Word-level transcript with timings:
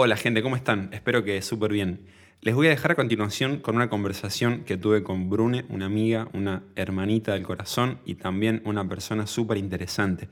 Hola 0.00 0.16
gente, 0.16 0.44
¿cómo 0.44 0.54
están? 0.54 0.90
Espero 0.92 1.24
que 1.24 1.42
súper 1.42 1.72
bien. 1.72 2.06
Les 2.40 2.54
voy 2.54 2.68
a 2.68 2.70
dejar 2.70 2.92
a 2.92 2.94
continuación 2.94 3.58
con 3.58 3.74
una 3.74 3.90
conversación 3.90 4.62
que 4.62 4.76
tuve 4.76 5.02
con 5.02 5.28
Brune, 5.28 5.64
una 5.70 5.86
amiga, 5.86 6.28
una 6.34 6.62
hermanita 6.76 7.32
del 7.32 7.42
corazón 7.42 7.98
y 8.04 8.14
también 8.14 8.62
una 8.64 8.88
persona 8.88 9.26
súper 9.26 9.56
interesante. 9.56 10.28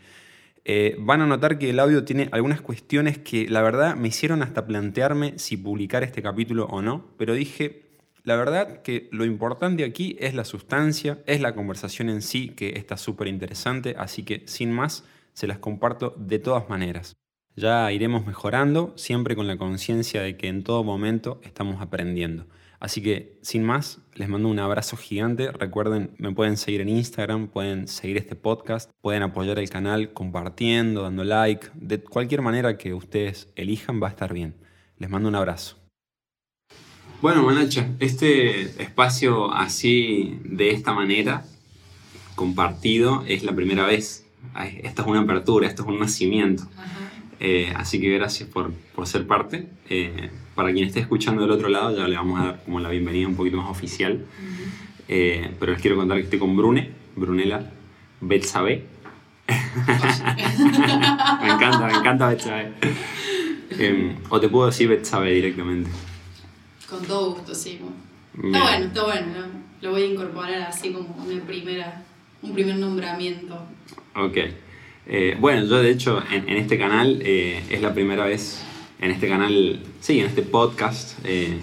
Eh, 0.64 0.94
van 1.00 1.20
a 1.20 1.26
notar 1.26 1.58
que 1.58 1.70
el 1.70 1.80
audio 1.80 2.04
tiene 2.04 2.28
algunas 2.30 2.60
cuestiones 2.60 3.18
que 3.18 3.48
la 3.48 3.60
verdad 3.60 3.96
me 3.96 4.06
hicieron 4.06 4.40
hasta 4.44 4.68
plantearme 4.68 5.36
si 5.40 5.56
publicar 5.56 6.04
este 6.04 6.22
capítulo 6.22 6.66
o 6.66 6.80
no, 6.80 7.04
pero 7.18 7.34
dije, 7.34 7.82
la 8.22 8.36
verdad 8.36 8.82
que 8.82 9.08
lo 9.10 9.24
importante 9.24 9.82
aquí 9.82 10.16
es 10.20 10.34
la 10.34 10.44
sustancia, 10.44 11.18
es 11.26 11.40
la 11.40 11.56
conversación 11.56 12.08
en 12.08 12.22
sí, 12.22 12.50
que 12.50 12.74
está 12.76 12.96
súper 12.96 13.26
interesante, 13.26 13.96
así 13.98 14.22
que 14.22 14.44
sin 14.46 14.70
más, 14.70 15.02
se 15.32 15.48
las 15.48 15.58
comparto 15.58 16.14
de 16.16 16.38
todas 16.38 16.68
maneras. 16.68 17.16
Ya 17.58 17.90
iremos 17.90 18.26
mejorando, 18.26 18.92
siempre 18.96 19.34
con 19.34 19.46
la 19.46 19.56
conciencia 19.56 20.20
de 20.20 20.36
que 20.36 20.48
en 20.48 20.62
todo 20.62 20.84
momento 20.84 21.40
estamos 21.42 21.80
aprendiendo. 21.80 22.46
Así 22.80 23.00
que, 23.00 23.38
sin 23.40 23.64
más, 23.64 24.02
les 24.14 24.28
mando 24.28 24.50
un 24.50 24.58
abrazo 24.58 24.98
gigante. 24.98 25.50
Recuerden, 25.50 26.10
me 26.18 26.32
pueden 26.32 26.58
seguir 26.58 26.82
en 26.82 26.90
Instagram, 26.90 27.48
pueden 27.48 27.88
seguir 27.88 28.18
este 28.18 28.36
podcast, 28.36 28.90
pueden 29.00 29.22
apoyar 29.22 29.58
el 29.58 29.70
canal 29.70 30.12
compartiendo, 30.12 31.02
dando 31.02 31.24
like. 31.24 31.68
De 31.72 31.98
cualquier 31.98 32.42
manera 32.42 32.76
que 32.76 32.92
ustedes 32.92 33.48
elijan 33.56 34.02
va 34.02 34.08
a 34.08 34.10
estar 34.10 34.34
bien. 34.34 34.54
Les 34.98 35.08
mando 35.08 35.30
un 35.30 35.34
abrazo. 35.34 35.78
Bueno, 37.22 37.42
Manacha, 37.42 37.88
este 38.00 38.82
espacio 38.82 39.50
así, 39.50 40.38
de 40.44 40.72
esta 40.72 40.92
manera, 40.92 41.46
compartido, 42.34 43.24
es 43.26 43.42
la 43.44 43.54
primera 43.54 43.86
vez. 43.86 44.26
Esta 44.82 45.00
es 45.00 45.08
una 45.08 45.20
apertura, 45.20 45.66
esto 45.66 45.84
es 45.84 45.88
un 45.88 45.98
nacimiento. 45.98 46.64
Eh, 47.38 47.72
así 47.76 48.00
que 48.00 48.10
gracias 48.10 48.48
por, 48.48 48.72
por 48.94 49.06
ser 49.06 49.26
parte. 49.26 49.68
Eh, 49.88 50.30
para 50.54 50.72
quien 50.72 50.86
esté 50.86 51.00
escuchando 51.00 51.42
del 51.42 51.50
otro 51.50 51.68
lado, 51.68 51.94
ya 51.96 52.08
le 52.08 52.16
vamos 52.16 52.40
a 52.40 52.44
dar 52.44 52.62
como 52.64 52.80
la 52.80 52.88
bienvenida 52.88 53.26
un 53.26 53.36
poquito 53.36 53.58
más 53.58 53.70
oficial. 53.70 54.24
Eh, 55.08 55.50
pero 55.60 55.72
les 55.72 55.80
quiero 55.80 55.96
contar 55.96 56.18
que 56.18 56.24
estoy 56.24 56.38
con 56.38 56.56
Brune, 56.56 56.90
Brunella 57.14 57.70
Betsabe. 58.20 58.84
me 59.46 59.54
encanta, 61.50 61.86
me 61.86 61.92
encanta 61.92 62.28
Betsabe. 62.28 62.72
o 64.30 64.40
te 64.40 64.48
puedo 64.48 64.66
decir 64.66 64.88
Betsabe 64.88 65.32
directamente. 65.32 65.90
Con 66.88 67.04
todo 67.04 67.34
gusto, 67.34 67.54
sí. 67.54 67.78
Está 68.34 68.62
bueno, 68.62 68.86
está 68.86 69.04
bueno. 69.04 69.66
Lo 69.82 69.90
voy 69.90 70.02
a 70.02 70.06
incorporar 70.06 70.62
así 70.62 70.92
como 70.92 71.14
una 71.22 71.44
primera, 71.44 72.02
un 72.42 72.54
primer 72.54 72.76
nombramiento. 72.76 73.60
Ok. 74.14 74.38
Eh, 75.08 75.36
bueno, 75.38 75.64
yo 75.66 75.80
de 75.80 75.90
hecho 75.90 76.20
en, 76.32 76.48
este 76.56 76.78
canal 76.78 77.20
eh, 77.22 77.62
es 77.70 77.80
la 77.80 77.94
primera 77.94 78.24
vez, 78.24 78.64
en 79.00 79.12
este 79.12 79.28
canal, 79.28 79.80
sí, 80.00 80.18
en 80.18 80.26
este 80.26 80.42
podcast, 80.42 81.18
eh, 81.24 81.58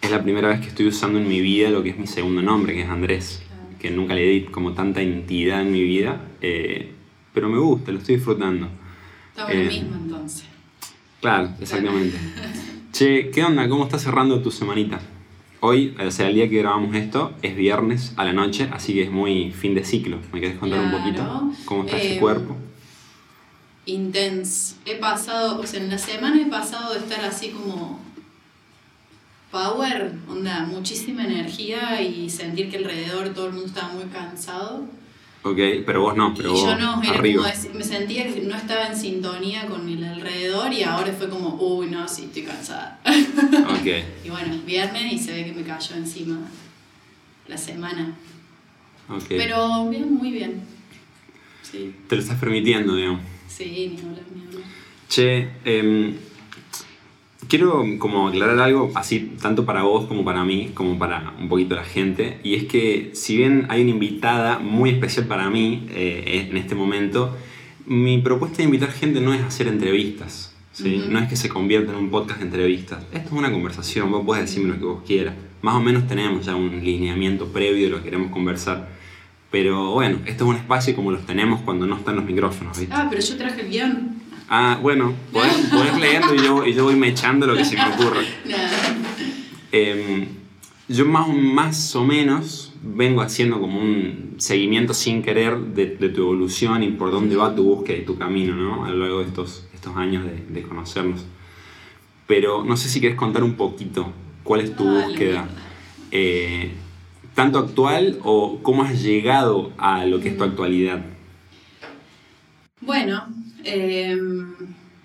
es 0.00 0.10
la 0.10 0.20
primera 0.22 0.48
vez 0.48 0.60
que 0.60 0.68
estoy 0.68 0.88
usando 0.88 1.20
en 1.20 1.28
mi 1.28 1.40
vida 1.40 1.70
lo 1.70 1.84
que 1.84 1.90
es 1.90 1.98
mi 1.98 2.08
segundo 2.08 2.42
nombre, 2.42 2.74
que 2.74 2.82
es 2.82 2.88
Andrés, 2.88 3.42
que 3.78 3.90
nunca 3.90 4.14
le 4.14 4.22
di 4.22 4.40
como 4.46 4.72
tanta 4.72 5.00
entidad 5.00 5.60
en 5.60 5.70
mi 5.70 5.82
vida, 5.82 6.20
pero 7.32 7.48
me 7.48 7.58
gusta, 7.58 7.92
lo 7.92 7.98
estoy 7.98 8.16
disfrutando. 8.16 8.68
Estamos 9.30 9.54
lo 9.54 9.64
mismo 9.64 9.96
entonces. 9.96 10.44
Claro, 11.20 11.50
exactamente. 11.60 12.16
che, 12.92 13.30
¿qué 13.30 13.44
onda? 13.44 13.68
¿Cómo 13.68 13.84
estás 13.84 14.02
cerrando 14.02 14.42
tu 14.42 14.50
semanita? 14.50 15.00
Hoy, 15.60 15.94
o 16.04 16.10
sea, 16.10 16.28
el 16.28 16.34
día 16.34 16.50
que 16.50 16.58
grabamos 16.58 16.96
esto, 16.96 17.32
es 17.42 17.54
viernes 17.54 18.12
a 18.16 18.24
la 18.24 18.32
noche, 18.32 18.68
así 18.72 18.92
que 18.94 19.04
es 19.04 19.10
muy 19.12 19.52
fin 19.52 19.76
de 19.76 19.84
ciclo. 19.84 20.18
¿Me 20.32 20.40
querés 20.40 20.58
contar 20.58 20.80
un 20.80 20.90
poquito 20.90 21.52
cómo 21.64 21.84
está 21.84 21.96
ese 21.98 22.18
cuerpo? 22.18 22.56
Intense. 23.86 24.76
He 24.84 24.96
pasado, 24.96 25.60
o 25.60 25.66
sea, 25.66 25.80
en 25.80 25.90
la 25.90 25.98
semana 25.98 26.40
he 26.40 26.46
pasado 26.46 26.92
de 26.94 27.00
estar 27.00 27.24
así 27.24 27.50
como 27.50 28.00
power, 29.50 30.12
onda, 30.28 30.64
muchísima 30.64 31.24
energía 31.24 32.00
y 32.00 32.30
sentir 32.30 32.70
que 32.70 32.78
alrededor 32.78 33.34
todo 33.34 33.46
el 33.46 33.52
mundo 33.52 33.68
estaba 33.68 33.92
muy 33.92 34.04
cansado. 34.04 34.86
Ok, 35.44 35.58
pero 35.84 36.02
vos 36.02 36.16
no, 36.16 36.32
pero 36.34 36.54
y 36.54 36.56
yo 36.56 36.76
no, 36.76 36.98
me 36.98 37.84
sentía 37.84 38.32
que 38.32 38.40
no 38.42 38.54
estaba 38.54 38.86
en 38.86 38.96
sintonía 38.96 39.66
con 39.66 39.88
el 39.88 40.04
alrededor 40.04 40.72
y 40.72 40.84
ahora 40.84 41.12
fue 41.12 41.28
como, 41.28 41.56
uy, 41.56 41.88
no, 41.88 42.06
sí, 42.06 42.24
estoy 42.24 42.44
cansada. 42.44 43.00
Ok. 43.04 43.86
y 44.24 44.30
bueno, 44.30 44.56
viernes 44.64 45.12
y 45.12 45.18
se 45.18 45.32
ve 45.32 45.44
que 45.44 45.52
me 45.52 45.64
cayó 45.64 45.96
encima 45.96 46.38
la 47.48 47.58
semana. 47.58 48.14
Ok. 49.08 49.24
Pero 49.28 49.88
bien, 49.90 50.14
muy 50.14 50.30
bien. 50.30 50.62
Sí. 51.62 51.92
Te 52.08 52.14
lo 52.14 52.22
estás 52.22 52.38
permitiendo, 52.38 52.94
digamos. 52.94 53.31
Sí, 53.48 53.92
ni 53.94 54.00
hablar, 54.00 54.24
ni 54.34 54.46
hablar. 54.46 54.62
Che, 55.08 55.48
eh, 55.64 56.14
quiero 57.48 57.84
como 57.98 58.28
aclarar 58.28 58.58
algo 58.60 58.90
así, 58.94 59.36
tanto 59.40 59.66
para 59.66 59.82
vos 59.82 60.06
como 60.06 60.24
para 60.24 60.42
mí, 60.44 60.70
como 60.74 60.98
para 60.98 61.34
un 61.38 61.50
poquito 61.50 61.74
la 61.74 61.84
gente, 61.84 62.38
y 62.42 62.54
es 62.54 62.64
que 62.64 63.10
si 63.14 63.36
bien 63.36 63.66
hay 63.68 63.82
una 63.82 63.90
invitada 63.90 64.58
muy 64.58 64.88
especial 64.88 65.26
para 65.26 65.50
mí 65.50 65.86
eh, 65.90 66.48
en 66.50 66.56
este 66.56 66.74
momento, 66.74 67.36
mi 67.84 68.18
propuesta 68.18 68.58
de 68.58 68.64
invitar 68.64 68.90
gente 68.90 69.20
no 69.20 69.34
es 69.34 69.42
hacer 69.42 69.68
entrevistas, 69.68 70.54
¿sí? 70.72 71.04
no 71.08 71.18
es 71.18 71.28
que 71.28 71.36
se 71.36 71.50
convierta 71.50 71.92
en 71.92 71.98
un 71.98 72.10
podcast 72.10 72.38
de 72.40 72.46
entrevistas, 72.46 73.04
esto 73.12 73.26
es 73.26 73.32
una 73.32 73.52
conversación, 73.52 74.10
vos 74.10 74.24
podés 74.24 74.44
decirme 74.44 74.70
lo 74.70 74.78
que 74.78 74.84
vos 74.86 75.02
quieras, 75.06 75.34
más 75.60 75.74
o 75.74 75.80
menos 75.80 76.06
tenemos 76.06 76.46
ya 76.46 76.56
un 76.56 76.82
lineamiento 76.82 77.48
previo 77.48 77.84
de 77.84 77.90
lo 77.90 77.98
que 77.98 78.04
queremos 78.04 78.30
conversar. 78.32 79.01
Pero 79.52 79.92
bueno, 79.92 80.18
esto 80.24 80.44
es 80.44 80.50
un 80.50 80.56
espacio 80.56 80.96
como 80.96 81.12
los 81.12 81.24
tenemos 81.26 81.60
cuando 81.60 81.86
no 81.86 81.96
están 81.96 82.16
los 82.16 82.24
micrófonos, 82.24 82.76
¿viste? 82.78 82.92
Ah, 82.96 83.06
pero 83.08 83.22
yo 83.22 83.36
traje 83.36 83.60
el 83.60 83.68
guion. 83.68 84.22
Ah, 84.48 84.78
bueno, 84.82 85.12
podés, 85.30 85.70
leerlo 86.00 86.34
y 86.34 86.38
yo, 86.38 86.66
y 86.66 86.74
yo 86.74 86.84
voy 86.84 86.96
mechando 86.96 87.46
lo 87.46 87.54
que 87.54 87.64
se 87.64 87.76
me 87.76 87.86
ocurre. 87.94 88.26
Eh, 89.74 90.28
yo 90.86 91.06
más, 91.06 91.26
más 91.28 91.96
o 91.96 92.04
menos 92.04 92.74
vengo 92.82 93.22
haciendo 93.22 93.58
como 93.58 93.80
un 93.80 94.34
seguimiento 94.36 94.92
sin 94.92 95.22
querer 95.22 95.58
de, 95.58 95.86
tu 95.86 96.20
evolución 96.20 96.82
y 96.82 96.88
por 96.88 97.10
dónde 97.10 97.36
va 97.36 97.54
tu 97.54 97.64
búsqueda 97.64 97.96
y 97.96 98.04
tu 98.04 98.18
camino, 98.18 98.54
¿no? 98.54 98.84
A 98.84 98.90
lo 98.90 98.98
largo 98.98 99.20
de 99.20 99.28
estos, 99.28 99.66
estos 99.72 99.96
años 99.96 100.26
de, 100.26 100.44
de 100.46 100.62
conocernos. 100.68 101.24
Pero 102.26 102.64
no 102.64 102.76
sé 102.76 102.90
si 102.90 103.00
quieres 103.00 103.16
contar 103.16 103.42
un 103.44 103.54
poquito 103.54 104.12
cuál 104.42 104.60
es 104.60 104.76
tu 104.76 104.84
búsqueda. 104.84 105.48
Eh, 106.10 106.72
tanto 107.34 107.58
actual 107.58 108.18
o 108.24 108.58
cómo 108.62 108.82
has 108.82 109.02
llegado 109.02 109.72
a 109.78 110.04
lo 110.04 110.20
que 110.20 110.30
es 110.30 110.36
tu 110.36 110.44
actualidad? 110.44 111.02
Bueno, 112.80 113.26
eh, 113.64 114.18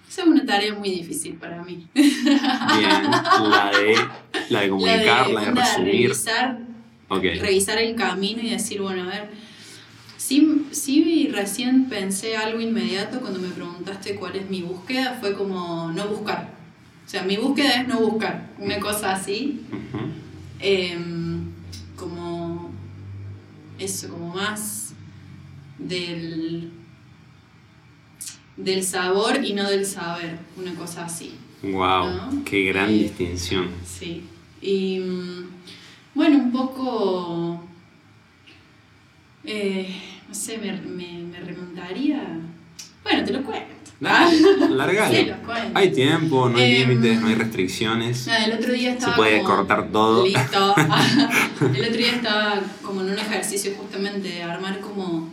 es 0.09 0.17
una 0.25 0.45
tarea 0.45 0.73
muy 0.73 0.89
difícil 0.89 1.35
para 1.35 1.63
mí. 1.63 1.87
Bien, 1.93 2.11
la 3.49 3.71
de, 3.71 3.95
la 4.49 4.61
de 4.61 4.69
comunicar, 4.69 5.29
la 5.29 5.41
de, 5.41 5.51
resumir. 5.51 6.09
Revisar, 6.09 6.59
revisar 7.09 7.77
el 7.77 7.95
camino 7.95 8.41
y 8.41 8.49
decir, 8.49 8.81
bueno, 8.81 9.03
a 9.03 9.07
ver, 9.07 9.29
sí, 10.17 10.65
sí 10.71 11.29
recién 11.31 11.85
pensé 11.85 12.35
algo 12.35 12.59
inmediato 12.59 13.19
cuando 13.19 13.39
me 13.39 13.49
preguntaste 13.49 14.15
cuál 14.15 14.35
es 14.35 14.49
mi 14.49 14.61
búsqueda, 14.61 15.17
fue 15.19 15.33
como 15.33 15.91
no 15.91 16.07
buscar. 16.07 16.49
O 17.05 17.09
sea, 17.09 17.23
mi 17.23 17.37
búsqueda 17.37 17.81
es 17.81 17.87
no 17.87 17.99
buscar, 17.99 18.49
una 18.57 18.79
cosa 18.79 19.13
así 19.13 19.61
eso, 23.79 24.09
como 24.09 24.33
más 24.33 24.93
del, 25.77 26.71
del 28.55 28.83
sabor 28.83 29.43
y 29.43 29.53
no 29.53 29.69
del 29.69 29.85
saber, 29.85 30.39
una 30.55 30.73
cosa 30.75 31.05
así. 31.05 31.35
¡Wow! 31.63 32.43
¡Qué 32.45 32.65
gran 32.65 32.89
eh, 32.89 32.93
distinción! 32.93 33.69
Sí. 33.85 34.23
Y 34.61 34.99
bueno, 36.13 36.37
un 36.37 36.51
poco, 36.51 37.63
eh, 39.43 39.95
no 40.27 40.33
sé, 40.33 40.57
me, 40.57 40.73
me, 40.73 41.23
me 41.23 41.39
remontaría. 41.39 42.39
Bueno, 43.03 43.23
te 43.23 43.33
lo 43.33 43.43
cuento. 43.43 43.76
Dale, 43.99 44.37
hay 45.73 45.91
tiempo, 45.91 46.49
no 46.49 46.57
hay 46.57 46.75
em, 46.75 46.89
límites, 46.89 47.19
no 47.19 47.27
hay 47.27 47.35
restricciones. 47.35 48.27
el 48.27 48.53
otro 48.53 48.71
día 48.73 48.91
estaba 48.91 49.13
Se 49.13 49.17
puede 49.17 49.43
cortar 49.43 49.91
todo. 49.91 50.25
Listo. 50.25 50.75
el 51.61 51.81
otro 51.81 51.97
día 51.97 52.11
estaba 52.11 52.61
como 52.83 53.01
en 53.01 53.09
un 53.09 53.19
ejercicio 53.19 53.73
justamente 53.75 54.29
de 54.29 54.43
armar 54.43 54.81
como 54.81 55.29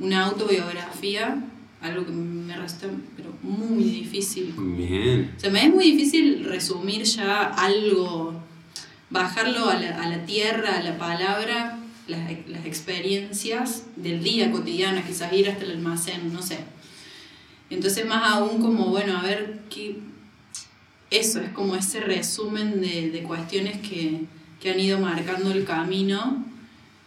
una 0.00 0.24
autobiografía, 0.24 1.40
algo 1.80 2.04
que 2.04 2.10
me 2.10 2.56
resulta 2.56 2.88
pero 3.16 3.30
muy 3.42 3.84
difícil. 3.84 4.54
Bien. 4.58 5.32
O 5.36 5.40
sea, 5.40 5.50
me 5.50 5.64
es 5.64 5.72
muy 5.72 5.84
difícil 5.92 6.44
resumir 6.44 7.04
ya 7.04 7.44
algo, 7.44 8.34
bajarlo 9.08 9.70
a 9.70 9.76
la, 9.76 10.02
a 10.02 10.08
la 10.08 10.26
tierra, 10.26 10.78
a 10.78 10.82
la 10.82 10.98
palabra, 10.98 11.78
las, 12.08 12.28
las 12.48 12.66
experiencias 12.66 13.84
del 13.94 14.24
día 14.24 14.50
cotidiano, 14.50 15.00
quizás 15.06 15.32
ir 15.32 15.48
hasta 15.48 15.62
el 15.62 15.72
almacén, 15.72 16.32
no 16.32 16.42
sé 16.42 16.58
entonces 17.74 18.06
más 18.06 18.32
aún 18.32 18.60
como, 18.60 18.86
bueno, 18.86 19.16
a 19.16 19.22
ver 19.22 19.60
qué... 19.70 19.96
Eso 21.10 21.40
es 21.40 21.50
como 21.50 21.76
ese 21.76 22.00
resumen 22.00 22.80
de, 22.80 23.22
cuestiones 23.26 23.78
que, 23.78 24.26
han 24.70 24.80
ido 24.80 24.98
marcando 24.98 25.50
el 25.50 25.64
camino, 25.64 26.44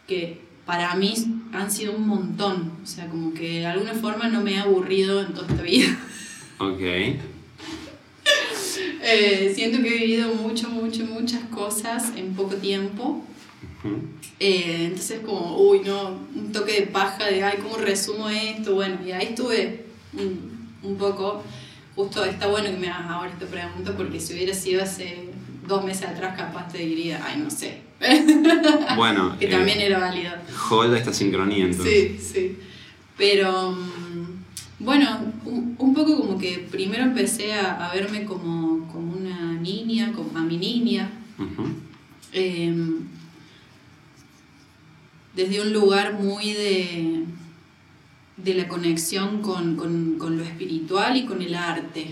que 0.08 0.42
para 0.66 0.94
mí 0.96 1.14
han 1.54 1.72
sido 1.72 1.94
un 1.94 2.08
montón. 2.08 2.74
O 2.84 2.86
sea, 2.86 3.08
como 3.08 3.34
que 3.34 3.60
de 3.60 3.66
alguna 3.66 3.94
forma 3.94 4.28
no 4.28 4.42
me 4.42 4.54
he 4.54 4.60
aburrido 4.60 5.22
en 5.22 5.34
toda 5.34 5.48
esta 5.48 5.64
vida. 5.64 5.98
Ok. 6.60 6.82
Eh, 9.08 9.52
siento 9.54 9.84
que 9.84 9.88
he 9.88 10.00
vivido 10.00 10.34
mucho, 10.34 10.68
mucho, 10.68 11.06
muchas 11.06 11.44
cosas 11.50 12.12
en 12.16 12.34
poco 12.34 12.56
tiempo. 12.56 13.24
Eh, 14.40 14.86
entonces 14.86 15.22
como, 15.24 15.60
uy, 15.60 15.82
no, 15.86 16.20
un 16.36 16.52
toque 16.52 16.82
de 16.82 16.88
paja 16.88 17.26
de, 17.26 17.44
ay, 17.44 17.60
¿cómo 17.62 17.78
resumo 17.78 18.30
esto? 18.30 18.74
Bueno, 18.74 18.98
y 19.06 19.12
ahí 19.12 19.28
estuve 19.28 19.86
un, 20.14 20.55
un 20.86 20.98
poco, 20.98 21.44
justo 21.96 22.24
está 22.26 22.48
bueno 22.48 22.70
que 22.70 22.78
me 22.78 22.90
hagas 22.90 23.10
ahora 23.10 23.32
esta 23.32 23.46
pregunta 23.46 23.96
porque 23.96 24.20
si 24.20 24.34
hubiera 24.34 24.54
sido 24.54 24.84
hace 24.84 25.30
dos 25.68 25.84
meses 25.84 26.08
atrás 26.08 26.38
capaz 26.38 26.68
te 26.72 26.80
diría, 26.80 27.22
ay, 27.26 27.40
no 27.42 27.50
sé. 27.50 27.82
Bueno. 28.98 29.38
que 29.40 29.48
también 29.48 29.80
era 29.80 30.00
válido. 30.00 30.34
Joda 30.56 30.98
esta 30.98 31.14
sincronía 31.14 31.66
entonces. 31.66 32.18
Sí, 32.20 32.34
sí. 32.34 32.58
Pero 33.18 33.78
bueno, 34.80 35.34
un, 35.46 35.76
un, 35.80 35.94
poco 35.94 36.18
como 36.18 36.38
que 36.38 36.68
primero 36.70 37.04
empecé 37.04 37.54
a, 37.54 37.90
a 37.90 37.94
verme 37.94 38.26
como, 38.26 38.88
como, 38.92 39.14
una 39.14 39.54
niña, 39.54 40.12
como 40.14 40.38
a 40.38 40.42
mi 40.42 40.58
niña. 40.58 41.10
eh, 42.34 42.76
desde 45.36 45.62
un 45.62 45.74
lugar 45.74 46.14
muy 46.14 46.54
de, 46.54 47.24
de 48.38 48.54
la 48.54 48.68
conexión 48.68 49.42
con, 49.42 49.76
con, 49.76 50.18
con, 50.18 50.38
lo 50.38 50.44
espiritual 50.44 51.16
y 51.18 51.26
con 51.26 51.42
el 51.42 51.56
arte. 51.56 52.08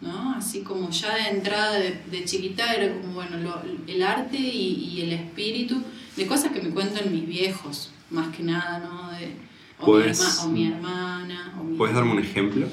¿no? 0.00 0.34
Así 0.34 0.60
como 0.60 0.90
ya 0.90 1.14
de 1.14 1.36
entrada 1.36 1.78
de, 1.78 2.00
de 2.10 2.24
chiquita 2.24 2.74
era 2.74 2.94
como, 2.94 3.14
bueno, 3.14 3.38
lo, 3.38 3.62
el 3.86 4.02
arte 4.02 4.38
y, 4.38 4.92
y, 4.92 5.02
el 5.02 5.12
espíritu, 5.12 5.82
de 6.16 6.26
cosas 6.26 6.52
que 6.52 6.62
me 6.62 6.70
cuentan 6.70 7.10
mis 7.12 7.26
viejos, 7.26 7.92
más 8.10 8.34
que 8.34 8.42
nada, 8.42 8.78
¿no? 8.78 9.10
De, 9.10 9.34
o, 9.78 9.96
mi, 9.96 10.02
herma, 10.02 10.44
o 10.44 10.48
mi 10.48 10.66
hermana. 10.68 11.54
O 11.60 11.64
mi 11.64 11.76
¿Puedes 11.76 11.94
darme 11.94 12.12
un 12.12 12.18
ejemplo? 12.18 12.66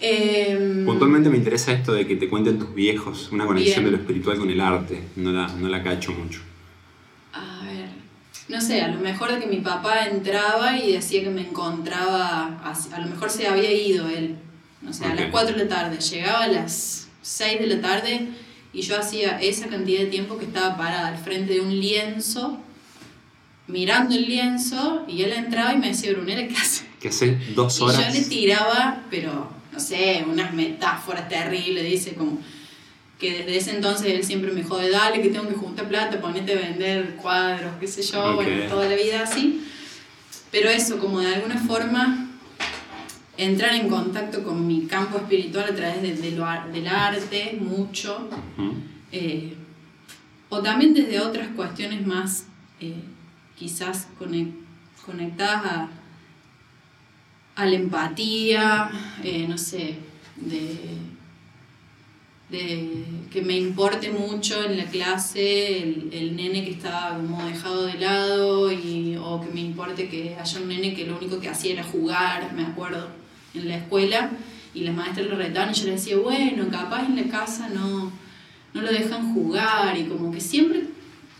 Eh, 0.00 0.82
Puntualmente 0.84 1.30
me 1.30 1.36
interesa 1.36 1.72
esto 1.72 1.92
de 1.92 2.06
que 2.06 2.16
te 2.16 2.28
cuenten 2.28 2.58
tus 2.58 2.74
viejos, 2.74 3.30
una 3.30 3.46
conexión 3.46 3.84
bien. 3.84 3.84
de 3.86 3.90
lo 3.92 3.96
espiritual 3.98 4.38
con 4.38 4.50
el 4.50 4.60
arte, 4.60 5.00
no 5.16 5.30
la, 5.30 5.46
no 5.46 5.68
la 5.68 5.82
cacho 5.82 6.12
mucho. 6.12 6.40
No 8.48 8.60
sé, 8.60 8.82
a 8.82 8.88
lo 8.88 8.98
mejor 8.98 9.32
de 9.32 9.40
que 9.40 9.46
mi 9.46 9.58
papá 9.58 10.06
entraba 10.06 10.76
y 10.76 10.92
decía 10.92 11.22
que 11.22 11.30
me 11.30 11.42
encontraba, 11.42 12.60
a, 12.64 12.98
lo 12.98 13.06
mejor 13.06 13.30
se 13.30 13.46
había 13.46 13.72
ido 13.72 14.08
él, 14.08 14.36
no 14.80 14.92
sé, 14.92 15.04
okay. 15.04 15.18
a 15.18 15.20
las 15.22 15.30
4 15.30 15.56
de 15.56 15.64
la 15.64 15.68
tarde, 15.68 15.98
llegaba 15.98 16.44
a 16.44 16.48
las 16.48 17.08
6 17.22 17.60
de 17.60 17.66
la 17.68 17.80
tarde 17.80 18.28
y 18.72 18.82
yo 18.82 18.98
hacía 18.98 19.40
esa 19.40 19.68
cantidad 19.68 20.00
de 20.00 20.06
tiempo 20.06 20.38
que 20.38 20.46
estaba 20.46 20.76
parada 20.76 21.08
al 21.08 21.18
frente 21.18 21.54
de 21.54 21.60
un 21.60 21.78
lienzo, 21.78 22.58
mirando 23.68 24.14
el 24.14 24.24
lienzo, 24.24 25.04
y 25.06 25.22
él 25.22 25.32
entraba 25.32 25.72
y 25.74 25.78
me 25.78 25.88
decía, 25.88 26.12
Brunera, 26.12 26.46
¿qué 26.48 26.56
hace? 26.56 26.84
¿Qué 27.00 27.08
hace? 27.08 27.38
Dos 27.54 27.80
horas. 27.80 28.00
Y 28.00 28.02
yo 28.02 28.20
le 28.20 28.24
tiraba, 28.26 29.02
pero, 29.10 29.50
no 29.72 29.80
sé, 29.80 30.24
unas 30.28 30.52
metáforas 30.52 31.28
terribles, 31.28 31.84
dice 31.84 32.14
como 32.14 32.38
que 33.22 33.44
desde 33.44 33.56
ese 33.56 33.70
entonces 33.76 34.08
él 34.08 34.24
siempre 34.24 34.50
me 34.50 34.64
jode, 34.64 34.90
dale, 34.90 35.22
que 35.22 35.28
tengo 35.28 35.48
que 35.48 35.54
juntar 35.54 35.86
plata, 35.86 36.20
ponete 36.20 36.54
a 36.54 36.56
vender 36.56 37.14
cuadros, 37.14 37.72
qué 37.78 37.86
sé 37.86 38.02
yo, 38.02 38.34
okay. 38.34 38.34
bueno, 38.34 38.68
toda 38.68 38.88
la 38.88 38.96
vida 38.96 39.22
así. 39.22 39.64
Pero 40.50 40.68
eso, 40.68 40.98
como 40.98 41.20
de 41.20 41.32
alguna 41.32 41.56
forma, 41.56 42.28
entrar 43.36 43.76
en 43.76 43.88
contacto 43.88 44.42
con 44.42 44.66
mi 44.66 44.86
campo 44.86 45.18
espiritual 45.18 45.66
a 45.70 45.74
través 45.74 46.02
de, 46.02 46.16
de 46.16 46.32
lo, 46.32 46.44
del 46.72 46.88
arte, 46.88 47.56
mucho. 47.60 48.28
Uh 48.58 48.60
-huh. 48.60 48.74
eh, 49.12 49.54
o 50.48 50.60
también 50.60 50.92
desde 50.92 51.20
otras 51.20 51.46
cuestiones 51.54 52.04
más, 52.04 52.46
eh, 52.80 53.04
quizás 53.56 54.08
conectadas 55.06 55.64
a, 55.64 55.88
a 57.54 57.66
la 57.66 57.76
empatía, 57.76 58.90
eh, 59.22 59.46
no 59.48 59.56
sé, 59.56 59.94
de 60.34 61.11
de 62.52 63.04
que 63.32 63.40
me 63.40 63.56
importe 63.56 64.10
mucho 64.10 64.62
en 64.62 64.76
la 64.76 64.84
clase 64.84 65.78
el, 65.82 66.36
nene 66.36 66.62
que 66.64 66.72
estaba 66.72 67.16
como 67.16 67.42
dejado 67.46 67.86
de 67.86 67.94
lado 67.94 68.70
y, 68.70 69.16
o 69.16 69.40
que 69.40 69.50
me 69.50 69.62
importe 69.62 70.08
que 70.08 70.36
haya 70.38 70.60
un 70.60 70.68
nene 70.68 70.94
que 70.94 71.06
lo 71.06 71.16
único 71.16 71.40
que 71.40 71.48
hacía 71.48 71.72
era 71.72 71.82
jugar, 71.82 72.52
me 72.52 72.64
acuerdo, 72.64 73.08
en 73.54 73.68
la 73.68 73.78
escuela. 73.78 74.30
Y 74.74 74.82
las 74.82 74.94
maestras 74.94 75.26
lo 75.26 75.36
retaban 75.36 75.70
y 75.70 75.74
yo 75.74 75.86
le 75.86 75.92
decía, 75.92 76.16
bueno, 76.18 76.68
capaz 76.70 77.06
en 77.06 77.16
la 77.16 77.30
casa 77.30 77.70
no, 77.70 78.12
no 78.74 78.80
lo 78.82 78.92
dejan 78.92 79.32
jugar 79.32 79.96
y 79.96 80.04
como 80.04 80.30
que 80.30 80.40
siempre 80.40 80.84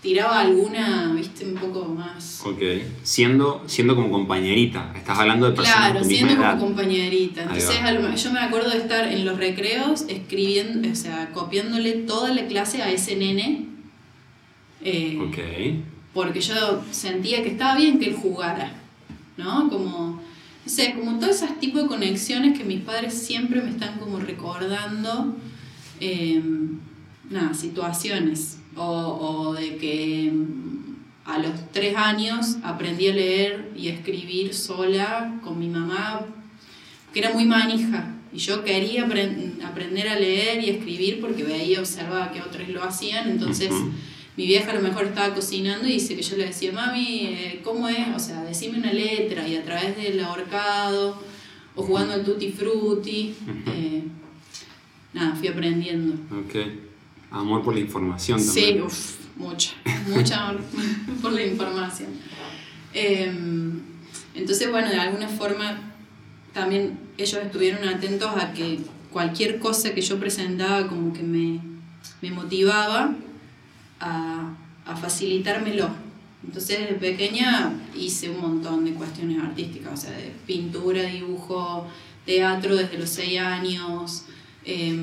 tiraba 0.02 0.40
alguna, 0.40 1.12
viste, 1.14 1.44
un 1.46 1.54
poco 1.54 1.84
más. 1.86 2.42
Ok, 2.44 2.60
siendo, 3.04 3.62
siendo 3.66 3.94
como 3.94 4.10
compañerita, 4.10 4.92
estás 4.96 5.16
hablando 5.18 5.46
de 5.48 5.52
personas 5.56 5.78
Claro, 5.78 5.94
de 5.94 6.00
tu 6.00 6.08
siendo 6.10 6.26
misma 6.26 6.42
como 6.42 6.52
edad. 6.52 6.60
compañerita. 6.66 7.42
Entonces, 7.44 8.22
yo 8.24 8.32
me 8.32 8.40
acuerdo 8.40 8.70
de 8.70 8.78
estar 8.78 9.06
en 9.06 9.24
los 9.24 9.38
recreos 9.38 10.04
escribiendo, 10.08 10.90
o 10.90 10.94
sea, 10.96 11.30
copiándole 11.32 11.92
toda 11.92 12.34
la 12.34 12.46
clase 12.48 12.82
a 12.82 12.90
ese 12.90 13.14
nene. 13.16 13.66
Eh, 14.84 15.18
ok. 15.20 15.84
Porque 16.12 16.40
yo 16.40 16.82
sentía 16.90 17.42
que 17.44 17.50
estaba 17.50 17.76
bien 17.76 17.98
que 18.00 18.06
él 18.06 18.16
jugara, 18.16 18.72
¿no? 19.36 19.68
Como, 19.70 20.20
no 20.64 20.68
sé, 20.70 20.94
como 20.98 21.18
todos 21.20 21.36
esos 21.36 21.60
tipos 21.60 21.82
de 21.82 21.88
conexiones 21.88 22.58
que 22.58 22.64
mis 22.64 22.80
padres 22.80 23.14
siempre 23.14 23.62
me 23.62 23.70
están 23.70 23.98
como 24.00 24.18
recordando. 24.18 25.36
Eh, 26.00 26.42
nada, 27.32 27.54
situaciones 27.54 28.58
o, 28.76 28.82
o, 28.84 29.54
de 29.54 29.76
que 29.76 30.32
a 31.24 31.38
los 31.38 31.52
tres 31.72 31.96
años 31.96 32.56
aprendí 32.62 33.08
a 33.08 33.14
leer 33.14 33.70
y 33.76 33.88
a 33.88 33.94
escribir 33.94 34.54
sola 34.54 35.40
con 35.42 35.58
mi 35.58 35.68
mamá, 35.68 36.26
que 37.12 37.20
era 37.20 37.32
muy 37.32 37.44
manija. 37.44 38.14
Y 38.32 38.38
yo 38.38 38.64
quería 38.64 39.04
aprend 39.04 39.62
aprender 39.62 40.08
a 40.08 40.18
leer 40.18 40.62
y 40.62 40.70
a 40.70 40.72
escribir 40.72 41.20
porque 41.20 41.44
veía, 41.44 41.80
observaba 41.80 42.32
que 42.32 42.40
otros 42.40 42.68
lo 42.68 42.82
hacían. 42.82 43.30
Entonces, 43.30 43.70
mi 44.36 44.46
vieja 44.46 44.70
a 44.70 44.74
lo 44.74 44.80
mejor 44.80 45.04
estaba 45.04 45.34
cocinando 45.34 45.86
y 45.86 45.92
dice 45.92 46.16
que 46.16 46.22
yo 46.22 46.36
le 46.36 46.46
decía, 46.46 46.72
mami, 46.72 47.26
eh, 47.26 47.60
¿cómo 47.62 47.88
es? 47.88 48.08
O 48.16 48.18
sea, 48.18 48.42
decime 48.42 48.78
una 48.78 48.92
letra. 48.92 49.46
Y 49.46 49.56
a 49.56 49.64
través 49.64 49.96
del 49.96 50.18
ahorcado 50.20 51.22
o 51.74 51.82
jugando 51.82 52.14
al 52.14 52.24
tutti 52.24 52.50
frutti, 52.50 53.34
eh, 53.66 54.02
nada, 55.12 55.34
fui 55.36 55.48
aprendiendo. 55.48 56.14
Okay. 56.46 56.91
Amor 57.32 57.62
por 57.62 57.74
la 57.74 57.80
información 57.80 58.44
también. 58.44 58.74
Sí, 58.74 58.80
uff, 58.80 59.16
mucha, 59.36 59.72
mucha 60.06 60.48
amor 60.48 60.60
por 61.22 61.32
la 61.32 61.42
información. 61.44 62.10
Eh, 62.94 63.32
entonces, 64.34 64.70
bueno, 64.70 64.88
de 64.90 64.98
alguna 64.98 65.28
forma 65.28 65.80
también 66.52 66.98
ellos 67.16 67.40
estuvieron 67.42 67.88
atentos 67.88 68.30
a 68.36 68.52
que 68.52 68.80
cualquier 69.10 69.58
cosa 69.58 69.94
que 69.94 70.02
yo 70.02 70.18
presentaba 70.18 70.86
como 70.86 71.12
que 71.12 71.22
me, 71.22 71.60
me 72.20 72.30
motivaba 72.30 73.14
a, 74.00 74.54
a 74.84 74.96
facilitármelo. 74.96 75.90
Entonces, 76.44 76.80
desde 76.80 76.94
pequeña 76.94 77.72
hice 77.96 78.30
un 78.30 78.40
montón 78.40 78.84
de 78.84 78.94
cuestiones 78.94 79.42
artísticas, 79.42 79.92
o 79.92 79.96
sea, 79.96 80.10
de 80.10 80.32
pintura, 80.46 81.02
dibujo, 81.02 81.86
teatro 82.26 82.74
desde 82.76 82.98
los 82.98 83.08
seis 83.08 83.38
años. 83.38 84.24
Eh, 84.64 84.98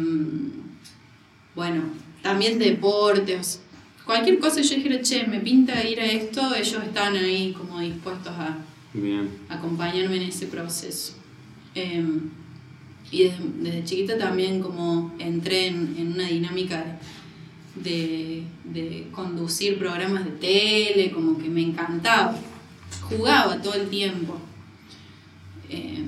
bueno, 1.56 1.84
también 2.22 2.60
deportes, 2.60 3.62
cualquier 4.06 4.40
cosa 4.40 4.62
yo 4.62 4.76
dijera, 4.76 5.02
che, 5.02 5.26
me 5.28 5.40
pinta 5.40 5.84
ir 5.88 6.00
a 6.00 6.06
esto, 6.06 6.56
ellos 6.56 6.84
están 6.84 7.16
ahí 7.16 7.54
como 7.54 7.80
dispuestos 7.80 8.34
a 8.34 8.58
Bien. 8.94 9.30
acompañarme 9.50 10.18
en 10.18 10.24
ese 10.24 10.48
proceso. 10.48 11.14
Eh, 11.76 12.04
y 13.12 13.24
desde, 13.24 13.44
desde, 13.62 13.84
chiquita 13.84 14.18
también 14.18 14.62
como 14.62 15.14
entré 15.20 15.68
en, 15.68 15.96
en 15.98 16.14
una 16.14 16.28
dinámica 16.28 17.00
de, 17.76 18.44
de, 18.66 19.08
conducir 19.12 19.78
programas 19.78 20.26
de 20.26 20.32
tele, 20.32 21.12
como 21.12 21.38
que 21.38 21.50
me 21.50 21.62
encantaba, 21.62 22.36
jugaba 23.02 23.62
todo 23.62 23.76
el 23.76 23.90
tiempo. 23.90 24.38
Eh, 25.70 26.06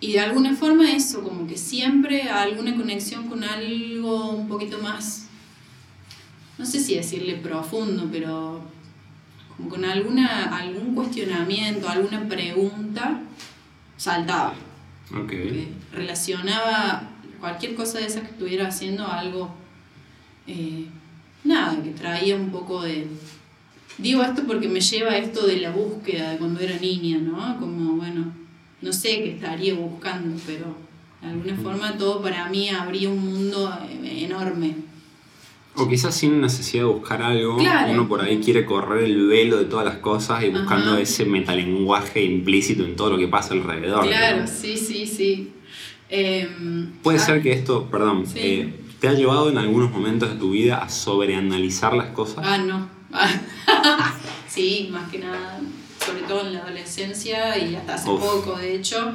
y 0.00 0.12
de 0.12 0.20
alguna 0.20 0.54
forma 0.54 0.92
eso, 0.92 1.22
como 1.22 1.46
que 1.46 1.56
siempre 1.56 2.22
alguna 2.24 2.76
conexión 2.76 3.28
con 3.28 3.42
algo 3.42 4.30
un 4.30 4.48
poquito 4.48 4.78
más, 4.78 5.26
no 6.58 6.66
sé 6.66 6.80
si 6.80 6.94
decirle 6.96 7.36
profundo, 7.36 8.08
pero 8.12 8.60
como 9.56 9.70
con 9.70 9.84
alguna, 9.84 10.56
algún 10.56 10.94
cuestionamiento, 10.94 11.88
alguna 11.88 12.28
pregunta, 12.28 13.22
saltaba. 13.96 14.54
Okay. 15.24 15.74
Relacionaba 15.92 17.10
cualquier 17.40 17.74
cosa 17.74 17.98
de 17.98 18.06
esas 18.06 18.22
que 18.22 18.30
estuviera 18.30 18.68
haciendo 18.68 19.06
a 19.06 19.18
algo, 19.20 19.54
eh, 20.46 20.86
nada, 21.44 21.82
que 21.82 21.90
traía 21.90 22.36
un 22.36 22.50
poco 22.50 22.82
de... 22.82 23.06
Digo 23.96 24.22
esto 24.22 24.42
porque 24.46 24.68
me 24.68 24.80
lleva 24.80 25.12
a 25.12 25.16
esto 25.16 25.46
de 25.46 25.56
la 25.58 25.70
búsqueda 25.70 26.32
de 26.32 26.38
cuando 26.38 26.60
era 26.60 26.76
niña, 26.78 27.16
¿no? 27.16 27.58
Como, 27.58 27.94
bueno, 27.94 28.30
no 28.82 28.92
sé 28.92 29.08
qué 29.22 29.30
estaría 29.32 29.74
buscando, 29.74 30.38
pero 30.46 30.74
de 31.22 31.28
alguna 31.28 31.56
forma 31.56 31.96
todo 31.96 32.22
para 32.22 32.48
mí 32.48 32.68
abría 32.68 33.08
un 33.08 33.18
mundo 33.24 33.72
enorme. 34.04 34.74
O 35.78 35.86
quizás 35.86 36.14
sin 36.14 36.40
necesidad 36.40 36.84
de 36.84 36.88
buscar 36.90 37.20
algo, 37.20 37.58
claro. 37.58 37.92
uno 37.92 38.08
por 38.08 38.22
ahí 38.22 38.38
quiere 38.40 38.64
correr 38.64 39.04
el 39.04 39.26
velo 39.26 39.58
de 39.58 39.66
todas 39.66 39.84
las 39.84 39.96
cosas 39.96 40.42
y 40.42 40.48
buscando 40.48 40.92
Ajá. 40.92 41.00
ese 41.00 41.26
metalenguaje 41.26 42.24
implícito 42.24 42.82
en 42.84 42.96
todo 42.96 43.10
lo 43.10 43.18
que 43.18 43.28
pasa 43.28 43.52
alrededor. 43.52 44.06
Claro, 44.06 44.42
¿no? 44.42 44.46
sí, 44.46 44.76
sí, 44.78 45.06
sí. 45.06 45.52
Em, 46.08 46.92
Puede 47.02 47.18
ah, 47.18 47.20
ser 47.20 47.42
que 47.42 47.52
esto, 47.52 47.90
perdón, 47.90 48.26
Sí. 48.26 48.38
eh, 48.40 48.74
te 49.00 49.08
ha 49.08 49.12
llevado 49.12 49.50
en 49.50 49.58
algunos 49.58 49.90
momentos 49.90 50.30
de 50.30 50.36
tu 50.36 50.52
vida 50.52 50.78
a 50.78 50.88
sobreanalizar 50.88 51.92
las 51.94 52.08
cosas. 52.10 52.38
Ah, 52.46 52.56
no. 52.56 52.88
sí, 54.48 54.88
más 54.90 55.10
que 55.10 55.18
nada, 55.18 55.60
sobre 56.06 56.22
todo 56.22 56.46
en 56.46 56.52
la 56.54 56.60
adolescencia 56.60 57.58
y 57.58 57.74
hasta 57.74 57.94
hace 57.94 58.08
Uf. 58.10 58.20
poco, 58.20 58.56
de 58.58 58.74
hecho, 58.76 59.14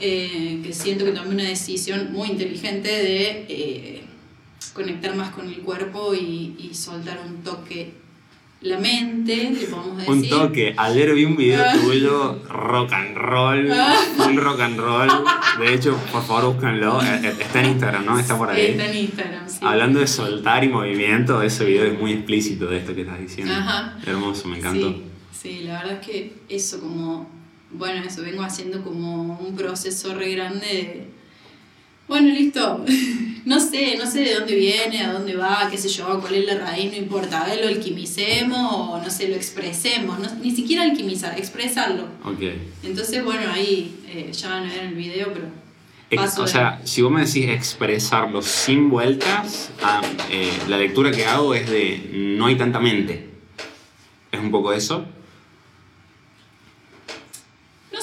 eh, 0.00 0.60
que 0.64 0.72
siento 0.72 1.04
que 1.04 1.12
tomé 1.12 1.30
una 1.30 1.44
decisión 1.44 2.12
muy 2.12 2.30
inteligente 2.30 2.88
de 2.88 3.46
eh, 3.48 4.02
conectar 4.74 5.14
más 5.14 5.30
con 5.30 5.48
el 5.48 5.58
cuerpo 5.58 6.14
y, 6.14 6.56
y 6.58 6.74
soltar 6.74 7.20
un 7.24 7.42
toque 7.42 8.00
la 8.62 8.78
mente, 8.78 9.50
le 9.50 9.66
podemos 9.66 9.96
decir. 9.96 10.12
Un 10.12 10.28
toque. 10.28 10.72
Ayer 10.76 11.12
vi 11.14 11.24
un 11.24 11.36
video 11.36 11.64
Ah. 11.66 11.72
tuyo, 11.82 12.42
rock 12.48 12.92
and 12.92 13.16
roll, 13.16 13.68
full 14.16 14.36
rock 14.36 14.60
and 14.60 14.78
roll. 14.78 15.08
De 15.58 15.74
hecho, 15.74 15.96
por 16.12 16.22
favor, 16.24 16.52
búscanlo. 16.54 17.02
Eh, 17.02 17.34
Está 17.40 17.58
en 17.60 17.70
Instagram, 17.70 18.04
¿no? 18.06 18.18
Está 18.20 18.38
por 18.38 18.50
ahí. 18.50 18.66
está 18.66 18.86
en 18.86 18.96
Instagram, 18.98 19.48
sí. 19.48 19.58
Hablando 19.62 19.98
de 19.98 20.06
soltar 20.06 20.62
y 20.62 20.68
movimiento, 20.68 21.42
ese 21.42 21.64
video 21.64 21.86
es 21.86 21.98
muy 21.98 22.12
explícito 22.12 22.66
de 22.66 22.76
esto 22.78 22.94
que 22.94 23.00
estás 23.00 23.18
diciendo. 23.18 23.52
Ajá. 23.52 23.98
Hermoso, 24.06 24.46
me 24.46 24.58
encantó. 24.58 24.90
Sí, 24.92 25.02
sí, 25.42 25.60
la 25.64 25.82
verdad 25.82 25.98
es 26.00 26.06
que 26.06 26.32
eso 26.48 26.80
como, 26.80 27.28
bueno, 27.72 28.04
eso 28.06 28.22
vengo 28.22 28.42
haciendo 28.42 28.82
como 28.82 29.38
un 29.38 29.56
proceso 29.56 30.14
re 30.14 30.30
grande 30.34 30.66
de, 30.66 31.06
bueno, 32.08 32.28
listo, 32.34 32.84
no 33.44 33.58
sé, 33.60 33.96
no 33.98 34.10
sé 34.10 34.20
de 34.20 34.34
dónde 34.34 34.54
viene, 34.54 35.02
a 35.02 35.12
dónde 35.12 35.34
va, 35.36 35.68
qué 35.70 35.78
sé 35.78 35.88
yo, 35.88 36.20
cuál 36.20 36.34
es 36.34 36.44
la 36.46 36.58
raíz, 36.58 36.90
no 36.92 36.98
importa, 36.98 37.42
a 37.42 37.46
ver, 37.48 37.60
lo 37.62 37.68
alquimicemos 37.68 38.72
o 38.72 38.98
no 39.02 39.10
sé, 39.10 39.28
lo 39.28 39.34
expresemos, 39.36 40.18
no- 40.18 40.34
ni 40.42 40.50
siquiera 40.54 40.82
alquimizar, 40.82 41.38
expresarlo. 41.38 42.04
Ok. 42.24 42.40
Entonces, 42.84 43.24
bueno, 43.24 43.50
ahí 43.52 44.00
eh, 44.08 44.30
ya 44.32 44.48
van 44.50 44.64
a 44.64 44.68
ver 44.72 44.78
en 44.80 44.88
el 44.88 44.94
video, 44.94 45.32
pero 45.32 45.46
Ex- 46.10 46.38
o 46.38 46.46
sea, 46.46 46.82
si 46.84 47.00
vos 47.00 47.10
me 47.10 47.24
decís 47.24 47.48
expresarlo 47.48 48.42
sin 48.42 48.90
vueltas, 48.90 49.70
ah, 49.82 50.02
eh, 50.30 50.50
la 50.68 50.76
lectura 50.76 51.10
que 51.10 51.24
hago 51.24 51.54
es 51.54 51.70
de 51.70 52.10
no 52.12 52.46
hay 52.46 52.56
tanta 52.56 52.78
mente. 52.80 53.30
¿Es 54.30 54.38
un 54.38 54.50
poco 54.50 54.74
eso? 54.74 55.06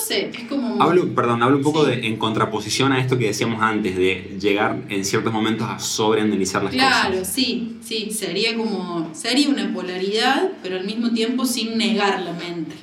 No 0.09 0.15
sé, 0.15 0.31
es 0.33 0.47
como... 0.49 0.81
Hablo, 0.81 1.13
perdón, 1.13 1.43
hablo 1.43 1.57
un 1.57 1.63
poco 1.63 1.85
Sí. 1.85 1.91
de 1.91 2.07
en 2.07 2.17
contraposición 2.17 2.91
a 2.91 2.99
esto 2.99 3.17
que 3.17 3.25
decíamos 3.27 3.61
antes, 3.61 3.95
de 3.95 4.37
llegar 4.39 4.77
en 4.89 5.05
ciertos 5.05 5.31
momentos 5.31 5.67
a 5.69 5.79
sobreanalizar 5.79 6.63
las 6.63 6.73
Claro, 6.73 7.19
cosas. 7.19 7.33
sí, 7.33 7.77
sí, 7.83 8.09
sería 8.11 8.55
como, 8.55 9.09
sería 9.13 9.49
una 9.49 9.71
polaridad, 9.73 10.51
pero 10.63 10.77
al 10.77 10.85
mismo 10.85 11.11
tiempo 11.11 11.45
sin 11.45 11.77
negar 11.77 12.21
la 12.21 12.33
mente. 12.33 12.75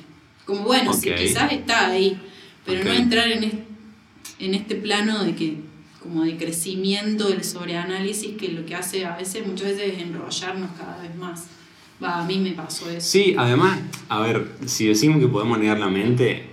Como 0.45 0.61
bueno, 0.63 0.93
sí, 0.93 1.09
Ok. 1.09 1.17
quizás 1.17 1.51
está 1.51 1.89
ahí, 1.89 2.17
pero 2.65 2.83
no 2.83 2.91
entrar 2.93 3.27
en, 3.29 3.43
est- 3.43 3.55
en 4.39 4.53
este 4.55 4.75
plano 4.75 5.23
de 5.23 5.35
que, 5.35 5.55
como 6.01 6.23
de 6.23 6.37
crecimiento 6.37 7.27
del 7.27 7.43
sobreanálisis, 7.43 8.37
que 8.37 8.49
lo 8.49 8.65
que 8.65 8.75
hace 8.75 9.05
a 9.05 9.17
veces, 9.17 9.45
muchas 9.45 9.67
veces 9.69 9.95
es 9.97 10.03
enrollarnos 10.03 10.69
cada 10.77 11.01
vez 11.01 11.13
más. 11.15 11.47
Va, 12.01 12.19
a 12.21 12.25
mí 12.25 12.37
me 12.37 12.51
pasó 12.51 12.89
eso. 12.89 13.01
Sí, 13.01 13.35
además, 13.37 13.79
a 14.07 14.19
ver, 14.21 14.47
si 14.67 14.85
decimos 14.87 15.19
que 15.19 15.27
podemos 15.27 15.57
negar 15.57 15.79
la 15.79 15.87
mente, 15.89 16.45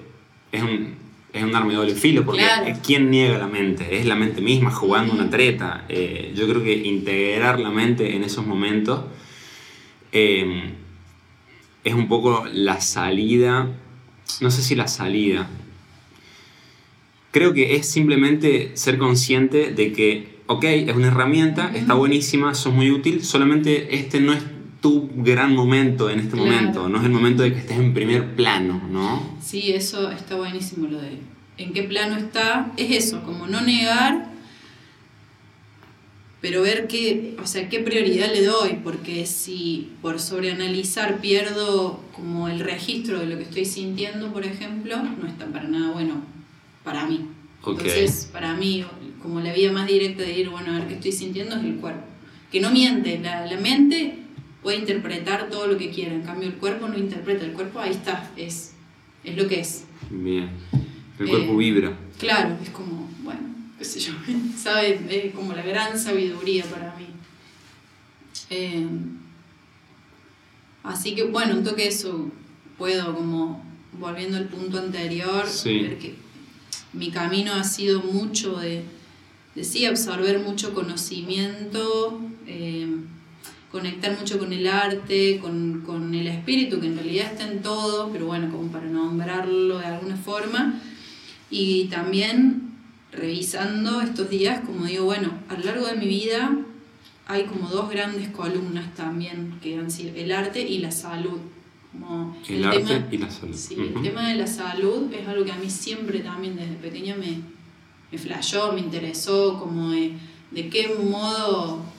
es 0.54 0.62
un, 0.62 0.94
es 1.32 1.42
un 1.42 1.54
arma 1.54 1.70
de 1.72 1.76
doble 1.76 1.94
filo, 1.94 2.24
porque 2.24 2.42
Claro. 2.42 2.78
¿quién 2.84 3.10
niega 3.10 3.38
la 3.38 3.48
mente? 3.48 3.98
Es 3.98 4.06
la 4.06 4.14
mente 4.14 4.40
misma 4.40 4.70
jugando 4.70 5.12
una 5.12 5.28
treta. 5.28 5.84
Eh, 5.88 6.32
yo 6.36 6.46
creo 6.48 6.62
que 6.62 6.72
integrar 6.74 7.58
la 7.58 7.70
mente 7.70 8.14
en 8.14 8.22
esos 8.22 8.46
momentos 8.46 9.00
eh, 10.12 10.70
es 11.82 11.94
un 11.94 12.06
poco 12.08 12.46
la 12.52 12.80
salida, 12.80 13.68
no 14.40 14.50
sé 14.50 14.62
si 14.62 14.74
la 14.74 14.86
salida, 14.86 15.48
creo 17.32 17.52
que 17.52 17.74
es 17.74 17.88
simplemente 17.90 18.70
ser 18.74 18.96
consciente 18.96 19.72
de 19.72 19.92
que, 19.92 20.38
ok, 20.46 20.64
es 20.64 20.94
una 20.94 21.08
herramienta, 21.08 21.72
está 21.74 21.94
buenísima, 21.94 22.54
sos 22.54 22.72
muy 22.72 22.92
útil, 22.92 23.24
solamente 23.24 23.96
este 23.96 24.20
no 24.20 24.32
es 24.32 24.42
tu 24.84 25.08
gran 25.16 25.54
momento 25.54 26.10
en 26.10 26.20
este 26.20 26.36
Claro. 26.36 26.44
momento, 26.52 26.88
no 26.90 26.98
es 26.98 27.04
el 27.04 27.10
momento 27.10 27.42
de 27.42 27.54
que 27.54 27.60
estés 27.60 27.78
en 27.78 27.94
primer 27.94 28.34
plano, 28.36 28.82
¿no? 28.90 29.38
Sí, 29.42 29.72
eso 29.72 30.10
está 30.10 30.34
buenísimo 30.36 30.86
lo 30.88 30.98
de 31.00 31.20
en 31.56 31.72
qué 31.72 31.84
plano 31.84 32.16
está. 32.18 32.70
Es 32.76 32.90
eso, 33.04 33.22
como 33.22 33.46
no 33.46 33.62
negar, 33.62 34.28
pero 36.42 36.60
ver 36.60 36.86
qué, 36.86 37.34
o 37.42 37.46
sea, 37.46 37.70
qué 37.70 37.78
prioridad 37.80 38.30
le 38.30 38.44
doy, 38.44 38.78
porque 38.84 39.24
si 39.24 39.92
por 40.02 40.20
sobreanalizar 40.20 41.18
pierdo 41.22 42.00
como 42.14 42.48
el 42.48 42.60
registro 42.60 43.20
de 43.20 43.26
lo 43.26 43.38
que 43.38 43.44
estoy 43.44 43.64
sintiendo, 43.64 44.34
por 44.34 44.44
ejemplo, 44.44 44.98
no 45.02 45.26
está 45.26 45.46
para 45.46 45.66
nada 45.66 45.92
bueno 45.92 46.16
para 46.84 47.06
mí. 47.06 47.22
Entonces, 47.66 48.28
para 48.30 48.52
mí, 48.52 48.84
como 49.22 49.40
la 49.40 49.54
vía 49.54 49.72
más 49.72 49.86
directa 49.86 50.24
de 50.24 50.38
ir, 50.38 50.50
bueno, 50.50 50.72
a 50.72 50.78
ver 50.80 50.88
qué 50.88 50.94
estoy 50.96 51.12
sintiendo 51.12 51.56
es 51.56 51.64
el 51.64 51.76
cuerpo. 51.76 52.04
Que 52.52 52.60
no 52.60 52.70
miente, 52.70 53.18
la, 53.22 53.46
la 53.46 53.56
mente 53.58 54.18
puede 54.64 54.78
interpretar 54.78 55.48
todo 55.50 55.68
lo 55.68 55.76
que 55.78 55.90
quiera, 55.90 56.12
en 56.14 56.22
cambio 56.22 56.48
el 56.48 56.54
cuerpo 56.56 56.88
no 56.88 56.98
interpreta, 56.98 57.44
el 57.44 57.52
cuerpo 57.52 57.78
ahí 57.78 57.92
está, 57.92 58.28
es, 58.36 58.72
es 59.22 59.36
lo 59.36 59.46
que 59.46 59.60
es. 59.60 59.84
Bien. 60.10 60.50
El 61.20 61.26
Eh, 61.26 61.30
cuerpo 61.30 61.56
vibra. 61.56 61.96
Claro, 62.18 62.56
es 62.60 62.70
como, 62.70 63.08
bueno, 63.22 63.40
qué 63.78 63.84
sé 63.84 64.00
yo, 64.00 64.12
sabe, 64.58 64.98
es 65.28 65.32
como 65.34 65.52
la 65.52 65.62
gran 65.62 65.96
sabiduría 65.96 66.64
para 66.64 66.92
mí. 66.96 67.06
Eh, 68.50 68.86
así 70.82 71.14
que 71.14 71.24
bueno, 71.24 71.56
un 71.58 71.64
toque 71.64 71.86
eso, 71.86 72.30
puedo 72.78 73.14
como, 73.14 73.64
volviendo 73.98 74.36
al 74.36 74.48
punto 74.48 74.78
anterior, 74.78 75.46
Sí. 75.46 75.80
ver 75.82 75.98
que 75.98 76.14
mi 76.92 77.10
camino 77.10 77.52
ha 77.54 77.64
sido 77.64 78.00
mucho 78.02 78.56
de, 78.58 78.82
de 79.54 79.64
sí, 79.64 79.84
absorber 79.86 80.38
mucho 80.40 80.74
conocimiento, 80.74 82.20
eh, 82.46 82.93
conectar 83.74 84.16
mucho 84.16 84.38
con 84.38 84.52
el 84.52 84.68
arte, 84.68 85.40
con, 85.42 85.82
con 85.84 86.14
el 86.14 86.28
espíritu, 86.28 86.78
que 86.78 86.86
en 86.86 86.94
realidad 86.94 87.32
está 87.32 87.50
en 87.50 87.60
todo, 87.60 88.08
pero 88.12 88.26
bueno, 88.26 88.48
como 88.48 88.70
para 88.70 88.86
nombrarlo 88.86 89.78
de 89.78 89.86
alguna 89.86 90.16
forma. 90.16 90.80
Y 91.50 91.86
también 91.86 92.76
revisando 93.10 94.00
estos 94.00 94.30
días, 94.30 94.60
como 94.60 94.86
digo, 94.86 95.06
bueno, 95.06 95.32
a 95.48 95.54
lo 95.54 95.64
largo 95.64 95.86
de 95.88 95.96
mi 95.96 96.06
vida 96.06 96.56
hay 97.26 97.46
como 97.46 97.68
dos 97.68 97.90
grandes 97.90 98.28
columnas 98.28 98.94
también 98.94 99.58
que 99.60 99.76
han 99.76 99.90
sido 99.90 100.14
el 100.14 100.30
arte 100.30 100.60
y 100.60 100.78
la 100.78 100.92
salud. 100.92 101.40
Como 101.90 102.36
El, 102.48 102.64
arte 102.66 103.06
y 103.10 103.18
la 103.18 103.28
salud. 103.28 103.56
Sí, 103.56 103.74
el 103.74 104.02
tema 104.02 104.28
de 104.28 104.36
la 104.36 104.46
salud 104.46 105.12
es 105.12 105.26
algo 105.26 105.44
que 105.44 105.50
a 105.50 105.56
mí 105.56 105.68
siempre 105.68 106.20
también 106.20 106.54
desde 106.54 106.74
pequeña 106.74 107.16
me, 107.16 107.40
me 108.12 108.18
flashó, 108.18 108.72
me 108.72 108.78
interesó, 108.78 109.58
como 109.58 109.90
de, 109.90 110.12
de 110.52 110.68
qué 110.68 110.94
modo 110.96 111.92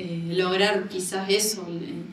eh, 0.00 0.34
lograr 0.36 0.88
quizás 0.88 1.28
eso 1.28 1.66
en, 1.68 2.04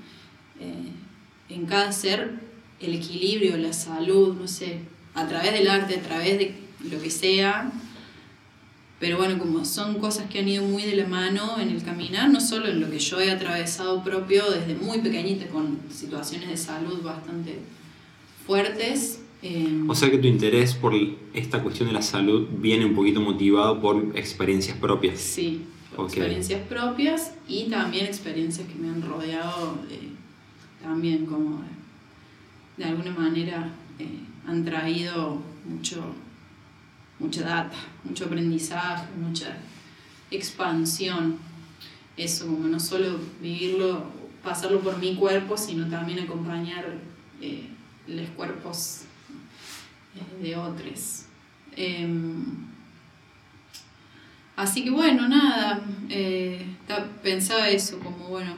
eh, 0.59 1.53
en 1.53 1.65
cada 1.65 1.91
ser, 1.91 2.31
el 2.79 2.93
equilibrio, 2.95 3.57
la 3.57 3.73
salud, 3.73 4.35
no 4.35 4.47
sé, 4.47 4.79
a 5.13 5.27
través 5.27 5.53
del 5.53 5.67
arte, 5.69 5.95
a 5.95 6.01
través 6.01 6.37
de 6.39 6.55
lo 6.91 7.01
que 7.01 7.09
sea. 7.09 7.71
Pero 8.99 9.17
bueno, 9.17 9.37
como 9.37 9.65
son 9.65 9.99
cosas 9.99 10.29
que 10.29 10.39
han 10.39 10.47
ido 10.47 10.63
muy 10.63 10.83
de 10.83 10.95
la 10.95 11.05
mano 11.07 11.59
en 11.59 11.69
el 11.69 11.83
caminar, 11.83 12.29
no 12.29 12.39
solo 12.39 12.67
en 12.67 12.79
lo 12.79 12.89
que 12.89 12.97
yo 12.99 13.19
he 13.19 13.29
atravesado 13.29 14.03
propio 14.03 14.49
desde 14.49 14.73
muy 14.75 14.99
pequeñita 14.99 15.47
con 15.47 15.79
situaciones 15.91 16.49
de 16.49 16.57
salud 16.57 17.01
bastante 17.03 17.59
fuertes. 18.47 19.19
eh, 19.43 19.83
O 19.87 19.95
sea 19.95 20.09
que 20.09 20.17
tu 20.17 20.27
interés 20.27 20.73
por 20.73 20.93
esta 21.33 21.61
cuestión 21.61 21.89
de 21.89 21.93
la 21.93 22.01
salud 22.01 22.47
viene 22.57 22.85
un 22.85 22.95
poquito 22.95 23.19
motivado 23.21 23.81
por 23.81 24.13
experiencias 24.15 24.77
propias. 24.77 25.19
Sí, 25.19 25.61
Experiencias 25.97 26.61
propias 26.67 27.33
y 27.47 27.69
también 27.69 28.05
experiencias 28.05 28.67
que 28.67 28.75
me 28.75 28.89
han 28.89 29.01
rodeado, 29.01 29.77
también 30.81 31.25
como 31.25 31.61
de, 32.77 32.83
alguna 32.83 33.11
manera 33.11 33.71
eh, 33.97 34.19
han 34.45 34.65
traído 34.65 35.41
mucho, 35.63 36.03
mucha 37.19 37.41
data, 37.41 37.77
mucho 38.03 38.25
aprendizaje, 38.25 39.07
mucha 39.17 39.57
expansión. 40.29 41.37
Eso, 42.17 42.45
como 42.45 42.67
no 42.67 42.79
solo 42.79 43.19
vivirlo, 43.41 44.03
pasarlo 44.43 44.79
por 44.81 44.97
mi 44.97 45.15
cuerpo, 45.15 45.57
sino 45.57 45.87
también 45.89 46.19
acompañar 46.19 46.85
eh, 47.41 47.67
los 48.07 48.29
cuerpos 48.29 49.01
eh, 50.15 50.43
de 50.43 50.55
otros. 50.55 51.25
Así 54.55 54.83
que 54.83 54.89
bueno, 54.89 55.27
nada, 55.27 55.81
eh, 56.09 56.65
pensaba 57.21 57.69
eso, 57.69 58.00
como 58.00 58.29
bueno, 58.29 58.55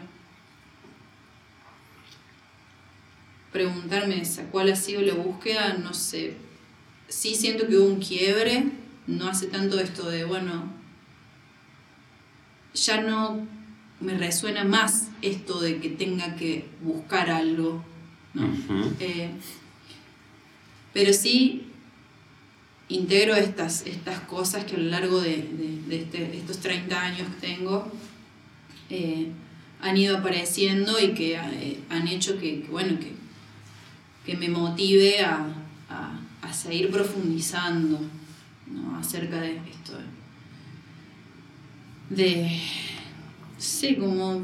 preguntarme 3.51 4.22
esa, 4.22 4.44
cuál 4.51 4.72
ha 4.72 4.75
sido 4.75 5.01
la 5.01 5.16
búsqueda, 5.16 5.74
no 5.74 5.94
sé, 5.94 6.36
sí 7.08 7.34
siento 7.34 7.68
que 7.68 7.77
hubo 7.77 7.88
un 7.88 8.00
quiebre, 8.00 8.66
no 9.08 9.27
hace 9.27 9.48
tanto 9.48 9.80
esto 9.80 10.10
de, 10.10 10.25
bueno, 10.25 10.72
ya 12.75 13.01
no 13.01 13.48
me 14.00 14.16
resuena 14.16 14.63
más 14.63 15.08
esto 15.24 15.60
de 15.60 15.80
que 15.80 15.89
tenga 15.89 16.36
que 16.36 16.68
buscar 16.82 17.32
algo, 17.32 17.84
¿no? 18.36 18.48
Eh, 19.00 19.32
pero 20.94 21.13
sí 21.13 21.68
integro 22.89 23.36
estas, 23.36 23.86
estas 23.86 24.20
cosas 24.22 24.63
que 24.65 24.75
a 24.75 24.79
lo 24.79 24.89
largo 24.89 25.22
de, 25.22 25.48
este, 25.89 26.38
estos 26.38 26.60
30 26.60 27.01
años 27.01 27.27
que 27.27 27.48
tengo 27.48 27.91
eh, 28.89 29.27
han 29.82 29.98
ido 29.98 30.17
apareciendo 30.17 31.00
y 31.00 31.13
que 31.13 31.36
eh, 31.36 31.79
han 31.89 32.08
hecho 32.08 32.39
que, 32.39 32.65
bueno, 32.72 32.98
que, 33.00 33.13
que, 34.25 34.38
me 34.38 34.50
motive 34.50 35.22
a, 35.22 35.46
a, 36.41 36.53
seguir 36.53 36.89
profundizando 36.89 38.00
acerca 38.98 39.41
de 39.41 39.58
esto. 39.58 39.94
De, 42.10 42.60
sí, 43.58 43.96
como 43.96 44.41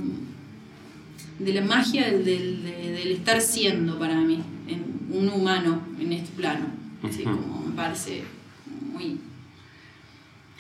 de 1.39 1.53
la 1.53 1.62
magia 1.62 2.12
del, 2.12 2.63
del, 2.63 3.12
estar 3.12 3.41
siendo 3.41 3.97
para 3.97 4.15
mí, 4.15 4.43
un 5.09 5.29
humano 5.29 5.81
en 6.00 6.13
este 6.13 6.35
plano. 6.35 6.82
Así 7.03 7.24
como 7.24 7.65
me 7.67 7.75
parece 7.75 8.24
muy... 8.93 9.19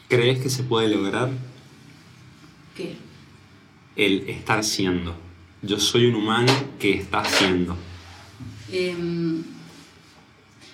¿Crees 0.09 0.39
que 0.39 0.49
se 0.49 0.63
puede 0.63 0.89
lograr? 0.89 1.31
¿Qué? 2.75 2.95
El 3.95 4.29
estar 4.29 4.63
siendo. 4.63 5.15
Yo 5.61 5.79
soy 5.79 6.07
un 6.07 6.15
humano 6.15 6.51
que 6.77 6.95
está 6.95 7.23
siendo. 7.23 7.77
Em, 8.71 9.43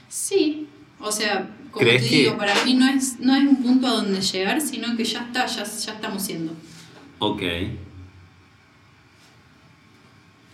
sí, 0.07 0.67
o 0.99 1.11
sea, 1.11 1.55
como 1.71 1.85
te 1.85 1.99
digo, 1.99 2.37
para 2.37 2.65
mí 2.65 2.73
no 2.73 2.87
es, 2.89 3.19
no 3.19 3.35
es 3.35 3.43
un 3.43 3.61
punto 3.61 3.87
a 3.87 3.91
donde 3.91 4.21
llegar, 4.21 4.59
sino 4.61 4.97
que 4.97 5.03
ya 5.03 5.21
está, 5.21 5.45
ya, 5.45 5.63
ya 5.63 5.93
estamos 5.93 6.23
siendo. 6.23 6.53
Ok. 7.19 7.43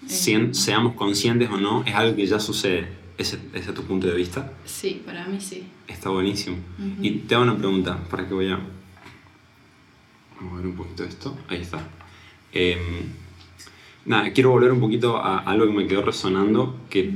seamos 0.08 0.96
conscientes 0.96 1.50
o 1.50 1.58
no, 1.58 1.84
es 1.86 1.96
algo 1.96 2.16
que 2.16 2.28
ya 2.28 2.40
sucede. 2.40 3.05
¿Ese, 3.18 3.40
¿Ese, 3.54 3.70
es 3.70 3.76
tu 3.76 3.84
punto 3.84 4.08
de 4.08 4.16
vista? 4.16 4.52
Sí, 4.66 5.02
para 5.06 5.26
mí 5.28 5.40
sí. 5.40 5.64
Está 5.88 6.10
buenísimo. 6.10 6.58
Y 7.02 7.12
te 7.20 7.36
hago 7.36 7.44
una 7.44 7.58
pregunta 7.58 7.98
para 8.10 8.28
que 8.28 8.34
voy 8.34 8.50
a... 8.50 8.60
Vamos 10.36 10.54
a 10.54 10.58
ver 10.58 10.68
un 10.68 10.76
poquito 10.76 11.04
esto. 11.06 11.38
Ahí 11.48 11.62
está. 11.62 11.88
Em, 12.52 13.04
nada, 14.06 14.34
quiero 14.34 14.50
volver 14.50 14.72
un 14.74 14.82
poquito 14.82 15.18
a 15.18 15.40
algo 15.40 15.66
que 15.66 15.72
me 15.72 15.88
quedó 15.88 16.02
resonando, 16.02 16.78
que 16.90 17.10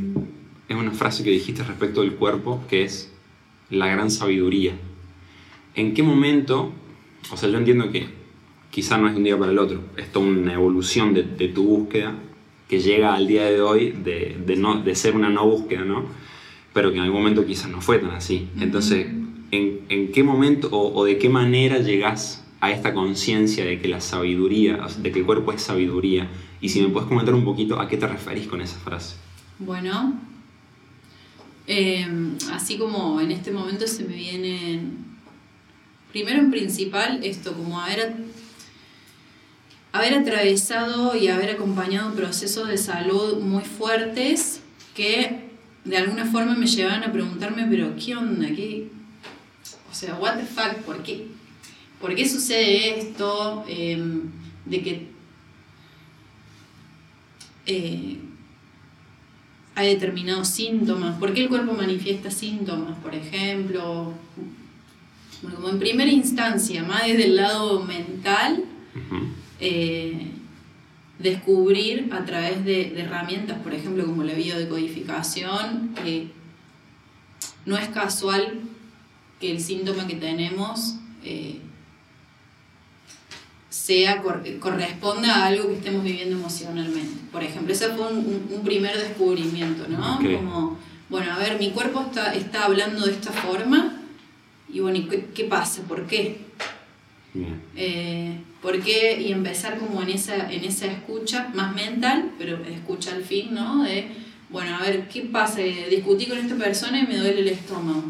es 0.69 0.75
una 0.75 0.91
frase 0.91 1.23
que 1.23 1.31
dijiste 1.31 1.63
respecto 1.63 2.01
del 2.01 2.13
cuerpo, 2.13 2.63
que 2.69 2.83
es 2.83 3.11
la 3.69 3.87
gran 3.87 4.09
sabiduría. 4.09 4.77
¿En 5.75 5.93
qué 5.93 6.01
momento, 6.01 6.71
o 7.29 7.35
sea, 7.35 7.49
yo 7.49 7.57
entiendo 7.57 7.91
que 7.91 8.07
quizá 8.71 8.97
no 8.97 9.07
es 9.07 9.13
de 9.13 9.17
un 9.17 9.23
día 9.25 9.37
para 9.37 9.51
el 9.51 9.59
otro, 9.59 9.81
es 9.97 10.09
toda 10.13 10.27
una 10.27 10.53
evolución 10.53 11.13
de, 11.13 11.23
de 11.23 11.49
tu 11.49 11.63
búsqueda 11.63 12.15
que 12.69 12.79
llega 12.79 13.15
al 13.15 13.27
día 13.27 13.45
de 13.45 13.61
hoy 13.61 13.91
de, 13.91 14.37
de, 14.45 14.55
no, 14.55 14.81
de 14.81 14.95
ser 14.95 15.15
una 15.15 15.29
no 15.29 15.45
búsqueda, 15.45 15.83
¿no? 15.83 16.05
Pero 16.71 16.91
que 16.91 16.97
en 16.97 17.03
algún 17.03 17.21
momento 17.21 17.45
quizás 17.45 17.69
no 17.69 17.81
fue 17.81 17.97
tan 17.97 18.11
así. 18.11 18.47
Entonces, 18.59 19.07
¿en, 19.49 19.79
¿en, 19.89 20.11
qué 20.11 20.23
momento 20.23 20.69
o, 20.71 20.93
o, 20.93 21.03
de 21.03 21.17
qué 21.17 21.29
manera 21.29 21.79
llegas 21.79 22.45
a 22.61 22.71
esta 22.71 22.93
conciencia 22.93 23.65
de 23.65 23.81
que 23.81 23.87
la 23.87 23.99
sabiduría, 23.99 24.85
de 24.99 25.11
que 25.11 25.19
el 25.19 25.25
cuerpo 25.25 25.51
es 25.51 25.63
sabiduría? 25.63 26.29
Y 26.61 26.69
si 26.69 26.81
me 26.81 26.89
puedes 26.89 27.09
comentar 27.09 27.33
un 27.33 27.43
poquito 27.43 27.79
a 27.79 27.87
qué 27.87 27.97
te 27.97 28.07
referís 28.07 28.47
con 28.47 28.61
esa 28.61 28.77
frase. 28.77 29.15
Bueno, 29.57 30.13
eh, 31.65 32.07
así 32.51 32.77
como 32.77 33.19
en 33.19 33.31
este 33.31 33.51
momento 33.51 33.87
se 33.87 34.03
me 34.03 34.13
vienen, 34.13 35.05
primero 36.11 36.37
en 36.37 36.51
principal, 36.51 37.19
esto, 37.23 37.53
como 37.53 37.81
haber 37.81 38.13
haber 39.91 40.13
atravesado 40.13 41.15
y 41.15 41.27
haber 41.27 41.51
acompañado 41.51 42.13
procesos 42.13 42.67
de 42.67 42.77
salud 42.77 43.41
muy 43.41 43.63
fuertes 43.63 44.61
que 44.95 45.49
de 45.83 45.97
alguna 45.97 46.25
forma 46.25 46.55
me 46.55 46.67
llevaban 46.67 47.03
a 47.03 47.11
preguntarme, 47.11 47.65
pero 47.69 47.95
¿qué 47.95 48.15
onda? 48.15 48.47
¿Qué? 48.47 48.87
O 49.89 49.93
sea, 49.93 50.15
what 50.15 50.37
the 50.37 50.45
fuck, 50.45 50.75
¿por 50.85 51.01
qué? 51.01 51.27
¿Por 51.99 52.15
qué 52.15 52.27
sucede 52.27 52.99
esto? 52.99 53.65
Em, 53.67 54.21
de 54.65 54.83
que 54.83 55.07
eh, 57.65 58.19
hay 59.75 59.93
determinados 59.93 60.47
síntomas, 60.49 61.17
¿por 61.17 61.33
qué 61.33 61.41
el 61.41 61.49
cuerpo 61.49 61.73
manifiesta 61.73 62.29
síntomas? 62.29 62.97
Por 62.99 63.15
ejemplo, 63.15 64.13
bueno, 65.41 65.55
como 65.55 65.69
en 65.69 65.79
primera 65.79 66.11
instancia, 66.11 66.83
más 66.83 67.07
desde 67.07 67.25
el 67.25 67.35
lado 67.37 67.83
mental, 67.83 68.65
eh, 69.59 70.31
descubrir 71.19 72.09
a 72.11 72.25
través 72.25 72.63
de, 72.63 72.99
herramientas, 72.99 73.59
por 73.59 73.73
ejemplo, 73.73 74.05
como 74.05 74.23
la 74.23 74.33
biodecodificación, 74.33 75.95
que 76.03 76.27
no 77.65 77.77
es 77.77 77.89
casual 77.89 78.61
que 79.39 79.51
el 79.51 79.61
síntoma 79.61 80.07
que 80.07 80.15
tenemos 80.15 80.95
eh, 81.23 81.59
sea, 83.69 84.21
corresponda 84.21 85.35
a 85.35 85.47
algo 85.47 85.67
que 85.67 85.75
estemos 85.75 86.03
viviendo 86.03 86.37
emocionalmente. 86.37 87.21
Por 87.31 87.43
ejemplo, 87.43 87.73
ese 87.73 87.89
fue 87.89 88.07
un, 88.11 88.61
primer 88.63 88.97
descubrimiento, 88.97 89.87
¿no? 89.87 90.17
Como, 90.17 90.77
bueno, 91.09 91.33
a 91.33 91.37
ver, 91.37 91.57
mi 91.59 91.71
cuerpo 91.71 92.01
está, 92.01 92.33
está 92.33 92.65
hablando 92.65 93.05
de 93.05 93.11
esta 93.11 93.31
forma 93.31 93.99
y 94.71 94.79
bueno, 94.79 94.97
¿y 94.97 95.07
qué, 95.33 95.43
pasa? 95.45 95.81
¿Por 95.83 96.05
qué? 96.05 96.39
Eh, 97.75 98.37
¿Por 98.61 98.81
qué? 98.81 99.21
Y 99.21 99.31
empezar 99.31 99.77
como 99.77 100.01
en 100.01 100.09
esa, 100.09 100.51
en 100.51 100.63
esa 100.63 100.85
escucha, 100.87 101.49
más 101.53 101.73
mental, 101.73 102.31
pero 102.37 102.57
escucha 102.65 103.15
al 103.15 103.23
fin, 103.23 103.53
¿no? 103.53 103.83
De, 103.83 104.07
bueno, 104.49 104.75
a 104.75 104.81
ver, 104.81 105.07
¿qué 105.07 105.21
pasa? 105.21 105.61
Discutí 105.89 106.25
con 106.25 106.37
esta 106.37 106.55
persona 106.55 106.99
y 106.99 107.07
me 107.07 107.17
duele 107.17 107.41
el 107.41 107.47
estómago. 107.49 108.03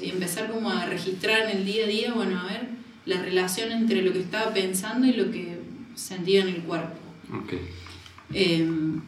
y 0.00 0.10
empezar 0.10 0.50
como 0.50 0.70
a 0.70 0.86
registrar 0.86 1.48
en 1.48 1.58
el 1.58 1.64
día 1.64 1.84
a 1.84 1.88
día, 1.88 2.12
bueno, 2.12 2.40
a 2.40 2.44
ver, 2.44 2.68
la 3.06 3.22
relación 3.22 3.72
entre 3.72 4.02
lo 4.02 4.12
que 4.12 4.20
estaba 4.20 4.52
pensando 4.52 5.06
y 5.06 5.12
lo 5.12 5.30
que 5.30 5.58
sentía 5.94 6.42
en 6.42 6.48
el 6.48 6.62
cuerpo. 6.62 6.98
Em, 8.32 9.00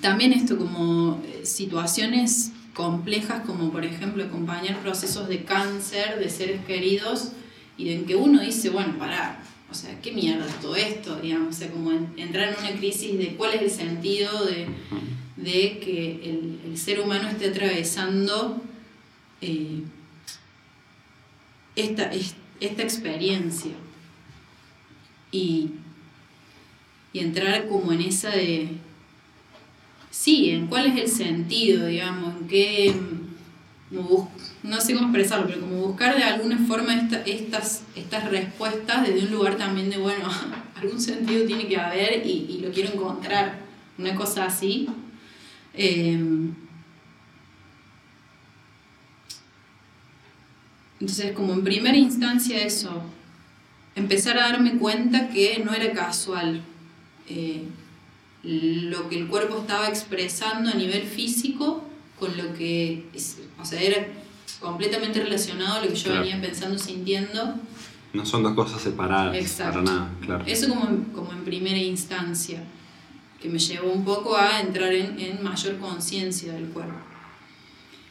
también 0.00 0.32
esto 0.32 0.58
como 0.58 1.22
eh, 1.24 1.44
situaciones 1.44 2.52
complejas 2.74 3.42
como 3.46 3.70
por 3.70 3.84
ejemplo 3.84 4.24
acompañar 4.24 4.80
procesos 4.80 5.28
de 5.28 5.44
cáncer 5.44 6.18
de 6.18 6.30
seres 6.30 6.64
queridos 6.64 7.32
y 7.76 7.90
en 7.90 8.06
que 8.06 8.16
uno 8.16 8.40
dice, 8.40 8.70
bueno, 8.70 8.98
para 8.98 9.42
o 9.70 9.74
sea, 9.74 10.00
¿qué 10.00 10.12
mierda 10.12 10.46
es 10.46 10.60
todo 10.60 10.74
esto? 10.74 11.16
Digamos, 11.20 11.56
o 11.56 11.58
sea, 11.58 11.70
como 11.70 11.92
entrar 11.92 12.48
en 12.48 12.58
una 12.58 12.78
crisis 12.78 13.16
de 13.18 13.36
cuál 13.36 13.54
es 13.54 13.62
el 13.62 13.70
sentido 13.70 14.44
de, 14.44 14.66
de 15.36 15.78
que 15.78 16.20
el, 16.24 16.60
el, 16.66 16.76
ser 16.76 17.00
humano 17.00 17.28
esté 17.28 17.50
atravesando 17.50 18.60
eh, 19.40 19.82
esta, 21.76 22.10
esta, 22.60 22.82
experiencia. 22.82 23.72
Y, 25.32 25.70
y 27.12 27.20
entrar 27.20 27.68
como 27.68 27.92
en 27.92 28.00
esa 28.00 28.30
de, 28.30 28.70
sí, 30.10 30.50
en 30.50 30.66
cuál 30.66 30.86
es 30.86 30.96
el 30.98 31.08
sentido, 31.08 31.86
digamos, 31.86 32.40
en 32.40 32.48
qué 32.48 32.94
no 34.62 34.80
sé 34.80 34.94
cómo 34.94 35.06
expresarlo, 35.06 35.46
pero 35.46 35.60
como 35.60 35.86
buscar 35.86 36.16
de 36.16 36.22
alguna 36.22 36.58
forma 36.58 36.94
estas, 37.24 37.82
estas 37.96 38.30
respuestas 38.30 39.06
desde 39.06 39.26
un 39.26 39.32
lugar 39.32 39.56
también 39.56 39.88
de, 39.88 39.96
bueno, 39.96 40.28
algún 40.76 41.00
sentido 41.00 41.46
tiene 41.46 41.66
que 41.66 41.76
haber 41.76 42.26
y, 42.26 42.60
lo 42.62 42.70
quiero 42.70 42.92
encontrar, 42.92 43.58
una 43.96 44.14
cosa 44.14 44.46
así. 44.46 44.88
Em, 45.74 46.54
entonces, 51.00 51.32
como 51.32 51.54
en 51.54 51.64
primera 51.64 51.96
instancia 51.96 52.62
eso, 52.62 53.02
empezar 53.94 54.38
a 54.38 54.50
darme 54.50 54.76
cuenta 54.76 55.28
que 55.30 55.62
no 55.64 55.72
era 55.72 55.92
casual 55.92 56.62
eh, 57.28 57.64
lo 58.42 59.08
que 59.08 59.18
el 59.18 59.28
cuerpo 59.28 59.58
estaba 59.58 59.88
expresando 59.88 60.70
a 60.70 60.74
nivel 60.74 61.02
físico 61.02 61.84
con 62.18 62.36
lo 62.36 62.52
que, 62.54 63.06
o 63.58 63.64
sea, 63.64 63.80
era 63.80 64.06
completamente 64.60 65.20
relacionado 65.20 65.78
a 65.78 65.84
lo 65.84 65.88
que 65.88 65.96
yo 65.96 66.12
venía 66.12 66.40
pensando, 66.40 66.78
sintiendo. 66.78 67.54
No 68.12 68.26
son 68.26 68.42
dos 68.42 68.54
cosas 68.54 68.82
separadas 68.82 69.52
para 69.52 69.82
nada, 69.82 70.10
claro. 70.20 70.44
Eso 70.46 70.68
como, 70.68 71.12
como 71.12 71.32
en 71.32 71.44
primera 71.44 71.78
instancia, 71.78 72.62
que 73.40 73.48
me 73.48 73.58
llevó 73.58 73.92
un 73.92 74.04
poco 74.04 74.36
a 74.36 74.60
entrar 74.60 74.92
en, 74.92 75.18
en 75.18 75.42
mayor 75.42 75.78
conciencia 75.78 76.52
del 76.52 76.66
cuerpo. 76.68 76.98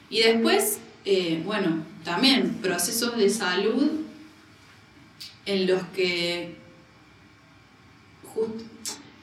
Y 0.10 0.22
después, 0.22 0.80
eh, 1.06 1.42
bueno, 1.46 1.84
también 2.04 2.60
procesos 2.62 3.18
de 3.18 3.30
salud 3.30 3.92
en 5.46 5.68
los 5.68 5.84
que 5.96 6.56
justo 8.34 8.64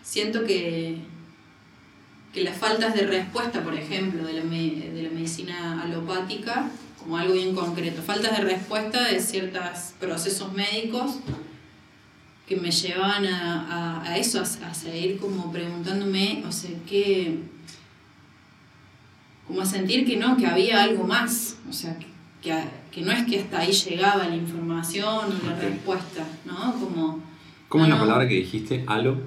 siento 0.02 0.44
que 0.44 1.00
que 2.36 2.44
las 2.44 2.58
faltas 2.58 2.94
de 2.94 3.06
respuesta, 3.06 3.64
por 3.64 3.72
ejemplo, 3.72 4.22
de 4.22 4.34
la, 4.34 4.42
de 4.42 5.02
la 5.02 5.08
medicina 5.08 5.82
alopática, 5.82 6.68
como 7.06 7.18
algo 7.18 7.34
bien 7.34 7.54
concreto, 7.54 8.02
faltas 8.02 8.36
de 8.36 8.42
respuesta 8.42 9.06
de 9.06 9.20
ciertos 9.20 9.94
procesos 10.00 10.52
médicos 10.52 11.20
que 12.48 12.56
me 12.56 12.72
llevaban 12.72 13.24
a, 13.26 14.02
a, 14.02 14.18
eso, 14.18 14.40
a, 14.40 14.74
seguir 14.74 15.18
como 15.18 15.52
preguntándome, 15.52 16.42
o 16.46 16.50
sea, 16.50 16.70
qué, 16.88 17.38
como 19.46 19.60
a 19.60 19.66
sentir 19.66 20.04
que 20.04 20.16
no, 20.16 20.36
que 20.36 20.48
había 20.48 20.82
algo 20.82 21.04
más, 21.04 21.58
o 21.70 21.72
sea, 21.72 21.96
que, 21.96 22.52
que 22.90 23.02
no 23.02 23.12
es 23.12 23.24
que 23.24 23.38
hasta 23.38 23.60
ahí 23.60 23.70
llegaba 23.70 24.26
la 24.26 24.34
información 24.34 25.26
o 25.26 25.48
la 25.48 25.54
respuesta, 25.60 26.26
¿no? 26.44 26.74
Como, 26.74 27.20
¿Cómo 27.68 27.84
es 27.84 27.90
la 27.90 28.00
palabra 28.00 28.26
que 28.26 28.34
dijiste? 28.34 28.82
Alo, 28.88 29.18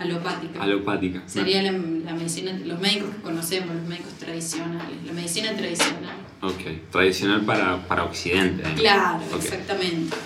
Alopática. 0.00 0.60
alopática. 0.60 1.22
Sería 1.26 1.62
la, 1.62 1.70
la 1.70 2.14
medicina, 2.14 2.58
los 2.64 2.80
médicos 2.80 3.14
que 3.14 3.22
conocemos, 3.22 3.76
los 3.76 3.86
médicos 3.86 4.14
tradicionales, 4.14 4.96
la 5.06 5.12
medicina 5.12 5.54
tradicional. 5.54 6.29
Ok, 6.42 6.90
tradicional 6.90 7.42
para, 7.42 7.86
para 7.86 8.04
Occidente. 8.04 8.62
¿eh? 8.62 8.74
Claro, 8.76 9.22
exactamente. 9.36 10.16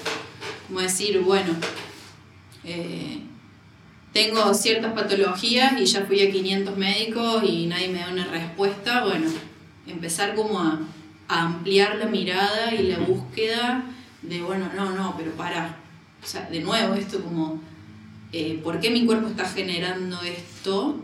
Como 0.69 0.81
decir, 0.81 1.19
bueno, 1.21 1.53
eh, 2.63 3.21
tengo 4.13 4.55
ciertas 4.55 4.93
patologías 4.93 5.75
y 5.81 5.87
ya 5.87 6.03
fui 6.03 6.25
a 6.25 6.31
500 6.31 6.77
médicos 6.77 7.43
y 7.45 7.67
nadie 7.67 7.89
me 7.89 7.99
da 7.99 8.11
una 8.11 8.27
respuesta. 8.27 9.05
Bueno, 9.05 9.29
empezar 9.89 10.35
como 10.37 10.61
a, 10.61 10.79
a 11.29 11.43
ampliar 11.43 11.97
la 11.97 12.07
mirada 12.07 12.73
y 12.73 12.85
la 12.85 12.99
búsqueda 12.99 13.85
de, 14.23 14.41
bueno, 14.43 14.71
no, 14.75 14.91
no, 14.91 15.15
pero 15.17 15.33
para. 15.33 15.77
O 16.23 16.27
sea, 16.27 16.49
de 16.49 16.61
nuevo, 16.61 16.95
esto 16.95 17.23
como, 17.23 17.61
eh, 18.33 18.61
¿por 18.63 18.81
qué 18.81 18.91
mi 18.91 19.05
cuerpo 19.05 19.29
está 19.29 19.45
generando 19.47 20.21
esto? 20.23 21.01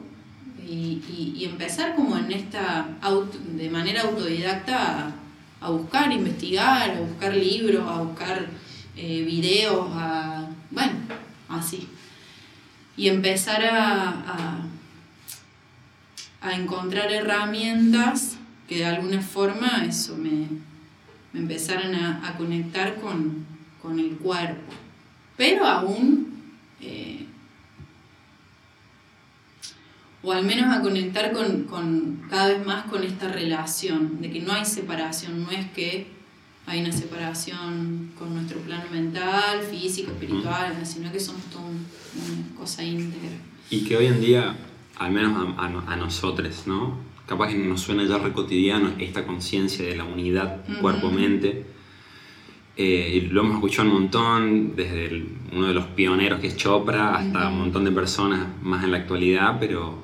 Y, 0.73 1.45
empezar 1.45 1.97
como 1.97 2.17
en 2.17 2.31
esta, 2.31 2.87
de 3.57 3.69
manera 3.71 4.03
autodidacta 4.03 5.09
a, 5.09 5.13
a 5.61 5.71
buscar, 5.71 6.13
investigar, 6.13 6.91
a 6.93 7.01
buscar 7.01 7.35
libros, 7.35 7.85
a 7.89 8.03
buscar 8.03 8.47
eh, 8.97 9.23
videos, 9.23 9.89
a, 9.93 10.49
bueno, 10.71 10.93
así. 11.49 11.89
Y 12.97 13.09
empezar 13.09 13.65
a, 13.65 14.69
a, 16.41 16.53
encontrar 16.53 17.11
herramientas 17.11 18.37
que 18.69 18.79
de 18.79 18.87
alguna 18.87 19.21
forma 19.21 19.85
eso 19.85 20.17
me, 20.17 20.47
me 21.33 21.41
empezaran 21.41 21.95
a, 21.95 22.29
a 22.29 22.37
conectar 22.37 22.95
con, 23.01 23.45
con 23.83 23.99
el 23.99 24.17
cuerpo. 24.17 24.73
Pero 25.37 25.67
aún, 25.67 26.53
eh, 26.81 27.27
o 30.23 30.33
al 30.33 30.45
menos 30.45 30.75
a 30.77 30.81
conectar 30.83 31.33
con, 31.33 31.65
con 31.65 32.23
cada 32.29 32.49
vez 32.49 32.67
más 32.67 32.85
con 32.87 33.03
esta 33.03 33.29
relación, 33.33 34.21
de 34.21 34.31
que 34.31 34.41
no 34.41 34.53
hay 34.53 34.65
separación, 34.65 35.43
no 35.45 35.51
es 35.51 35.67
que 35.71 36.07
hay 36.67 36.81
una 36.83 36.93
separación 36.93 38.11
con 38.19 38.35
nuestro 38.35 38.59
plano 38.61 38.85
mental, 38.93 39.61
físico, 39.63 40.11
espiritual, 40.13 40.77
sino 40.85 41.11
que 41.11 41.19
somos 41.19 41.43
todo 41.45 41.63
un- 41.63 41.87
una 42.17 42.57
cosa 42.57 42.85
íntegra. 42.85 43.37
Y 43.71 43.81
que 43.85 43.97
hoy 43.97 44.07
en 44.07 44.21
día, 44.21 44.57
al 44.99 45.13
menos 45.13 45.55
a, 45.57 45.65
a- 45.67 45.93
a 45.93 45.97
nosotros, 45.97 46.65
¿no? 46.67 46.99
Capaz 47.27 47.49
que 47.49 47.55
nos 47.59 47.81
suena 47.81 48.05
ya 48.05 48.19
re 48.19 48.33
cotidiano 48.33 48.93
esta 48.99 49.25
conciencia 49.27 49.85
de 49.87 49.97
la 49.97 50.05
unidad 50.05 50.65
cuerpo-mente. 50.81 51.65
Eh, 52.77 53.29
lo 53.31 53.41
hemos 53.43 53.55
escuchado 53.55 53.89
un 53.89 53.95
montón, 53.95 54.77
desde 54.77 55.07
el- 55.07 55.29
uno 55.53 55.67
de 55.69 55.75
los 55.75 55.87
pioneros 55.87 56.41
que 56.41 56.49
es 56.49 56.57
Chopra 56.57 57.15
hasta 57.17 57.47
Ujú. 57.47 57.53
un 57.53 57.59
montón 57.61 57.85
de 57.85 57.93
personas 57.93 58.47
más 58.63 58.85
en 58.85 58.93
la 58.93 58.99
actualidad, 58.99 59.57
pero, 59.61 59.99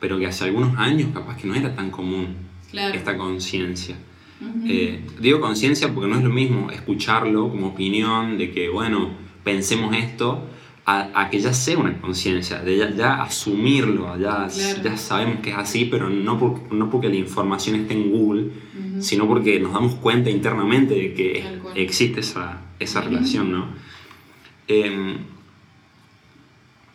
pero 0.00 0.18
que 0.18 0.26
hace 0.26 0.44
algunos 0.44 0.76
años 0.78 1.10
capaz 1.14 1.36
que 1.36 1.46
no 1.46 1.54
era 1.54 1.74
tan 1.74 1.90
común 1.90 2.36
Claro. 2.70 2.94
esta 2.94 3.16
conciencia. 3.16 3.96
Ujú. 4.40 4.66
Eh, 4.66 5.00
digo 5.20 5.40
conciencia 5.40 5.92
porque 5.94 6.10
no 6.10 6.16
es 6.18 6.24
lo 6.24 6.30
mismo 6.30 6.70
escucharlo 6.70 7.48
como 7.48 7.68
opinión 7.68 8.36
de 8.36 8.50
que, 8.50 8.68
bueno, 8.68 9.10
pensemos 9.44 9.94
esto, 9.96 10.48
a, 10.86 11.08
a 11.18 11.30
que 11.30 11.38
ya 11.40 11.54
sea 11.54 11.78
una 11.78 11.98
conciencia, 12.00 12.58
de 12.60 12.76
ya, 12.76 12.90
ya 12.94 13.22
asumirlo, 13.22 14.18
ya, 14.18 14.48
Claro. 14.48 14.82
ya 14.82 14.96
sabemos 14.98 15.40
que 15.40 15.50
es 15.50 15.56
así, 15.56 15.86
pero 15.86 16.10
no, 16.10 16.38
por- 16.38 16.70
no 16.74 16.90
porque 16.90 17.08
la 17.08 17.16
información 17.16 17.76
esté 17.76 17.94
en 17.94 18.10
Google, 18.10 18.42
Ujú. 18.42 19.02
sino 19.02 19.26
porque 19.26 19.58
nos 19.60 19.72
damos 19.72 19.94
cuenta 19.94 20.28
internamente 20.28 20.94
de 20.94 21.14
que 21.14 21.42
existe 21.76 22.20
esa, 22.20 22.60
esa 22.80 23.00
Ujú. 23.00 23.08
relación, 23.10 23.52
¿no? 23.52 23.66
Em, 24.68 25.16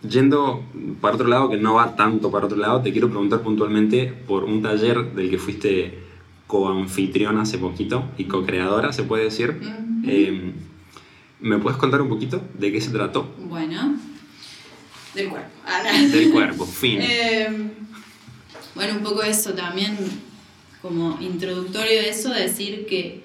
yendo 0.07 0.63
para 1.01 1.15
otro 1.15 1.27
lado, 1.27 1.49
que 1.49 1.57
no 1.57 1.75
va 1.75 1.95
tanto 1.95 2.31
para 2.31 2.45
otro 2.45 2.57
lado, 2.57 2.81
te 2.81 2.91
quiero 2.91 3.09
preguntar 3.09 3.41
puntualmente 3.41 4.07
por 4.27 4.43
un 4.43 4.61
taller 4.61 5.13
del 5.13 5.29
que 5.29 5.37
fuiste 5.37 5.99
coanfitriona 6.47 7.41
hace 7.41 7.57
poquito 7.57 8.05
y 8.17 8.25
co-creadora, 8.25 8.91
se 8.93 9.03
puede 9.03 9.25
decir. 9.25 9.59
Em, 10.05 10.53
¿Me 11.41 11.57
puedes 11.57 11.77
contar 11.77 12.01
un 12.01 12.09
poquito 12.09 12.41
de 12.57 12.71
qué 12.71 12.81
se 12.81 12.91
trató? 12.91 13.33
Bueno, 13.37 13.95
del 15.13 15.29
cuerpo. 15.29 15.49
Ah. 15.65 15.83
Del 16.11 16.31
cuerpo, 16.31 16.65
fin. 16.81 16.99
Eh, 17.01 17.47
bueno, 18.75 18.95
un 18.95 19.03
poco 19.03 19.23
eso 19.23 19.53
también, 19.53 19.97
como 20.81 21.17
introductorio 21.21 22.01
de 22.01 22.09
eso, 22.09 22.29
decir 22.29 22.85
que 22.87 23.23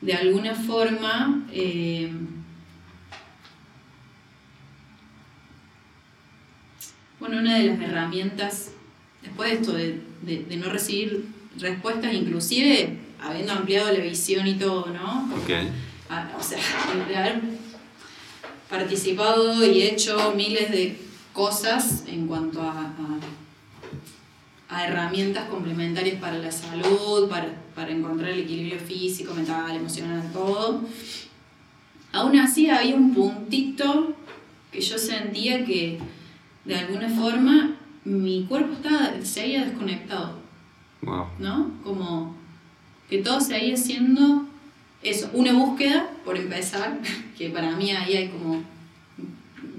de 0.00 0.14
alguna 0.14 0.54
forma 0.54 1.46
eh, 1.52 2.10
bueno, 7.24 7.40
una 7.40 7.56
de 7.56 7.64
las 7.68 7.80
herramientas, 7.80 8.70
después 9.22 9.48
de 9.50 9.56
esto 9.56 9.72
de, 9.72 10.00
de- 10.22 10.44
de 10.44 10.56
no 10.58 10.68
recibir 10.70 11.24
respuestas, 11.58 12.12
inclusive 12.12 12.98
habiendo 13.18 13.52
ampliado 13.52 13.90
la 13.90 14.00
visión 14.00 14.46
y 14.46 14.54
todo, 14.56 14.86
¿no? 14.88 15.30
Ok. 15.34 15.50
a- 16.10 16.30
o 16.38 16.42
sea, 16.42 16.58
de 17.08 17.16
haber 17.16 17.40
participado 18.68 19.64
y 19.64 19.82
hecho 19.82 20.34
miles 20.36 20.70
de 20.70 20.98
cosas 21.32 22.04
en 22.08 22.26
cuanto 22.26 22.60
a, 22.60 22.80
a- 22.94 23.20
a 24.68 24.86
herramientas 24.86 25.48
complementarias 25.48 26.20
para 26.20 26.36
la 26.38 26.52
salud, 26.52 27.28
para, 27.30 27.48
para 27.74 27.90
encontrar 27.90 28.30
el 28.32 28.40
equilibrio 28.40 28.78
físico, 28.80 29.32
mental, 29.34 29.76
emocional, 29.76 30.30
todo. 30.32 30.82
Aún 32.12 32.36
así 32.38 32.68
había 32.68 32.94
un 32.96 33.14
puntito 33.14 34.14
que 34.70 34.80
yo 34.82 34.98
sentía 34.98 35.64
que 35.64 35.98
de 36.64 36.76
alguna 36.76 37.08
forma 37.08 37.76
mi 38.04 38.44
cuerpo 38.44 38.74
estaba, 38.74 39.12
seguía 39.22 39.64
desconectado. 39.64 40.38
Wow. 41.02 41.26
¿no? 41.38 41.70
Como 41.82 42.34
que 43.08 43.18
todo 43.18 43.40
seguía 43.40 43.76
siendo 43.76 44.46
eso, 45.02 45.28
una 45.34 45.52
búsqueda, 45.52 46.10
por 46.24 46.36
empezar, 46.36 46.98
que 47.38 47.50
para 47.50 47.76
mí 47.76 47.90
ahí 47.90 48.16
hay 48.16 48.28
como 48.28 48.62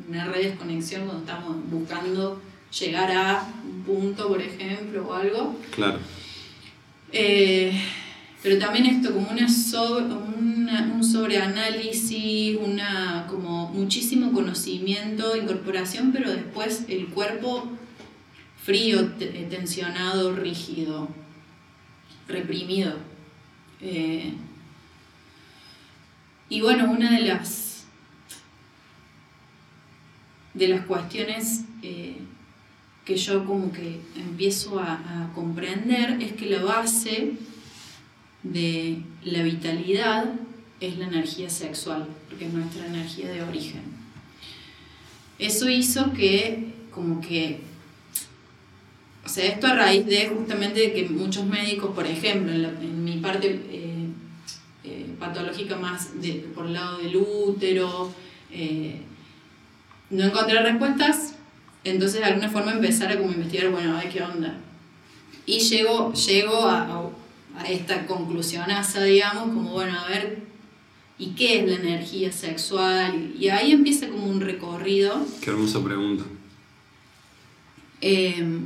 una 0.07 0.25
red 0.25 0.43
de 0.43 0.49
desconexión 0.49 1.05
cuando 1.05 1.23
estamos 1.23 1.57
buscando 1.69 2.41
llegar 2.79 3.11
a 3.11 3.47
un 3.65 3.83
punto, 3.83 4.27
por 4.27 4.41
ejemplo, 4.41 5.07
o 5.07 5.13
algo. 5.13 5.55
Claro. 5.71 5.99
Eh, 7.11 7.81
pero 8.45 8.59
también 8.59 8.85
esto 8.85 9.11
como 9.11 9.31
una 9.31 9.47
un 10.93 11.03
sobreanálisis, 11.03 12.57
una, 12.61 13.25
como 13.27 13.69
muchísimo 13.69 14.31
conocimiento, 14.31 15.35
incorporación, 15.35 16.11
pero 16.11 16.29
después 16.31 16.85
el 16.87 17.07
cuerpo 17.07 17.67
frío, 18.63 19.07
te- 19.13 19.25
tensionado, 19.49 20.35
rígido, 20.35 21.09
reprimido. 22.27 22.93
Eh, 23.81 24.33
y 26.47 26.61
bueno, 26.61 26.91
una 26.91 27.13
de 27.13 27.21
las 27.21 27.85
de 30.53 30.67
las 30.67 30.85
cuestiones 30.85 31.61
eh, 31.81 32.17
que 33.05 33.17
yo 33.17 33.43
como 33.45 33.71
que 33.71 34.01
empiezo 34.15 34.79
a 34.79 35.31
comprender 35.33 36.21
es 36.21 36.33
que 36.33 36.45
la 36.45 36.61
base 36.63 37.33
de 38.51 38.99
la 39.23 39.43
vitalidad 39.43 40.33
es 40.79 40.97
la 40.97 41.07
energía 41.07 41.49
sexual, 41.49 42.07
porque 42.29 42.45
es 42.45 42.53
nuestra 42.53 42.85
energía 42.85 43.29
de 43.29 43.43
origen. 43.43 43.81
Eso 45.39 45.69
hizo 45.69 46.13
que 46.13 46.73
como 46.91 47.19
que 47.21 47.59
o 49.25 49.29
sea, 49.29 49.45
esto 49.45 49.65
a 49.65 49.73
raíz 49.73 50.05
de 50.05 50.27
justamente 50.27 50.93
que 50.93 51.09
muchos 51.09 51.45
médicos, 51.45 51.95
por 51.95 52.05
ejemplo, 52.05 52.53
en, 52.53 53.03
mi 53.03 53.17
parte 53.17 53.59
eh, 53.71 54.07
eh, 54.83 55.05
patológica 55.19 55.75
más 55.77 56.11
por 56.53 56.67
el 56.67 56.73
lado 56.73 56.99
del 56.99 57.15
útero, 57.15 58.11
eh, 58.51 59.01
no 60.11 60.25
encontrar 60.25 60.63
respuestas, 60.63 61.33
entonces 61.83 62.19
de 62.19 62.25
alguna 62.25 62.49
forma 62.49 62.73
empezar 62.73 63.09
a 63.09 63.15
investigar, 63.15 63.71
bueno, 63.71 63.97
a 63.97 64.03
ver 64.03 64.11
qué 64.11 64.21
onda. 64.21 64.57
Y 65.47 65.57
llego, 65.59 66.13
llego 66.13 66.63
a- 66.67 67.09
a 67.57 67.63
esta 67.63 68.05
conclusionaza, 68.05 69.03
digamos, 69.03 69.45
como 69.45 69.71
bueno, 69.71 69.97
a 69.99 70.07
ver, 70.07 70.43
¿y 71.17 71.31
qué 71.31 71.59
es 71.59 71.69
la 71.69 71.75
energía 71.75 72.31
sexual? 72.31 73.33
Y 73.39 73.49
ahí 73.49 73.71
empieza 73.71 74.07
como 74.07 74.27
un 74.27 74.41
recorrido. 74.41 75.25
Qué 75.41 75.49
hermosa 75.49 75.83
pregunta. 75.83 76.23
Eh, 78.01 78.59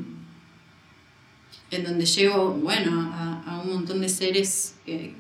en 1.71 1.84
donde 1.84 2.06
llego, 2.06 2.52
bueno, 2.54 3.12
a, 3.13 3.43
a 3.45 3.62
un 3.62 3.73
montón 3.73 4.02
de 4.02 4.10
seres 4.10 4.75
que, 4.86 5.13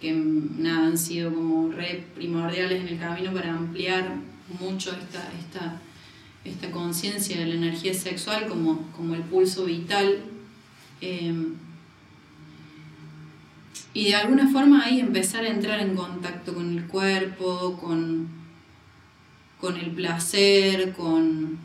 que 0.00 0.12
nada, 0.12 0.86
han 0.86 0.98
sido 0.98 1.34
como 1.34 1.72
re 1.72 2.04
primordiales 2.14 2.80
en 2.82 2.88
el 2.88 2.98
camino 2.98 3.32
para 3.32 3.52
ampliar 3.52 4.14
mucho 4.60 4.92
esta, 4.92 5.32
esta, 5.32 5.80
esta 6.44 6.70
conciencia 6.70 7.38
de 7.38 7.46
la 7.46 7.54
energía 7.54 7.92
sexual 7.94 8.46
como, 8.46 8.92
como 8.92 9.14
el 9.14 9.22
pulso 9.22 9.64
vital. 9.64 10.18
Eh, 11.00 11.34
y 13.92 14.04
de 14.06 14.14
alguna 14.16 14.48
forma 14.48 14.84
ahí 14.84 14.98
empezar 15.00 15.44
a 15.44 15.48
entrar 15.48 15.78
en 15.80 15.94
contacto 15.94 16.52
con 16.54 16.76
el 16.76 16.86
cuerpo, 16.86 17.78
con, 17.80 18.28
con 19.60 19.76
el 19.76 19.90
placer, 19.92 20.92
con, 20.94 21.58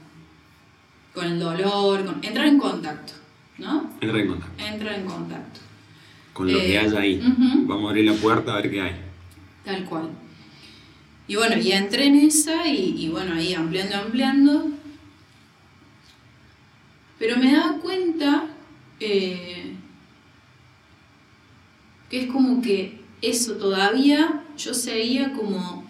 con 1.14 1.26
el 1.26 1.40
dolor, 1.40 2.06
con, 2.06 2.24
entrar 2.24 2.46
en 2.46 2.60
contacto, 2.60 3.14
¿no? 3.58 3.90
Entrar 4.00 4.22
en 4.22 4.28
contacto. 4.28 4.64
Entrar 4.64 4.94
en 5.00 5.06
contacto. 5.06 5.60
Con 6.34 6.52
lo 6.54 6.60
que 6.60 6.76
Eh, 6.76 6.80
hay 6.80 6.96
ahí. 6.96 7.22
Vamos 7.66 7.86
a 7.88 7.90
abrir 7.90 8.06
la 8.06 8.14
puerta 8.14 8.54
a 8.54 8.62
ver 8.62 8.70
qué 8.70 8.82
hay. 8.82 8.96
Tal 9.66 9.84
cual. 9.86 10.10
Y 11.28 11.36
bueno, 11.36 11.58
y 11.58 11.72
entré 11.72 12.06
en 12.06 12.16
esa 12.16 12.68
y, 12.68 12.96
y 13.06 13.10
bueno, 13.10 13.34
ahí 13.34 13.54
ampliando, 13.56 13.96
ampliando. 13.98 14.68
Pero 17.18 17.38
me 17.38 17.52
daba 17.52 17.78
cuenta 17.80 18.46
eh, 19.00 19.76
que 22.10 22.24
es 22.24 22.32
como 22.32 22.62
que 22.62 23.00
eso 23.22 23.54
todavía 23.54 24.44
yo 24.58 24.74
seguía 24.74 25.34
como 25.34 25.84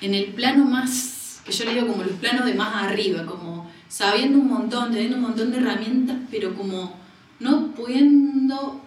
en 0.00 0.14
el 0.14 0.26
plano 0.26 0.64
más, 0.64 1.40
que 1.44 1.52
yo 1.52 1.64
le 1.64 1.74
digo 1.74 1.86
como 1.88 2.04
los 2.04 2.16
planos 2.18 2.46
de 2.46 2.54
más 2.54 2.84
arriba, 2.84 3.26
como 3.26 3.70
sabiendo 3.88 4.38
un 4.38 4.48
montón, 4.48 4.92
teniendo 4.92 5.16
un 5.16 5.22
montón 5.22 5.50
de 5.50 5.58
herramientas, 5.58 6.16
pero 6.30 6.54
como 6.54 6.94
no 7.40 7.72
pudiendo 7.72 8.80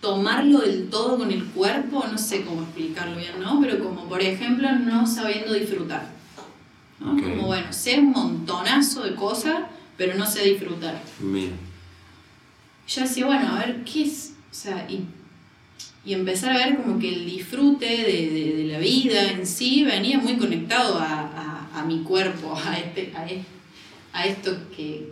tomarlo 0.00 0.60
del 0.60 0.88
todo 0.88 1.18
con 1.18 1.30
el 1.32 1.44
cuerpo, 1.46 2.04
no 2.10 2.18
sé 2.18 2.44
cómo 2.44 2.62
explicarlo 2.62 3.16
bien, 3.16 3.40
¿no? 3.40 3.60
Pero 3.60 3.82
como 3.82 4.08
por 4.08 4.22
ejemplo 4.22 4.70
no 4.72 5.06
sabiendo 5.06 5.52
disfrutar. 5.52 6.10
¿no? 7.00 7.20
Como 7.20 7.46
bueno, 7.46 7.72
sé 7.72 7.98
un 7.98 8.12
montonazo 8.12 9.02
de 9.02 9.14
cosas, 9.14 9.64
pero 9.96 10.16
no 10.16 10.26
sé 10.26 10.44
disfrutar. 10.44 11.02
Bien. 11.20 11.65
Yo 12.88 13.02
decía, 13.02 13.26
bueno, 13.26 13.48
a 13.56 13.58
ver, 13.58 13.84
¿qué 13.84 14.04
es? 14.04 14.32
O 14.50 14.54
sea, 14.54 14.86
y, 14.88 15.00
y 16.08 16.14
empezar 16.14 16.52
a 16.52 16.66
ver 16.66 16.76
como 16.76 16.98
que 16.98 17.08
el 17.14 17.26
disfrute 17.26 17.84
de, 17.86 18.30
de- 18.30 18.56
de 18.56 18.64
la 18.72 18.78
vida 18.78 19.30
en 19.32 19.46
sí 19.46 19.84
venía 19.84 20.18
muy 20.18 20.36
conectado 20.36 20.98
a, 20.98 21.20
a- 21.20 21.80
a 21.80 21.84
mi 21.84 22.00
cuerpo, 22.00 22.56
a, 22.56 22.78
este, 22.78 23.12
a, 23.14 23.26
a 24.18 24.26
esto 24.26 24.56
que, 24.74 25.08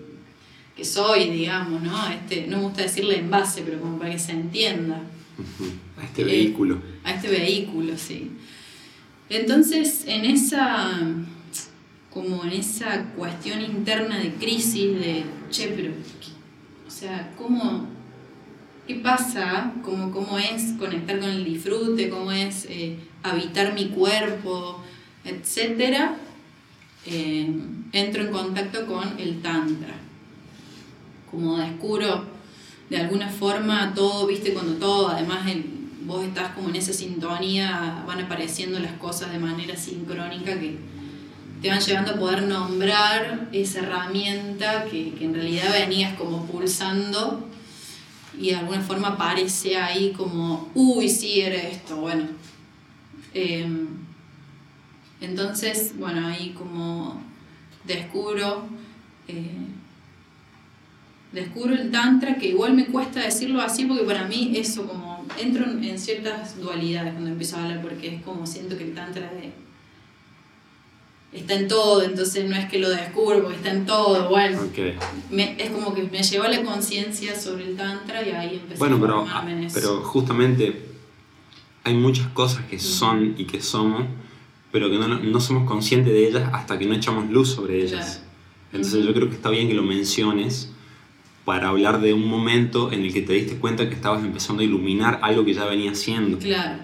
que 0.77 0.85
soy, 0.85 1.31
digamos, 1.31 1.83
¿no? 1.83 1.97
A 1.97 2.15
este, 2.15 2.47
no 2.47 2.59
me 2.59 2.63
gusta 2.65 2.83
decirle 2.83 3.19
envase, 3.19 3.63
pero 3.63 3.81
como 3.81 3.99
para 3.99 4.13
que 4.13 4.19
se 4.19 4.33
entienda. 4.33 5.03
A 5.99 6.05
este 6.05 6.23
Eh, 6.23 6.25
vehículo. 6.25 6.81
a 7.03 7.13
este 7.13 7.29
vehículo, 7.29 7.99
sí. 7.99 8.31
Entonces, 9.29 10.05
en 10.07 10.25
esa, 10.27 11.01
como 12.13 12.45
en 12.45 12.53
esa 12.53 13.05
cuestión 13.17 13.61
interna 13.61 14.19
de 14.19 14.33
crisis, 14.35 14.93
de, 14.99 15.25
che, 15.51 15.69
pero, 15.69 15.93
¿qué- 16.21 16.31
o 16.31 16.34
sea, 16.95 17.33
¿cómo, 17.37 17.87
qué 18.87 18.95
pasa? 18.97 19.73
¿Cómo, 19.83 20.13
cómo 20.13 20.39
es 20.39 20.75
conectar 20.79 21.19
con 21.19 21.29
el 21.29 21.45
disfrute? 21.45 22.09
¿Cómo 22.09 22.31
es 22.31 22.67
eh, 22.69 22.99
habitar 23.23 23.75
mi 23.75 23.89
cuerpo? 23.89 24.81
Etcétera. 25.25 26.17
Eh, 27.07 27.53
entro 27.93 28.23
en 28.23 28.33
contacto 28.33 28.87
con 28.87 29.19
el 29.19 29.43
Tantra. 29.43 29.95
Como 31.31 31.59
descubro 31.59 32.25
de 32.89 32.97
alguna 32.99 33.29
forma 33.29 33.93
todo, 33.95 34.27
viste, 34.27 34.55
cuando 34.55 34.75
todo, 34.75 35.09
además 35.09 35.43
vos 36.05 36.25
estás 36.25 36.55
como 36.55 36.69
en 36.69 36.77
esa 36.77 36.93
sintonía, 36.93 38.05
van 38.07 38.21
apareciendo 38.21 38.79
las 38.79 38.93
cosas 38.93 39.33
de 39.33 39.39
manera 39.39 39.75
sincrónica 39.75 40.59
que 40.61 40.79
te 41.65 41.71
van 41.71 41.81
llevando 41.81 42.11
a 42.11 42.17
poder 42.17 42.43
nombrar 42.43 43.49
esa 43.51 43.79
herramienta 43.79 44.85
que, 44.85 45.15
que 45.15 45.25
en 45.25 45.33
realidad 45.33 45.73
venías 45.73 46.13
como 46.13 46.45
pulsando 46.45 47.49
y 48.39 48.51
de 48.51 48.57
alguna 48.57 48.83
forma 48.83 49.09
aparece 49.09 49.79
ahí 49.79 50.13
como, 50.13 50.69
uy, 50.75 51.09
sí, 51.09 51.41
era 51.41 51.57
esto, 51.57 51.97
bueno. 51.97 52.27
Em, 53.33 53.87
entonces, 55.23 55.95
bueno, 55.99 56.27
ahí 56.27 56.51
como 56.51 57.23
descubro, 57.85 58.67
eh, 59.27 59.57
descubro 61.33 61.73
el 61.77 61.91
tantra, 61.91 62.37
que 62.37 62.49
igual 62.49 62.75
me 62.75 62.85
cuesta 62.89 63.21
decirlo 63.21 63.63
así 63.63 63.87
porque 63.87 64.05
para 64.05 64.27
mí 64.27 64.53
eso 64.55 64.87
como, 64.87 65.25
entro 65.41 65.65
en, 65.65 65.99
ciertas 65.99 66.61
dualidades 66.61 67.15
cuando 67.15 67.31
empiezo 67.31 67.57
a 67.57 67.63
hablar 67.63 67.81
porque 67.81 68.17
es 68.17 68.23
como 68.23 68.47
siento 68.47 68.77
que 68.77 68.85
el 68.85 68.95
tantra 68.95 69.31
de- 69.31 69.65
está 71.35 71.55
en 71.55 71.69
todo, 71.69 72.03
entonces 72.03 72.49
no 72.49 72.55
es 72.57 72.67
que 72.71 72.79
lo 72.79 72.89
descubro 72.89 73.43
porque 73.43 73.57
está 73.57 73.71
en 73.71 73.85
todo, 73.87 74.29
bueno, 74.29 74.61
Ok. 74.63 74.79
me- 75.31 75.57
es 75.63 75.71
como 75.71 75.93
que 75.95 76.05
me 76.05 76.23
llevó 76.23 76.45
la 76.45 76.63
conciencia 76.63 77.39
sobre 77.39 77.65
el 77.69 77.77
tantra 77.77 78.23
y 78.27 78.31
ahí 78.31 78.57
empecé 78.63 78.79
Bueno, 78.79 78.97
a 78.97 79.01
pero, 79.01 79.19
formarme 79.21 79.53
en 79.53 79.65
eso. 79.65 79.75
pero 79.75 80.01
justamente 80.03 80.83
hay 81.83 81.95
muchas 81.95 82.29
cosas 82.29 82.65
que 82.71 82.79
son 82.79 83.35
y 83.37 83.45
que 83.45 83.61
somos, 83.61 84.05
pero 84.73 84.91
que 84.91 84.97
no, 84.99 85.09
no 85.09 85.41
somos 85.41 85.69
conscientes 85.69 86.13
de 86.13 86.29
ellas 86.29 86.49
hasta 86.53 86.79
que 86.79 86.87
no 86.87 86.95
echamos 86.95 87.29
luz 87.31 87.51
sobre 87.51 87.83
ellas. 87.83 88.05
Claro. 88.07 88.25
Entonces 88.73 89.01
Ujú. 89.01 89.09
yo 89.09 89.15
creo 89.15 89.29
que 89.29 89.35
está 89.37 89.51
bien 89.51 89.69
que 89.69 89.75
lo 89.75 89.83
menciones 89.83 90.71
para 91.45 91.69
hablar 91.69 92.01
de 92.01 92.15
un 92.15 92.27
momento 92.27 92.91
en 92.91 93.03
el 93.03 93.13
que 93.13 93.21
te 93.23 93.35
diste 93.35 93.57
cuenta 93.59 93.87
que 93.89 93.95
estabas 93.95 94.25
empezando 94.25 94.63
a 94.63 94.65
iluminar 94.65 95.19
algo 95.23 95.45
que 95.45 95.53
ya 95.53 95.65
venía 95.67 95.91
haciendo. 95.93 96.39
Claro. 96.39 96.79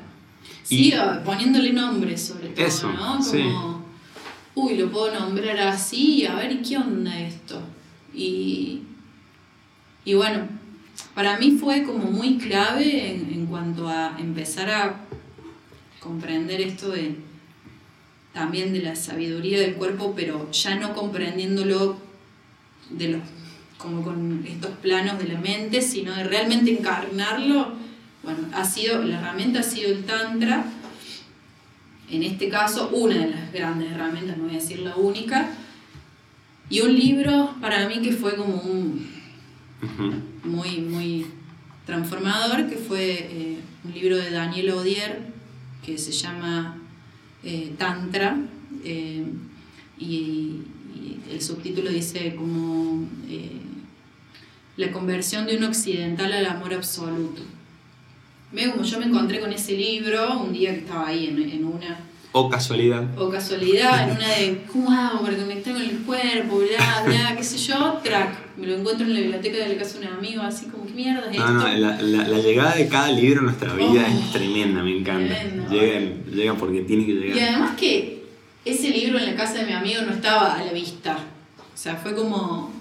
Y- 0.68 0.90
Sí, 0.90 0.94
o 0.94 1.24
poniéndole 1.24 1.72
nombre 1.72 2.16
sobre 2.18 2.48
todo, 2.50 2.64
Eso, 2.66 2.92
¿no? 2.92 2.98
Como, 2.98 3.22
sí. 3.22 3.42
Uy, 4.62 4.76
lo 4.76 4.90
puedo 4.90 5.12
nombrar 5.12 5.58
así, 5.60 6.26
a 6.26 6.34
ver, 6.34 6.52
¿y 6.52 6.62
qué 6.62 6.76
onda 6.76 7.18
esto? 7.20 7.60
Y, 8.14 8.82
y 10.04 10.14
bueno, 10.14 10.48
para 11.14 11.38
mí 11.38 11.52
fue 11.52 11.84
como 11.84 12.10
muy 12.10 12.38
clave 12.38 13.12
en, 13.12 13.32
en 13.32 13.46
cuanto 13.46 13.88
a 13.88 14.16
empezar 14.18 14.70
a 14.70 14.96
comprender 16.00 16.60
esto 16.60 16.90
de 16.90 17.16
también 18.32 18.72
de 18.72 18.82
la 18.82 18.94
sabiduría 18.94 19.60
del 19.60 19.74
cuerpo, 19.74 20.14
pero 20.14 20.50
ya 20.52 20.76
no 20.76 20.94
comprendiéndolo 20.94 21.96
de 22.90 23.08
los, 23.08 23.22
como 23.76 24.02
con 24.02 24.44
estos 24.46 24.70
planos 24.82 25.18
de 25.18 25.28
la 25.28 25.40
mente, 25.40 25.82
sino 25.82 26.14
de 26.14 26.24
realmente 26.24 26.70
encarnarlo. 26.70 27.72
Bueno, 28.22 28.40
ha 28.52 28.64
sido, 28.64 29.02
la 29.02 29.18
herramienta 29.18 29.60
ha 29.60 29.64
sido 29.64 29.90
el 29.90 30.04
Tantra, 30.04 30.64
en 32.10 32.22
este 32.22 32.48
caso 32.48 32.90
una 32.92 33.16
de 33.16 33.30
las 33.30 33.52
grandes 33.52 33.92
herramientas, 33.92 34.36
no 34.36 34.44
voy 34.44 34.52
a 34.52 34.58
decir 34.58 34.80
la 34.80 34.96
única, 34.96 35.50
y 36.68 36.80
un 36.80 36.94
libro 36.94 37.54
para 37.60 37.88
mí 37.88 38.00
que 38.00 38.12
fue 38.12 38.36
como 38.36 38.60
un, 38.60 39.08
muy, 40.44 40.78
muy 40.78 41.26
transformador, 41.86 42.68
que 42.68 42.76
fue 42.76 43.28
eh, 43.30 43.58
un 43.84 43.92
libro 43.92 44.16
de 44.16 44.30
Daniel 44.30 44.70
Odier, 44.70 45.20
que 45.84 45.98
se 45.98 46.12
llama 46.12 46.78
eh, 47.42 47.72
Tantra, 47.78 48.38
eh, 48.84 49.24
y, 49.98 50.04
y 50.06 51.18
el 51.30 51.40
subtítulo 51.40 51.90
dice 51.90 52.34
como 52.36 53.08
la 54.76 54.92
conversión 54.92 55.46
de 55.46 55.56
un 55.56 55.64
occidental 55.64 56.32
al 56.32 56.46
amor 56.46 56.72
absoluto. 56.72 57.42
Veo 58.52 58.72
como 58.72 58.82
yo 58.84 58.98
me 58.98 59.06
encontré 59.06 59.40
con 59.40 59.52
ese 59.52 59.72
libro 59.76 60.38
un 60.40 60.52
día 60.52 60.72
que 60.72 60.80
estaba 60.80 61.06
ahí 61.08 61.26
en, 61.28 61.38
en 61.50 61.64
una 61.64 62.00
O 62.32 62.48
casualidad. 62.50 63.04
o 63.18 63.30
casualidad, 63.30 64.08
en 64.10 64.16
una 64.16 64.28
de 64.28 64.62
cómo 64.72 64.90
hago 64.90 65.20
para 65.22 65.36
conectar 65.36 65.72
con 65.74 65.82
el 65.82 65.98
cuerpo, 65.98 66.58
bla, 66.58 67.02
bla, 67.06 67.34
qué 67.38 67.44
sé 67.44 67.58
yo, 67.58 68.00
track. 68.02 68.56
Me 68.56 68.66
lo 68.66 68.76
encuentro 68.76 69.06
en 69.06 69.14
la 69.14 69.20
biblioteca 69.20 69.56
de 69.58 69.68
la 69.68 69.78
casa 69.78 69.98
de 70.00 70.06
un 70.08 70.12
amigo, 70.14 70.42
así 70.42 70.66
como, 70.66 70.84
¿qué 70.86 70.92
mierda 70.94 71.20
es 71.30 71.36
esto? 71.36 71.46
No, 71.46 71.52
no, 71.54 71.68
la, 71.68 72.02
la- 72.02 72.28
la 72.28 72.38
llegada 72.40 72.74
de 72.74 72.88
cada 72.88 73.12
libro 73.12 73.40
a 73.40 73.44
nuestra 73.44 73.74
vida 73.74 74.04
Oh, 74.08 74.18
es 74.26 74.32
tremenda, 74.32 74.82
me 74.82 74.98
encanta. 74.98 75.34
tremendo. 75.38 75.70
Llega, 75.70 76.00
llega 76.32 76.54
porque 76.54 76.80
tiene 76.82 77.06
que 77.06 77.12
Y 77.12 77.14
llegar. 77.14 77.48
además 77.50 77.76
que 77.78 78.24
ese 78.64 78.90
libro 78.90 79.18
en 79.18 79.26
la 79.26 79.36
casa 79.36 79.54
de 79.60 79.66
mi 79.66 79.72
amigo 79.72 80.02
no 80.02 80.12
estaba 80.12 80.54
a 80.58 80.64
la 80.64 80.72
vista. 80.72 81.18
O 81.72 81.76
sea, 81.76 81.94
fue 81.96 82.14
como, 82.14 82.72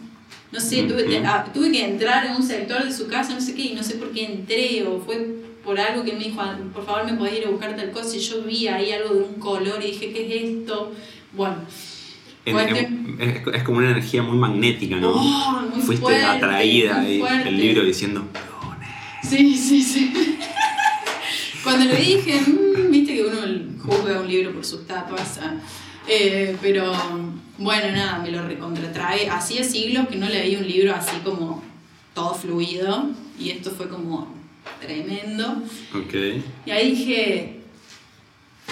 no 0.51 0.59
sé, 0.59 0.83
tuve, 0.83 1.21
ah, 1.25 1.45
tuve 1.53 1.71
que 1.71 1.85
entrar 1.85 2.25
en 2.25 2.33
un 2.35 2.43
sector 2.43 2.83
de 2.83 2.91
su 2.91 3.07
casa, 3.07 3.33
no 3.33 3.39
sé 3.39 3.53
qué, 3.53 3.61
y 3.61 3.73
no 3.75 3.83
sé 3.83 3.95
por 3.95 4.09
qué 4.11 4.25
entré, 4.25 4.85
o 4.85 4.99
fue 4.99 5.35
por 5.69 5.79
algo 5.79 6.03
que 6.03 6.11
él 6.13 6.17
me 6.17 6.23
dijo, 6.23 6.41
"Ah, 6.41 6.57
por 6.73 6.83
favor 6.83 7.05
me 7.05 7.13
podés 7.13 7.37
ir 7.37 7.45
a 7.45 7.51
buscar 7.51 7.75
tal 7.75 7.91
cosa, 7.91 8.15
y 8.17 8.19
yo 8.19 8.41
vi 8.41 8.67
ahí 8.67 8.91
algo 8.91 9.13
de 9.13 9.21
un 9.21 9.33
color 9.35 9.77
y 9.83 9.91
dije, 9.91 10.11
¿qué 10.11 10.25
es 10.25 10.49
esto? 10.61 10.91
Bueno, 11.33 11.57
En- 12.43 12.53
cuestión- 12.53 12.77
en- 13.19 13.21
es, 13.21 13.47
es 13.53 13.63
como 13.63 13.77
una 13.77 13.91
energía 13.91 14.23
muy 14.23 14.35
magnética, 14.35 14.95
¿no? 14.95 15.11
Oh, 15.11 15.61
muy 15.71 15.79
Fuiste 15.83 16.01
fuerte, 16.03 16.25
atraída 16.25 16.97
muy 16.97 17.19
fuerte. 17.19 17.49
el 17.49 17.57
libro 17.57 17.83
diciendo, 17.83 18.23
Sí, 19.21 19.55
sí, 19.55 19.83
sí. 19.83 20.11
Cuando 21.63 21.85
lo 21.85 21.95
dije, 21.95 22.39
mm, 22.41 22.89
viste 22.89 23.13
que 23.15 23.25
uno 23.25 23.41
juzga 23.83 24.21
un 24.21 24.27
libro 24.27 24.51
por 24.53 24.65
sus 24.65 24.87
tapas. 24.87 25.39
ah. 25.43 25.53
Eh, 26.07 26.57
pero 26.63 26.91
bueno, 27.59 27.91
nada, 27.95 28.17
me 28.23 28.31
lo 28.31 28.41
recontratrae. 28.47 29.29
Hacía 29.29 29.63
siglos 29.63 30.07
que 30.07 30.15
no 30.15 30.27
leía 30.27 30.57
un 30.57 30.67
libro 30.67 30.95
así 30.95 31.17
como 31.23 31.61
todo 32.15 32.33
fluido. 32.33 33.09
Y 33.39 33.51
esto 33.51 33.69
fue 33.69 33.87
como 33.87 34.33
tremendo. 34.81 35.63
ok. 35.93 36.13
Y 36.65 36.71
ahí 36.71 36.91
dije, 36.95 37.59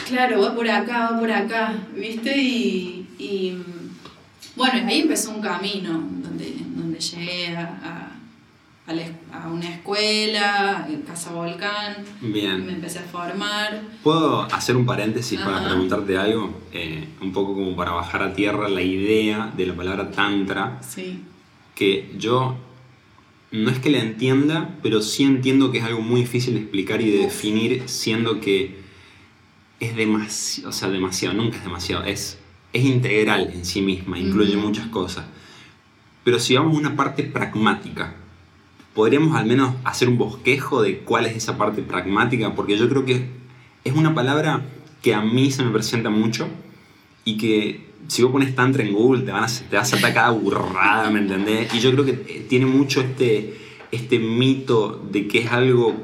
claro, 0.07 0.41
va 0.41 0.55
por 0.55 0.69
acá, 0.69 1.11
va 1.11 1.19
por 1.19 1.31
acá, 1.31 1.73
¿viste? 1.95 2.37
Y, 2.37 3.07
y, 3.19 3.57
bueno, 4.55 4.87
ahí 4.87 5.01
empezó 5.01 5.31
un 5.31 5.41
camino 5.41 5.91
donde, 5.91 6.55
donde 6.75 6.99
llegué 6.99 7.55
a, 7.55 7.61
a- 7.83 8.11
a, 8.89 8.93
la 8.93 9.01
es- 9.01 9.11
a 9.33 9.49
una 9.49 9.67
escuela, 9.69 10.87
en 10.89 11.01
Casa 11.01 11.31
Volcán, 11.33 11.97
me 12.21 12.29
Bien. 12.29 12.69
empecé 12.69 12.99
a 12.99 13.03
formar. 13.03 13.81
¿Puedo 14.01 14.43
hacer 14.43 14.77
un 14.77 14.85
paréntesis 14.85 15.37
para 15.41 15.61
preguntarte 15.65 16.17
algo? 16.17 16.61
Eh, 16.71 17.05
un 17.21 17.33
poco 17.33 17.53
como 17.53 17.75
para 17.75 17.91
bajar 17.91 18.23
a 18.23 18.33
tierra 18.33 18.69
la 18.69 18.81
idea 18.81 19.51
de 19.57 19.65
la 19.65 19.73
palabra 19.75 20.09
tantra, 20.11 20.79
Sí. 20.81 21.19
que 21.75 22.13
yo 22.17 22.55
no 23.51 23.69
es 23.69 23.79
que 23.79 23.89
la 23.89 23.99
entienda, 23.99 24.77
pero 24.83 25.01
sí 25.01 25.23
entiendo 25.23 25.71
que 25.71 25.79
es 25.79 25.83
algo 25.83 26.01
muy 26.01 26.21
difícil 26.21 26.55
de 26.55 26.61
explicar 26.61 27.01
y 27.01 27.11
de 27.11 27.19
definir, 27.19 27.83
siendo 27.87 28.41
que 28.41 28.77
es 29.79 29.95
demasiado, 29.95 30.69
o 30.69 30.71
sea, 30.71 30.89
demasiado, 30.89 31.35
nunca 31.35 31.57
es 31.57 31.63
demasiado, 31.63 32.03
es, 32.03 32.37
es 32.73 32.83
integral 32.83 33.51
en 33.53 33.65
sí 33.65 33.81
misma, 33.81 34.19
incluye 34.19 34.57
muchas 34.57 34.87
cosas. 34.87 35.25
Pero 36.23 36.39
si 36.39 36.55
vamos 36.55 36.75
a 36.75 36.79
una 36.79 36.95
parte 36.95 37.23
pragmática, 37.23 38.15
podríamos 38.93 39.35
al 39.35 39.45
menos 39.45 39.75
hacer 39.85 40.09
un 40.09 40.17
bosquejo 40.17 40.81
de 40.81 40.99
cuál 40.99 41.25
es 41.25 41.37
esa 41.37 41.57
parte 41.57 41.81
pragmática, 41.81 42.53
porque 42.53 42.77
yo 42.77 42.89
creo 42.89 43.05
que 43.05 43.29
es 43.83 43.93
una 43.93 44.13
palabra 44.13 44.65
que 45.01 45.13
a 45.13 45.21
mí 45.21 45.51
se 45.51 45.63
me 45.63 45.71
presenta 45.71 46.09
mucho 46.09 46.49
y 47.23 47.37
que 47.37 47.86
si 48.07 48.23
vos 48.23 48.31
pones 48.31 48.55
tantra 48.55 48.83
en 48.83 48.93
Google 48.93 49.23
te, 49.23 49.31
van 49.31 49.43
a, 49.43 49.47
te 49.47 49.75
vas 49.75 49.91
a 49.93 49.95
sacar 49.97 50.13
cada 50.13 50.29
burrada, 50.31 51.09
¿me 51.09 51.19
entendés? 51.19 51.73
Y 51.73 51.79
yo 51.79 51.91
creo 51.91 52.05
que 52.05 52.11
eh, 52.11 52.45
tiene 52.47 52.65
mucho 52.65 53.01
este, 53.01 53.55
este 53.91 54.19
mito 54.19 55.03
de 55.11 55.27
que 55.27 55.39
es 55.39 55.51
algo 55.51 55.95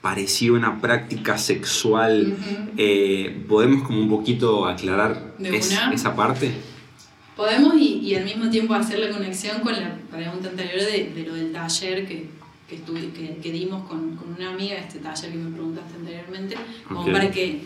parecido 0.00 0.54
a 0.54 0.58
una 0.58 0.80
práctica 0.80 1.36
sexual. 1.36 2.34
Ujú. 2.38 2.70
Eh, 2.78 3.44
¿Podemos 3.48 3.82
como 3.86 4.00
un 4.00 4.08
poquito 4.08 4.66
aclarar 4.66 5.34
¿De 5.38 5.56
es- 5.56 5.78
esa 5.92 6.16
parte? 6.16 6.50
Podemos 7.36 7.74
y, 7.76 7.98
y 8.00 8.14
al 8.14 8.24
mismo 8.24 8.50
tiempo 8.50 8.74
hacer 8.74 8.98
la 8.98 9.10
conexión 9.10 9.60
con 9.60 9.72
la 9.72 9.96
pregunta 10.10 10.48
anterior 10.50 10.80
de, 10.82 11.10
de 11.14 11.26
lo 11.26 11.34
del 11.34 11.52
taller 11.52 12.06
que, 12.06 12.26
que, 12.68 12.78
estuvi- 12.78 13.12
que, 13.12 13.36
que 13.42 13.52
dimos 13.52 13.86
con, 13.88 14.16
con 14.16 14.34
una 14.34 14.50
amiga, 14.50 14.76
este 14.76 14.98
taller 14.98 15.30
que 15.32 15.38
me 15.38 15.50
preguntaste 15.50 15.96
anteriormente, 15.96 16.56
como 16.86 17.04
para 17.10 17.30
que 17.30 17.60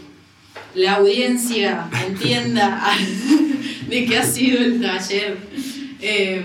la 0.74 0.94
audiencia 0.96 1.88
entienda 2.06 2.82
de 3.88 4.04
qué 4.06 4.18
ha 4.18 4.24
sido 4.24 4.58
el 4.58 4.80
taller. 4.80 5.36
Eh, 6.00 6.44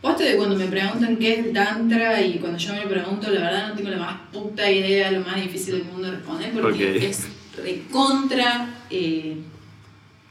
posta 0.00 0.24
de 0.24 0.36
cuando 0.36 0.56
me 0.56 0.66
preguntan 0.66 1.16
qué 1.16 1.34
es 1.34 1.46
el 1.46 1.52
tantra 1.52 2.20
y 2.22 2.38
cuando 2.38 2.58
yo 2.58 2.72
me 2.72 2.82
lo 2.82 2.88
pregunto, 2.88 3.30
la 3.30 3.40
verdad 3.40 3.68
no 3.68 3.74
tengo 3.74 3.90
la 3.90 3.98
más 3.98 4.20
puta 4.32 4.70
idea, 4.70 5.10
lo 5.10 5.20
más 5.20 5.36
difícil 5.36 5.74
del 5.74 5.84
mundo 5.84 6.08
de 6.08 6.16
responder 6.16 6.52
porque 6.52 7.06
es 7.06 7.26
recontra... 7.56 8.84
eh, 8.90 9.36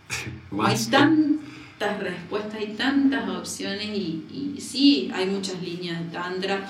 hay 0.64 0.78
tantas 0.90 2.00
respuestas, 2.00 2.56
hay 2.56 2.68
tantas 2.78 3.30
opciones 3.30 3.86
y, 3.86 4.56
y 4.56 4.62
sí, 4.62 5.12
hay 5.14 5.26
muchas 5.26 5.62
líneas 5.62 6.00
de 6.00 6.12
tantra. 6.12 6.70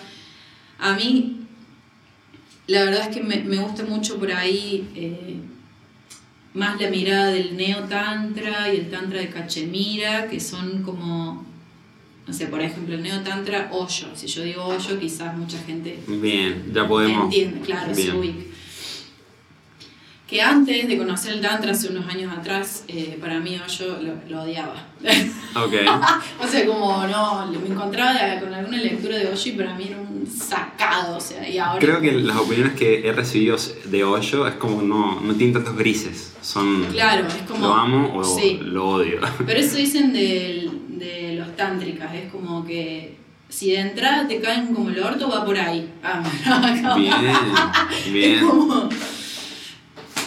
A 0.79 0.93
mí, 0.93 1.46
la 2.67 2.83
verdad 2.83 3.09
es 3.09 3.15
que 3.15 3.23
me, 3.23 3.37
me 3.43 3.57
gusta 3.57 3.83
mucho 3.85 4.17
por 4.19 4.31
ahí 4.31 4.87
eh, 4.95 5.37
más 6.53 6.79
la 6.81 6.89
mirada 6.89 7.27
del 7.31 7.55
neo-tantra 7.55 8.73
y 8.73 8.77
el 8.77 8.89
tantra 8.89 9.19
de 9.19 9.29
Cachemira, 9.29 10.27
que 10.27 10.39
son 10.39 10.81
como, 10.83 11.45
no 12.27 12.33
sé, 12.33 12.47
por 12.47 12.61
ejemplo, 12.61 12.95
el 12.95 13.03
neo-tantra 13.03 13.69
Osho. 13.71 14.07
Si 14.15 14.27
yo 14.27 14.43
digo 14.43 14.65
Osho, 14.65 14.99
quizás 14.99 15.37
mucha 15.37 15.59
gente 15.59 15.99
Bien, 16.07 16.71
ya 16.73 16.87
podemos. 16.87 17.25
entiende, 17.25 17.59
claro, 17.61 17.93
se 17.93 18.01
Bien. 18.03 18.15
ubica. 18.17 18.43
Que 20.27 20.41
antes 20.41 20.89
de 20.89 20.97
conocer 20.97 21.31
el 21.33 21.41
Tantra, 21.41 21.71
hace 21.71 21.87
unos 21.87 22.05
años 22.13 22.33
atrás, 22.37 22.83
eh, 22.89 23.17
para 23.21 23.39
mí 23.39 23.57
yo 23.77 23.97
lo, 24.01 24.13
lo 24.27 24.43
odiaba. 24.43 24.75
Ok. 25.55 25.73
o 26.43 26.47
sea, 26.47 26.65
como 26.67 27.07
no, 27.07 27.47
me 27.47 27.67
encontraba 27.69 28.39
con 28.39 28.53
alguna 28.53 28.77
lectura 28.77 29.17
de 29.17 29.27
Osho 29.27 29.49
y 29.49 29.51
para 29.53 29.73
mí 29.73 29.85
era 29.87 29.97
un 29.97 30.27
sacado. 30.27 31.17
O 31.17 31.19
sea, 31.21 31.47
y 31.49 31.57
ahora. 31.57 31.79
Creo 31.79 31.99
que 32.01 32.11
las 32.11 32.37
opiniones 32.37 32.73
que 32.73 33.07
he 33.07 33.11
recibido 33.13 33.57
de 33.85 34.03
Hoyo 34.03 34.45
es 34.47 34.55
como 34.55 34.81
no, 34.83 35.19
no 35.21 35.33
tienen 35.33 35.53
tantos 35.55 35.75
grises. 35.77 36.33
Son 36.41 36.83
Claro, 36.91 37.25
es 37.25 37.33
como. 37.49 37.65
lo 37.67 37.73
amo 37.73 38.17
o 38.17 38.23
Sí. 38.23 38.59
lo 38.61 38.87
odio. 38.89 39.19
Pero 39.47 39.59
eso 39.59 39.77
dicen 39.77 40.13
del- 40.13 40.71
de 40.99 41.35
los 41.39 41.55
tántricas, 41.55 42.13
es 42.13 42.29
como 42.31 42.65
que 42.65 43.15
si 43.49 43.71
de 43.71 43.79
entrada 43.79 44.27
te 44.27 44.39
caen 44.41 44.73
como 44.75 44.89
el 44.89 44.99
orto, 45.01 45.29
va 45.29 45.43
por 45.45 45.57
ahí. 45.57 45.89
Ah, 46.03 46.21
no, 46.83 46.95
Bien, 46.97 47.13
Es 48.05 48.11
bien. 48.13 48.39
como. 48.47 48.89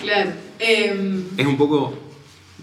Claro. 0.03 0.31
em, 0.59 1.25
Es 1.37 1.47
un 1.47 1.57
poco 1.57 1.95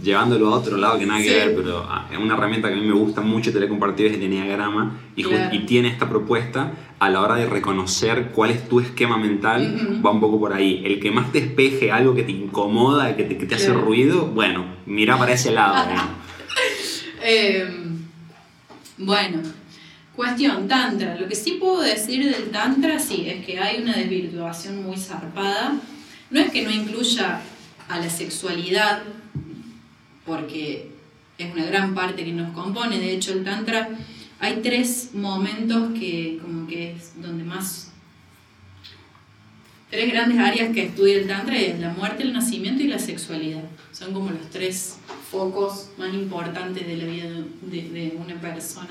llevándolo 0.01 0.49
a 0.53 0.57
otro 0.57 0.77
lado 0.77 0.99
que 0.99 1.05
nada 1.05 1.21
que 1.21 1.29
ver, 1.33 1.55
pero 1.55 1.85
ah, 1.89 2.07
es 2.11 2.17
una 2.17 2.35
herramienta 2.35 2.67
que 2.67 2.75
a 2.75 2.77
mí 2.77 2.85
me 2.85 2.93
gusta 2.93 3.21
mucho, 3.21 3.51
te 3.51 3.59
la 3.59 3.65
he 3.65 3.69
compartido, 3.69 4.09
es 4.09 4.15
el 4.15 4.23
Enneagrama 4.23 4.99
y, 5.15 5.23
Claro. 5.23 5.55
y 5.55 5.59
tiene 5.65 5.87
esta 5.87 6.07
propuesta 6.07 6.71
a 6.99 7.09
la 7.09 7.21
hora 7.21 7.35
de 7.35 7.47
reconocer 7.47 8.31
cuál 8.33 8.51
es 8.51 8.67
tu 8.69 8.79
esquema 8.79 9.17
mental, 9.17 10.01
va 10.05 10.11
un 10.11 10.19
poco 10.19 10.39
por 10.39 10.53
ahí. 10.53 10.81
El 10.85 10.99
que 10.99 11.09
más 11.11 11.31
te 11.31 11.41
despeje 11.41 11.91
algo 11.91 12.13
que 12.15 12.23
te 12.23 12.31
incomoda, 12.31 13.15
que 13.15 13.23
te, 13.23 13.37
que 13.37 13.45
te 13.45 13.55
hace 13.55 13.73
ruido, 13.73 14.27
bueno, 14.27 14.65
mira 14.85 15.17
para 15.17 15.33
ese 15.33 15.51
lado. 15.51 15.89
Em, 17.23 17.97
bueno, 18.97 19.39
cuestión, 20.15 20.67
tantra. 20.67 21.15
Lo 21.19 21.27
que 21.27 21.35
sí 21.35 21.53
puedo 21.59 21.81
decir 21.81 22.23
del 22.23 22.51
tantra, 22.51 22.99
sí, 22.99 23.27
es 23.27 23.45
que 23.45 23.59
hay 23.59 23.81
una 23.81 23.95
desvirtuación 23.95 24.83
muy 24.83 24.97
zarpada. 24.97 25.73
No 26.29 26.39
es 26.39 26.51
que 26.51 26.63
no 26.63 26.71
incluya 26.71 27.41
a 27.87 27.99
la 27.99 28.09
sexualidad, 28.09 29.03
porque 30.25 30.91
es 31.37 31.53
una 31.53 31.65
gran 31.65 31.95
parte 31.95 32.25
que 32.25 32.31
nos 32.33 32.51
compone. 32.53 32.99
De 32.99 33.13
hecho, 33.13 33.31
el 33.33 33.43
tantra, 33.43 33.89
hay 34.39 34.59
tres 34.61 35.11
momentos 35.13 35.97
que 35.97 36.39
como 36.41 36.67
que 36.67 36.91
es 36.93 37.21
donde 37.21 37.43
más... 37.43 37.91
Tres 39.89 40.11
grandes 40.11 40.37
áreas 40.39 40.73
que 40.73 40.83
estudia 40.83 41.15
el 41.17 41.27
tantra 41.27 41.57
es 41.57 41.79
la 41.79 41.91
muerte, 41.91 42.23
el 42.23 42.33
nacimiento 42.33 42.83
y 42.83 42.87
la 42.87 42.99
sexualidad. 42.99 43.63
Son 43.93 44.13
como 44.13 44.31
los 44.31 44.49
tres 44.49 44.97
focos 45.31 45.91
más 45.97 46.13
importantes 46.13 46.85
de 46.85 46.97
la 46.97 47.05
vida 47.05 47.23
de, 47.29 47.43
de- 47.61 47.89
de 47.89 48.17
una 48.17 48.35
persona, 48.41 48.89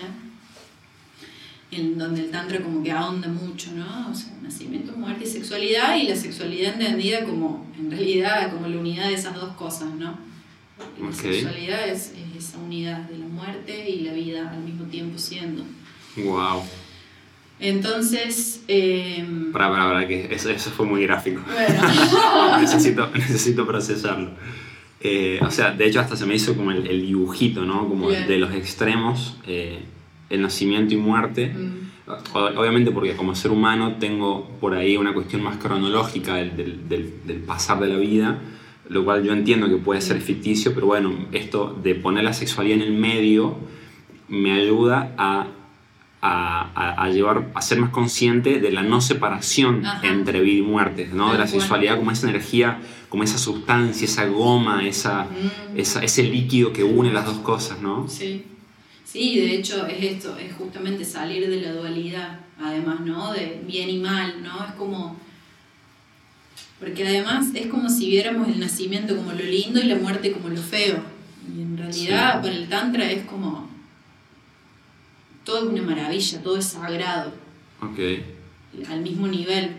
en 1.70 1.98
donde 1.98 2.22
el 2.22 2.31
tantra 2.31 2.61
como 2.61 2.83
que 2.83 2.92
ahonda 2.92 3.29
mucho, 3.29 3.72
¿no? 3.72 4.11
O 4.11 4.14
sea, 4.14 4.33
nacimiento, 4.42 4.92
muerte 4.96 5.24
y 5.24 5.26
sexualidad, 5.26 5.96
y 5.96 6.09
la 6.09 6.16
sexualidad 6.16 6.74
entendida 6.74 7.24
como, 7.24 7.66
en 7.79 7.90
realidad, 7.90 8.52
como 8.52 8.68
la 8.68 8.79
unidad 8.79 9.09
de 9.09 9.14
esas 9.14 9.35
dos 9.35 9.52
cosas, 9.55 9.92
¿no? 9.94 10.18
La 11.00 11.12
sexualidad 11.12 11.88
es, 11.88 12.12
es 12.12 12.44
esa 12.48 12.59
unidad 12.59 13.00
de 13.09 13.18
la 13.18 13.26
muerte 13.26 13.88
y 13.88 14.00
la 14.00 14.12
vida 14.12 14.50
al 14.50 14.61
mismo 14.61 14.85
tiempo 14.85 15.18
siendo. 15.18 15.64
Wow. 16.16 16.62
Entonces, 17.59 18.62
em, 18.68 19.50
Para, 19.52 19.70
para, 19.70 19.85
para, 19.85 20.07
que 20.07 20.29
eso, 20.31 20.50
eso 20.50 20.70
fue 20.70 20.87
muy 20.87 21.02
gráfico. 21.02 21.40
bueno, 21.50 22.59
necesito, 22.61 23.11
necesito 23.14 23.66
procesarlo. 23.66 24.31
Eh, 25.00 25.38
o 25.42 25.50
sea, 25.50 25.70
de 25.72 25.87
hecho 25.87 26.00
hasta 26.00 26.16
se 26.16 26.26
me 26.26 26.35
hizo 26.35 26.57
como 26.57 26.70
el, 26.70 26.87
el 26.87 27.00
dibujito, 27.02 27.64
¿no? 27.64 27.88
Como 27.88 28.09
Bien. 28.09 28.26
de 28.26 28.38
los 28.38 28.55
extremos, 28.55 29.37
eh, 29.46 29.81
el 30.31 30.43
nacimiento 30.43 30.95
y 30.95 30.97
muerte. 30.97 31.49
mm, 31.55 31.87
Obviamente 32.35 32.93
porque 32.93 33.17
como 33.17 33.35
ser 33.35 33.51
humano 33.51 33.97
tengo 33.99 34.49
por 34.61 34.75
ahí 34.75 34.97
una 34.97 35.12
cuestión 35.12 35.43
más 35.43 35.57
cronológica 35.57 36.37
del, 36.37 36.57
del- 36.57 36.89
del- 36.89 37.12
del 37.27 37.39
pasar 37.41 37.81
de 37.81 37.89
la 37.89 37.97
vida, 37.97 38.39
lo 38.89 39.05
cual 39.05 39.25
yo 39.25 39.33
entiendo 39.33 39.69
que 39.69 39.77
puede 39.77 40.01
ser 40.01 40.21
ficticio, 40.21 40.73
pero 40.73 40.87
bueno, 40.87 41.12
esto 41.33 41.77
de 41.83 41.97
poner 41.97 42.23
la 42.23 42.33
sexualidad 42.33 42.77
en 42.77 42.83
el 42.83 42.93
medio 42.93 43.57
me 44.29 44.53
ayuda 44.53 45.15
a, 45.19 45.47
a, 46.23 47.09
llevar, 47.11 47.51
a 47.55 47.62
ser 47.62 47.79
más 47.81 47.91
consciente 47.91 48.61
de 48.61 48.71
la 48.73 48.83
no 48.83 49.01
separación 49.01 49.85
Ajá. 49.85 50.07
entre 50.07 50.41
vida 50.41 50.59
y 50.59 50.62
muerte, 50.62 51.09
¿no? 51.12 51.33
de 51.33 51.39
la 51.39 51.47
sexualidad 51.47 51.97
como 51.99 52.11
esa 52.11 52.29
energía, 52.29 52.81
como 53.09 53.23
esa 53.23 53.39
sustancia, 53.39 54.05
esa 54.05 54.27
goma, 54.27 54.87
esa, 54.87 55.25
mm. 55.25 55.79
esa- 55.79 56.03
ese 56.05 56.23
líquido 56.25 56.73
que 56.73 56.85
une 56.85 57.12
las 57.12 57.27
dos 57.27 57.39
cosas, 57.39 57.81
¿no? 57.81 58.09
Sí, 58.09 58.45
sí, 59.16 59.40
de 59.40 59.55
hecho 59.55 59.87
es 59.87 60.02
esto, 60.02 60.37
es 60.37 60.52
justamente 60.55 61.02
salir 61.02 61.48
de 61.48 61.62
la 61.62 61.72
dualidad, 61.72 62.38
además, 62.61 63.00
¿no? 63.00 63.33
De 63.33 63.62
bien 63.66 63.88
y 63.88 63.96
mal, 63.96 64.43
¿no? 64.43 64.62
Es 64.66 64.72
como... 64.72 65.18
Porque 66.78 67.07
además 67.07 67.47
es 67.55 67.68
como 67.68 67.88
si 67.88 68.11
viéramos 68.11 68.47
el 68.49 68.61
nacimiento 68.61 69.16
como 69.16 69.32
lo 69.32 69.38
lindo 69.43 69.80
y 69.80 69.84
la 69.84 69.97
muerte 69.97 70.32
como 70.32 70.51
lo 70.51 70.61
feo. 70.61 71.03
Y 71.57 71.62
en 71.62 71.78
realidad 71.78 72.34
Sí. 72.34 72.41
para 72.43 72.55
el 72.55 72.68
Tantra 72.68 73.11
es 73.11 73.24
como... 73.24 73.70
Todo 75.45 75.64
es 75.64 75.72
una 75.72 75.82
maravilla, 75.82 76.43
todo 76.43 76.59
es 76.59 76.66
sagrado, 76.66 77.32
Ok. 77.80 77.99
al 78.91 79.01
mismo 79.01 79.28
nivel. 79.28 79.70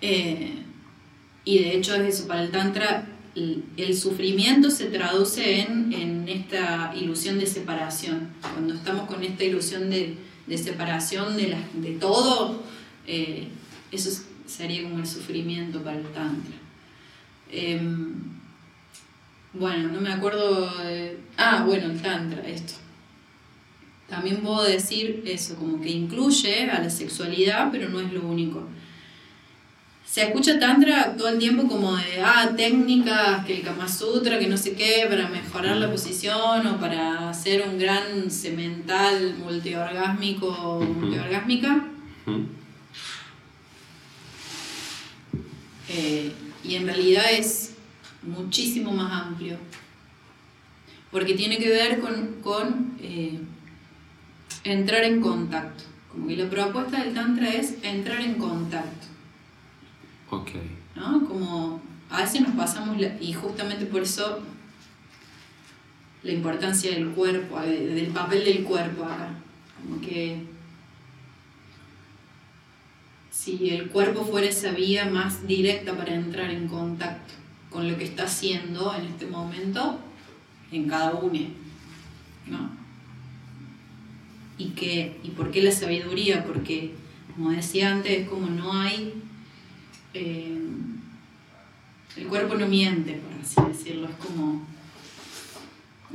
Eh, 0.00 0.64
y 1.44 1.58
de 1.60 1.76
hecho 1.76 1.94
es 1.94 2.14
eso, 2.16 2.26
para 2.26 2.42
el 2.42 2.50
Tantra 2.50 3.06
el, 3.76 3.96
sufrimiento 3.96 4.70
se 4.70 4.86
traduce 4.86 5.60
en, 5.60 5.92
en 5.92 6.28
esta 6.28 6.92
ilusión 6.96 7.38
de 7.38 7.46
separación. 7.46 8.28
Cuando 8.40 8.74
estamos 8.74 9.06
con 9.08 9.22
esta 9.22 9.44
ilusión 9.44 9.90
de, 9.90 10.16
de 10.46 10.58
separación 10.58 11.36
de, 11.36 11.48
la- 11.48 11.68
de 11.74 11.92
todo, 11.92 12.62
eh, 13.06 13.48
eso 13.92 14.08
es- 14.08 14.26
sería 14.46 14.82
como 14.82 14.98
el 14.98 15.06
sufrimiento 15.06 15.82
para 15.82 15.98
el 15.98 16.04
Tantra. 16.06 16.56
Em, 17.50 18.14
bueno, 19.54 19.88
no 19.88 20.00
me 20.00 20.12
acuerdo. 20.12 20.66
de- 20.84 21.18
ah, 21.36 21.64
bueno, 21.66 21.86
el 21.92 22.00
Tantra, 22.00 22.46
esto. 22.48 22.74
también 24.08 24.38
puedo 24.38 24.62
decir 24.64 25.22
eso, 25.26 25.56
como 25.56 25.80
que 25.82 25.90
incluye 25.90 26.70
a 26.70 26.80
la 26.82 26.88
sexualidad, 26.90 27.68
pero 27.70 27.90
no 27.90 28.00
es 28.00 28.10
lo 28.12 28.22
único. 28.26 28.66
Se 30.10 30.22
escucha 30.22 30.58
Tantra 30.58 31.14
todo 31.18 31.28
el 31.28 31.38
tiempo 31.38 31.68
como 31.68 31.94
de, 31.94 32.22
ah, 32.24 32.50
técnicas, 32.56 33.44
que 33.44 33.58
el 33.58 33.62
Kama 33.62 33.86
Sutra, 33.86 34.38
que 34.38 34.46
no 34.46 34.56
sé 34.56 34.72
qué, 34.72 35.06
para 35.06 35.28
mejorar 35.28 35.76
la 35.76 35.90
posición 35.90 36.66
o 36.66 36.80
para 36.80 37.28
hacer 37.28 37.68
un 37.68 37.78
gran 37.78 38.30
semental 38.30 39.34
multiorgásmico 39.36 40.80
multiorgásmica. 40.80 41.84
Eh, 45.90 46.32
y 46.64 46.74
en 46.74 46.86
realidad 46.86 47.24
es 47.30 47.74
muchísimo 48.22 48.92
más 48.92 49.26
amplio, 49.26 49.58
porque 51.10 51.34
tiene 51.34 51.58
que 51.58 51.68
ver 51.68 52.00
con, 52.00 52.96
eh, 53.02 53.38
entrar 54.64 55.04
en 55.04 55.20
contacto. 55.20 55.84
Como 56.10 56.28
que 56.28 56.36
la 56.38 56.48
propuesta 56.48 57.04
del 57.04 57.12
Tantra 57.12 57.50
es 57.50 57.74
entrar 57.82 58.22
en 58.22 58.34
contacto. 58.36 59.07
Ok. 60.30 60.50
¿No? 60.96 61.26
Como 61.26 61.80
a 62.10 62.22
veces 62.22 62.40
nos 62.42 62.54
pasamos, 62.54 62.96
y 63.20 63.32
justamente 63.32 63.86
por 63.86 64.02
eso 64.02 64.40
la 66.22 66.32
importancia 66.32 66.90
del 66.90 67.10
cuerpo, 67.10 67.60
del 67.60 68.08
papel 68.08 68.44
del 68.44 68.64
cuerpo 68.64 69.04
acá. 69.04 69.30
Como 69.82 70.00
que 70.00 70.42
si 73.30 73.70
el 73.70 73.88
cuerpo 73.88 74.24
fuera 74.24 74.48
esa 74.48 74.72
vía 74.72 75.06
más 75.06 75.46
directa 75.46 75.96
para 75.96 76.14
entrar 76.14 76.50
en 76.50 76.66
contacto 76.66 77.34
con 77.70 77.90
lo 77.90 77.96
que 77.96 78.04
está 78.04 78.24
haciendo 78.24 78.94
en 78.94 79.06
este 79.06 79.26
momento 79.26 79.98
en 80.72 80.88
cada 80.88 81.14
uno. 81.14 81.40
¿no? 82.46 82.70
¿Y, 84.58 84.70
que, 84.70 85.18
¿Y 85.22 85.30
por 85.30 85.50
qué 85.50 85.62
la 85.62 85.70
sabiduría? 85.70 86.44
Porque, 86.44 86.94
como 87.34 87.50
decía 87.50 87.92
antes, 87.92 88.20
es 88.20 88.28
como 88.28 88.48
no 88.48 88.72
hay... 88.72 89.14
Eh, 90.14 90.56
el 92.16 92.26
cuerpo 92.26 92.54
no 92.54 92.66
miente, 92.66 93.14
por 93.14 93.40
así 93.40 93.72
decirlo, 93.72 94.08
es 94.08 94.16
como... 94.16 94.66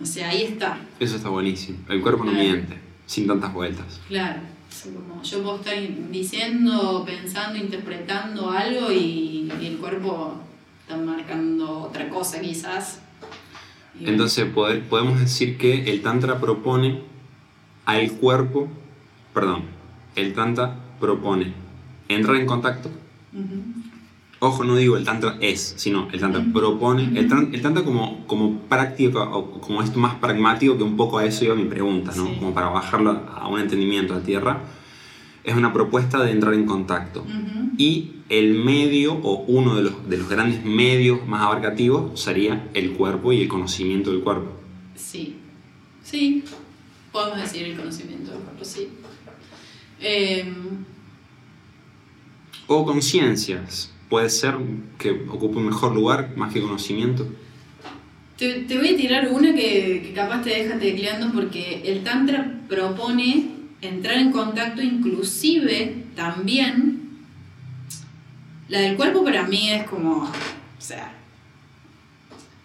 O 0.01 0.05
sea, 0.05 0.29
ahí 0.29 0.43
está. 0.43 0.79
Eso 0.99 1.15
está 1.15 1.29
buenísimo. 1.29 1.77
El 1.87 2.01
cuerpo 2.01 2.25
no 2.25 2.31
miente, 2.31 2.77
sin 3.05 3.27
tantas 3.27 3.53
vueltas. 3.53 4.01
Claro. 4.07 4.41
Como 4.83 5.21
yo 5.21 5.43
puedo 5.43 5.57
estar 5.57 5.75
diciendo, 6.09 7.03
pensando, 7.05 7.59
interpretando 7.59 8.49
algo 8.49 8.91
y, 8.91 9.49
el 9.61 9.77
cuerpo 9.77 10.33
está 10.81 10.97
marcando 10.97 11.81
otra 11.83 12.09
cosa 12.09 12.41
quizás. 12.41 12.99
Entonces 13.99 14.47
podemos 14.53 15.19
decir 15.19 15.57
que 15.57 15.91
el 15.91 16.01
Tantra 16.01 16.39
propone 16.39 17.01
al 17.85 18.11
cuerpo, 18.13 18.67
perdón, 19.33 19.63
el 20.15 20.33
Tantra 20.33 20.75
propone 20.99 21.53
entrar 22.09 22.35
en 22.37 22.47
contacto. 22.47 22.89
Ojo, 24.39 24.65
no 24.65 24.75
digo 24.75 24.97
el 24.97 25.05
Tantra 25.05 25.37
es, 25.39 25.75
sino 25.77 26.09
el 26.11 26.19
Tantra 26.19 26.43
propone. 26.53 27.17
El, 27.17 27.29
Tantra 27.29 27.83
como, 27.83 28.27
como 28.27 28.59
práctica, 28.59 29.21
o 29.21 29.61
como 29.61 29.81
esto 29.81 29.99
más 29.99 30.15
pragmático, 30.15 30.75
que 30.77 30.83
un 30.83 30.97
poco 30.97 31.19
a 31.19 31.25
eso 31.25 31.45
iba 31.45 31.55
mi 31.55 31.63
pregunta, 31.63 32.11
¿no? 32.17 32.25
Como 32.37 32.53
para 32.53 32.67
bajarlo 32.67 33.21
a 33.33 33.47
un 33.47 33.61
entendimiento 33.61 34.13
a 34.13 34.19
tierra. 34.19 34.61
Es 35.45 35.55
una 35.55 35.71
propuesta 35.71 36.21
de 36.21 36.31
entrar 36.31 36.53
en 36.53 36.65
contacto. 36.65 37.25
Y 37.77 38.15
el 38.27 38.55
medio, 38.55 39.13
o 39.13 39.45
uno 39.47 39.75
de 39.75 39.83
los, 39.83 40.09
de 40.09 40.17
los 40.17 40.27
grandes 40.27 40.65
medios 40.65 41.25
más 41.25 41.41
abarcativos, 41.41 42.19
sería 42.19 42.69
el 42.73 42.91
cuerpo 42.91 43.31
y 43.31 43.43
el 43.43 43.47
conocimiento 43.47 44.11
del 44.11 44.21
cuerpo. 44.21 44.51
Sí, 44.95 45.37
sí, 46.03 46.43
podemos 47.13 47.39
decir 47.39 47.63
el 47.65 47.77
conocimiento 47.77 48.31
del 48.31 48.41
cuerpo, 48.41 48.65
sí. 48.65 48.89
Em, 50.01 50.83
o 52.67 52.85
conciencias 52.85 53.91
puede 54.09 54.29
ser 54.29 54.55
que 54.99 55.11
ocupe 55.29 55.57
un 55.57 55.65
mejor 55.65 55.95
lugar 55.95 56.37
más 56.37 56.53
que 56.53 56.61
conocimiento. 56.61 57.27
Te, 58.37 58.65
voy 58.77 58.89
a 58.89 58.97
tirar 58.97 59.27
una 59.29 59.53
que, 59.55 60.11
capaz 60.13 60.43
te 60.43 60.49
deja 60.51 60.77
tecleando 60.77 61.31
porque 61.33 61.81
el 61.85 62.03
Tantra 62.03 62.59
propone 62.67 63.47
entrar 63.81 64.17
en 64.17 64.31
contacto 64.31 64.81
inclusive 64.81 66.03
también. 66.15 67.09
La 68.69 68.81
del 68.81 68.95
cuerpo 68.95 69.23
para 69.23 69.47
mí 69.47 69.71
es 69.71 69.87
como, 69.87 70.23
o 70.23 70.31
sea, 70.77 71.13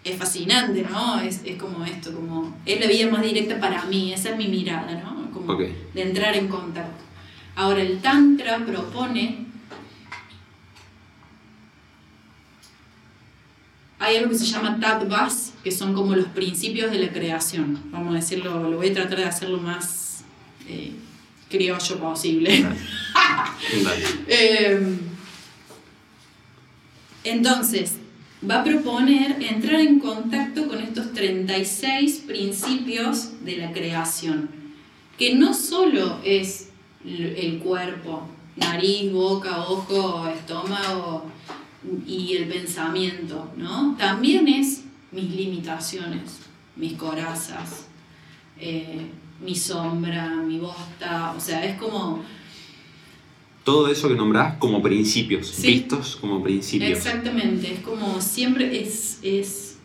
es 0.04 0.16
fascinante, 0.16 0.86
¿no? 0.90 1.20
Es, 1.20 1.42
como 1.58 1.84
esto, 1.84 2.14
como, 2.14 2.56
es 2.66 2.80
la 2.80 2.86
vida 2.86 3.10
más 3.10 3.22
directa 3.22 3.58
para 3.60 3.84
mí, 3.86 4.12
esa 4.12 4.30
es 4.30 4.36
mi 4.36 4.48
mirada, 4.48 5.02
¿no? 5.02 5.30
Como 5.30 5.54
de 5.54 5.74
entrar 5.94 6.36
en 6.36 6.48
contacto. 6.48 7.04
Ahora 7.56 7.82
el 7.82 8.00
Tantra 8.00 8.58
propone 8.64 9.47
hay 14.08 14.16
algo 14.16 14.30
que 14.30 14.38
se 14.38 14.46
llama 14.46 14.78
Tattvas, 14.80 15.52
que 15.62 15.70
son 15.70 15.94
como 15.94 16.14
los 16.14 16.28
principios 16.28 16.90
de 16.90 16.98
la 16.98 17.12
creación. 17.12 17.78
Vamos 17.90 18.12
a 18.12 18.16
decirlo, 18.16 18.68
lo 18.68 18.76
voy 18.78 18.88
a 18.88 18.94
tratar 18.94 19.18
de 19.18 19.24
hacerlo 19.24 19.58
más 19.58 20.24
eh, 20.68 20.92
criollo 21.48 21.98
posible. 21.98 22.66
Em, 24.28 24.98
entonces, 27.24 27.94
va 28.48 28.60
a 28.60 28.64
proponer 28.64 29.42
entrar 29.42 29.80
en 29.80 29.98
contacto 29.98 30.68
con 30.68 30.80
estos 30.80 31.12
36 31.12 32.24
principios 32.26 33.44
de 33.44 33.56
la 33.56 33.72
creación, 33.72 34.48
que 35.18 35.34
no 35.34 35.52
solo 35.52 36.20
es 36.24 36.68
el 37.04 37.58
cuerpo, 37.58 38.28
nariz, 38.56 39.12
boca, 39.12 39.64
ojo, 39.64 40.28
estómago, 40.28 41.30
y 42.06 42.34
el 42.36 42.48
pensamiento, 42.48 43.52
¿no? 43.56 43.96
También 43.98 44.48
es 44.48 44.84
mis 45.12 45.30
limitaciones, 45.34 46.40
mis 46.76 46.94
corazas, 46.94 47.86
eh, 48.58 49.06
mi 49.40 49.54
sombra, 49.54 50.28
mi 50.36 50.58
bosta, 50.58 51.34
o 51.36 51.40
sea, 51.40 51.64
es 51.64 51.78
como... 51.78 52.22
Todo 53.64 53.88
eso 53.88 54.08
que 54.08 54.14
nombrás 54.14 54.56
como 54.56 54.82
principios, 54.82 55.60
vistos 55.60 56.16
como 56.16 56.42
principios. 56.42 56.90
Exactamente, 56.90 57.74
es 57.74 57.80
como 57.80 58.20
siempre 58.20 58.80
es, 58.80 59.18
es 59.22 59.78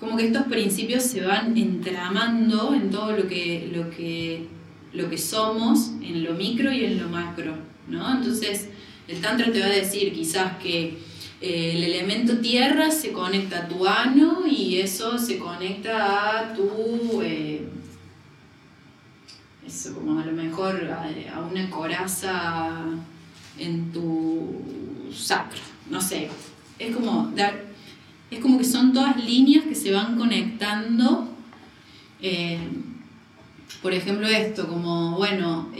como 0.00 0.16
que 0.16 0.26
estos 0.26 0.46
principios 0.46 1.04
se 1.04 1.22
van 1.22 1.56
entramando 1.56 2.74
en 2.74 2.90
todo 2.90 3.12
lo 3.12 3.28
que, 3.28 3.70
lo 3.72 3.88
que, 3.90 4.46
lo 4.92 5.08
que 5.08 5.16
somos, 5.16 5.92
en 6.02 6.24
lo 6.24 6.34
micro 6.34 6.72
y 6.72 6.84
en 6.84 6.98
lo 7.00 7.08
macro, 7.08 7.54
¿no? 7.88 8.16
Entonces, 8.16 8.68
el 9.08 9.20
Tantra 9.20 9.52
te 9.52 9.60
va 9.60 9.66
a 9.66 9.70
decir 9.70 10.12
quizás 10.12 10.56
que 10.58 10.98
eh, 11.40 11.72
el 11.76 11.84
elemento 11.84 12.38
tierra 12.38 12.90
se 12.90 13.12
conecta 13.12 13.58
a 13.58 13.68
tu 13.68 13.86
ano 13.86 14.46
y 14.46 14.78
eso 14.78 15.18
se 15.18 15.38
conecta 15.38 16.40
a 16.40 16.54
tu. 16.54 17.20
Eh, 17.22 17.68
eso, 19.66 19.94
como 19.94 20.20
a 20.20 20.24
lo 20.24 20.32
mejor 20.32 20.90
a, 20.90 21.40
una 21.40 21.68
coraza 21.70 22.84
en 23.58 23.92
tu 23.92 24.62
sacro, 25.14 25.60
no 25.90 26.00
sé. 26.00 26.30
Es 26.78 26.94
como. 26.94 27.32
Es 28.28 28.40
como 28.40 28.58
que 28.58 28.64
son 28.64 28.92
todas 28.92 29.22
líneas 29.22 29.64
que 29.64 29.74
se 29.74 29.92
van 29.92 30.18
conectando. 30.18 31.28
Eh, 32.20 32.58
por 33.82 33.92
ejemplo, 33.92 34.26
esto, 34.26 34.66
como, 34.66 35.16
bueno, 35.16 35.70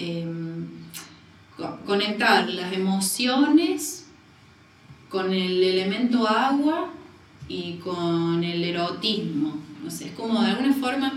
conectar 1.87 2.49
las 2.49 2.73
emociones 2.73 4.07
con 5.09 5.33
el 5.33 5.63
elemento 5.63 6.29
agua 6.29 6.91
y 7.49 7.75
con 7.75 8.43
el 8.45 8.65
erotismo. 8.65 9.57
No 9.83 9.91
sé, 9.91 10.07
es 10.07 10.13
como 10.13 10.43
de 10.43 10.51
alguna 10.51 10.75
forma 10.75 11.13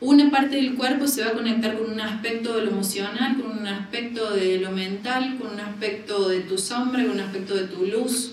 una 0.00 0.30
parte 0.30 0.56
del 0.56 0.74
cuerpo 0.74 1.06
se 1.06 1.22
va 1.22 1.30
a 1.30 1.32
conectar 1.32 1.78
con 1.78 1.90
un 1.90 2.00
aspecto 2.00 2.54
de 2.54 2.66
lo 2.66 2.70
emocional, 2.70 3.40
con 3.40 3.58
un 3.58 3.66
aspecto 3.66 4.30
de 4.30 4.58
lo 4.58 4.70
mental, 4.70 5.38
con 5.38 5.54
un 5.54 5.60
aspecto 5.60 6.28
de 6.28 6.40
tu 6.40 6.58
sombra, 6.58 7.02
con 7.02 7.12
un 7.12 7.20
aspecto 7.20 7.54
de 7.54 7.64
tu 7.64 7.86
luz. 7.86 8.32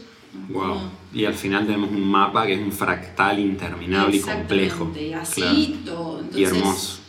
Wow. 0.49 0.89
Y 1.13 1.25
al 1.25 1.35
final 1.35 1.65
tenemos 1.65 1.91
un 1.91 2.05
mapa 2.05 2.45
que 2.45 2.53
es 2.53 2.59
un 2.59 2.71
fractal 2.71 3.39
interminable 3.39 4.17
y 4.17 4.19
complejo. 4.19 4.91
Y 4.99 5.13
así 5.13 5.81
todo. 5.85 6.23
y 6.35 6.43
hermoso. 6.43 6.99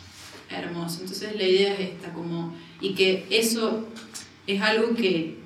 Hermoso. 0.49 1.01
Entonces 1.01 1.35
la 1.35 1.43
idea 1.43 1.73
es 1.73 1.79
esta, 1.81 2.13
como 2.13 2.53
y 2.85 2.93
que 2.93 3.25
eso 3.31 3.83
es 4.45 4.61
algo 4.61 4.93
que 4.93 5.37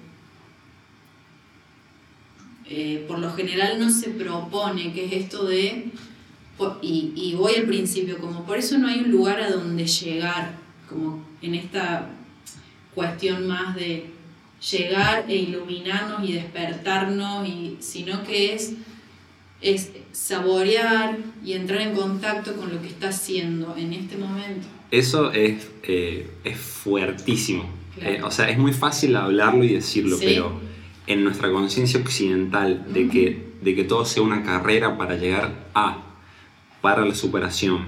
eh, 2.66 3.06
por 3.08 3.20
lo 3.20 3.34
general 3.34 3.80
no 3.80 3.90
se 3.90 4.10
propone, 4.10 4.92
que 4.92 5.06
es 5.06 5.14
esto 5.24 5.46
de, 5.46 5.86
y, 6.82 7.14
y, 7.16 7.36
voy 7.36 7.56
al 7.56 7.66
principio, 7.66 8.18
como 8.20 8.46
por 8.46 8.58
eso 8.58 8.78
no 8.78 8.90
hay 8.90 9.00
un 9.00 9.10
lugar 9.10 9.40
a 9.40 9.52
donde 9.52 9.88
llegar, 9.88 10.52
como 10.90 11.26
en 11.42 11.56
esta 11.56 12.10
cuestión 12.94 13.48
más 13.48 13.74
de 13.76 14.08
llegar 14.70 15.24
e 15.30 15.36
iluminarnos 15.38 16.28
y 16.28 16.34
despertarnos, 16.34 17.48
y, 17.48 17.78
sino 17.80 18.24
que 18.24 18.54
es 18.54 18.74
es 19.62 19.92
saborear 20.14 21.18
y 21.44 21.52
entrar 21.52 21.82
en 21.82 21.94
contacto 21.94 22.56
con 22.56 22.74
lo 22.74 22.82
que 22.82 22.88
está 22.88 23.10
haciendo 23.10 23.76
en 23.76 23.92
este 23.92 24.16
momento. 24.16 24.68
Eso 24.92 25.32
es, 25.32 25.70
eh, 25.84 26.30
es 26.44 26.58
fuertísimo. 26.58 27.70
Claro. 27.96 28.10
Eh, 28.16 28.24
o 28.24 28.32
sea, 28.32 28.50
es 28.50 28.58
muy 28.58 28.74
fácil 28.74 29.16
hablarlo 29.16 29.64
y 29.64 29.70
decirlo, 29.74 30.18
Sí. 30.18 30.26
pero 30.28 30.60
en 31.08 31.24
nuestra 31.24 31.52
conciencia 31.52 32.00
occidental 32.00 32.86
de, 32.94 33.08
que, 33.10 33.50
de 33.62 33.76
que 33.76 33.84
todo 33.84 34.06
sea 34.06 34.24
una 34.24 34.44
carrera 34.44 34.98
para 34.98 35.16
llegar 35.16 35.52
a, 35.74 35.98
para 36.82 37.06
la 37.06 37.16
superación, 37.16 37.86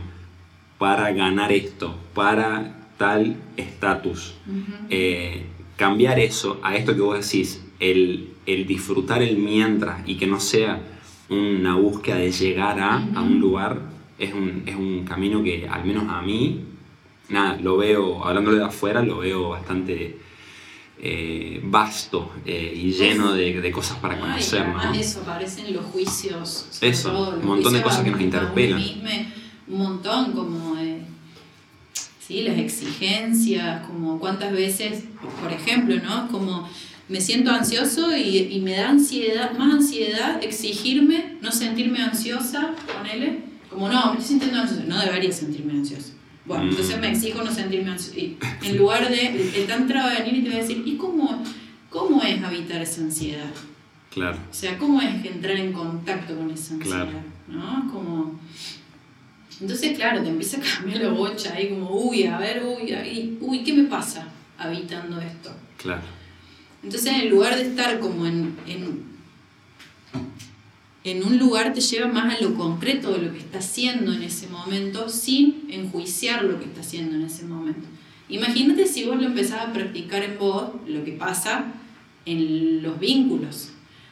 para 0.78 1.12
ganar 1.12 1.52
esto, 1.52 1.95
para 2.14 2.89
tal 2.97 3.36
estatus, 3.58 4.34
eh, 4.89 5.45
cambiar 5.76 6.20
eso 6.20 6.60
a 6.64 6.76
esto 6.76 6.93
que 6.95 7.02
vos 7.02 7.20
decís, 7.20 7.64
el, 7.80 8.30
el 8.45 8.68
disfrutar 8.68 9.22
el 9.24 9.38
mientras 9.38 10.08
y 10.08 10.16
que 10.18 10.28
no 10.28 10.39
sea 10.39 10.82
una 11.30 11.76
búsqueda 11.76 12.18
de 12.18 12.32
llegar 12.32 12.80
a, 12.80 12.97
a 13.16 13.22
un 13.22 13.39
lugar, 13.39 13.80
es 14.20 14.34
un, 14.34 14.64
es 14.66 14.76
un 14.76 15.04
camino 15.06 15.41
que 15.43 15.68
al 15.68 15.86
menos 15.86 16.06
a 16.10 16.22
mí, 16.22 16.62
nada, 17.32 17.57
lo 17.61 17.77
veo, 17.77 18.23
hablándolo 18.25 18.57
de 18.57 18.65
afuera, 18.65 19.01
lo 19.01 19.19
veo 19.19 19.49
bastante 19.49 20.17
eh, 21.03 21.59
vasto 21.63 22.32
eh, 22.45 22.73
y 22.75 22.91
lleno 22.91 23.34
de, 23.34 23.59
de 23.59 23.71
cosas 23.71 23.97
para 23.97 24.13
Ay, 24.15 24.19
conocer, 24.21 24.67
¿no? 24.67 24.79
además 24.79 24.97
eso, 24.99 25.21
aparecen 25.21 25.73
los 25.73 25.86
juicios. 25.86 26.67
sobre 26.71 26.89
Eso, 26.91 27.11
todo, 27.11 27.39
un 27.39 27.45
montón 27.45 27.73
de 27.73 27.82
cosas 27.82 28.03
que 28.03 28.11
nos 28.11 28.21
interpelan. 28.21 28.79
mismo, 28.79 29.09
un 29.67 29.77
montón, 29.77 30.32
como 30.34 30.77
eh, 30.77 31.01
sí, 32.19 32.41
las 32.43 32.57
exigencias, 32.59 33.86
como 33.88 34.19
cuántas 34.19 34.51
veces, 34.51 35.05
por 35.41 35.51
ejemplo, 35.51 35.95
¿no? 36.03 36.27
Como 36.27 36.69
me 37.09 37.19
siento 37.19 37.51
ansioso 37.51 38.15
y, 38.15 38.38
y 38.38 38.59
me 38.61 38.73
da 38.75 38.89
ansiedad, 38.89 39.57
más 39.57 39.73
ansiedad 39.73 40.41
exigirme, 40.43 41.38
no 41.41 41.51
sentirme 41.51 42.01
ansiosa, 42.01 42.73
ponele, 42.95 43.39
como 43.69 43.89
no, 43.89 44.13
me 44.13 44.19
estoy 44.19 44.27
sintiendo 44.29 44.59
ansiosa, 44.59 44.84
no 44.86 44.99
debería 44.99 45.32
sentirme 45.32 45.73
ansiosa. 45.73 46.13
Bueno, 46.45 46.63
Mm. 46.65 46.69
entonces 46.69 46.99
me 46.99 47.11
exijo 47.11 47.43
no 47.43 47.51
sentirme 47.53 47.91
ansiosa. 47.91 48.19
En 48.63 48.77
lugar 48.77 49.09
de, 49.09 49.27
el, 49.27 49.55
el 49.55 49.67
tantra 49.67 50.03
va 50.05 50.11
a 50.11 50.19
venir 50.19 50.37
y 50.37 50.43
te 50.43 50.49
va 50.49 50.55
a 50.55 50.59
decir, 50.59 50.81
¿y 50.85 50.95
cómo, 50.97 51.43
cómo 51.89 52.21
es 52.23 52.41
habitar 52.43 52.81
esa 52.81 53.01
ansiedad? 53.01 53.51
Claro, 54.09 54.37
O 54.49 54.53
sea, 54.53 54.77
¿cómo 54.77 55.01
es 55.01 55.23
entrar 55.25 55.55
en 55.55 55.71
contacto 55.71 56.35
con 56.35 56.49
esa 56.51 56.73
ansiedad? 56.73 57.07
Claro. 57.07 57.19
¿No? 57.47 57.91
Como... 57.91 58.39
Entonces, 59.61 59.95
claro, 59.97 60.21
te 60.23 60.29
empieza 60.29 60.57
a 60.57 60.61
cambiar 60.61 61.01
la 61.01 61.09
bocha 61.11 61.53
ahí 61.53 61.69
como, 61.69 61.89
uy, 61.91 62.23
a 62.23 62.37
ver, 62.39 62.63
uy, 62.65 62.91
ahí, 62.93 63.37
uy, 63.39 63.63
¿qué 63.63 63.73
me 63.73 63.83
pasa 63.83 64.27
habitando 64.57 65.19
esto? 65.21 65.51
claro. 65.77 66.01
Entonces, 66.83 67.13
en 67.13 67.29
lugar 67.29 67.55
de 67.55 67.61
estar 67.61 67.99
como 67.99 68.25
en, 68.25 68.57
en, 68.65 69.03
en 71.04 71.24
un 71.24 71.39
lugar, 71.39 71.74
te 71.74 71.82
lleva 71.82 72.08
más 72.08 72.36
a 72.36 72.41
lo 72.41 72.54
concreto 72.54 73.12
de 73.14 73.24
lo 73.24 73.32
que 73.32 73.39
está 73.39 73.60
haciendo 73.60 74.14
en 74.14 74.22
ese 74.22 74.47
momento, 74.47 75.10
sin 75.10 75.66
enjuiciar 75.70 76.43
lo 76.43 76.60
que 76.60 76.66
está 76.66 76.82
haciendo 76.82 77.16
en 77.16 77.24
ese 77.24 77.45
momento. 77.45 77.88
Imagínate 78.30 78.86
si 78.88 79.06
vos 79.06 79.18
lo 79.20 79.26
empezás 79.26 79.68
a 79.68 79.74
practicar 79.74 80.24
en 80.24 80.38
vos, 80.38 80.70
lo 80.88 81.04
que 81.04 81.14
pasa 81.14 81.74
en 82.26 82.84
los 82.84 82.99
vínculos. 82.99 83.72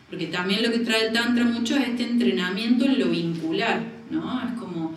Porque 0.10 0.26
también 0.28 0.64
lo 0.64 0.72
que 0.72 0.80
trae 0.80 1.08
el 1.08 1.14
Tantra 1.14 1.46
mucho 1.46 1.76
es 1.78 1.90
este 1.90 2.04
entrenamiento 2.04 2.86
en 2.86 3.00
lo 3.00 3.10
vincular, 3.10 3.84
¿no? 4.10 4.42
Es 4.48 4.60
como, 4.60 4.96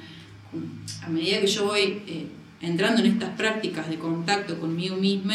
a 1.03 1.09
medida 1.11 1.41
que 1.41 1.47
yo 1.47 1.67
voy 1.67 2.01
eh, 2.07 2.27
entrando 2.63 3.03
en 3.03 3.13
estas 3.13 3.37
prácticas 3.37 3.91
de 3.91 3.99
contacto 3.99 4.59
conmigo 4.59 4.97
misma, 4.97 5.35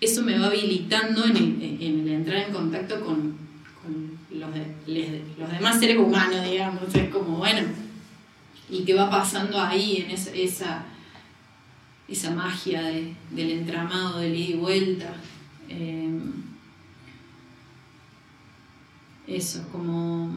eso 0.00 0.22
me 0.22 0.38
va 0.38 0.48
habilitando 0.48 1.24
en 1.24 1.36
el, 1.38 1.78
en 1.80 2.00
el 2.00 2.08
entrar 2.08 2.46
en 2.46 2.52
contacto 2.52 3.00
con, 3.00 3.35
de- 4.56 4.74
les- 4.86 5.38
los 5.38 5.50
demás 5.50 5.78
seres 5.78 5.98
humanos, 5.98 6.42
digamos. 6.44 6.94
Es 6.94 7.08
como, 7.10 7.38
bueno, 7.38 7.60
¿y 8.70 8.84
qué 8.84 8.94
va 8.94 9.10
pasando 9.10 9.60
ahí 9.60 9.98
en 9.98 10.10
esa, 10.10 10.30
esa, 10.32 10.84
esa 12.08 12.30
magia 12.30 12.82
de- 12.82 13.14
del 13.30 13.50
entramado, 13.50 14.18
del 14.20 14.34
ida 14.34 14.50
y 14.54 14.58
vuelta? 14.58 15.14
Eh, 15.68 16.10
eso, 19.26 19.66
como 19.72 20.30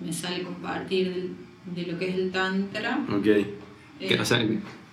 me 0.00 0.12
sale 0.12 0.42
compartir 0.42 1.32
de 1.74 1.82
lo 1.86 1.98
que 1.98 2.08
es 2.10 2.14
el 2.16 2.30
Tantra. 2.30 3.04
Ok. 3.10 3.26
Eh, 3.26 4.18
o 4.20 4.24
sea, 4.24 4.46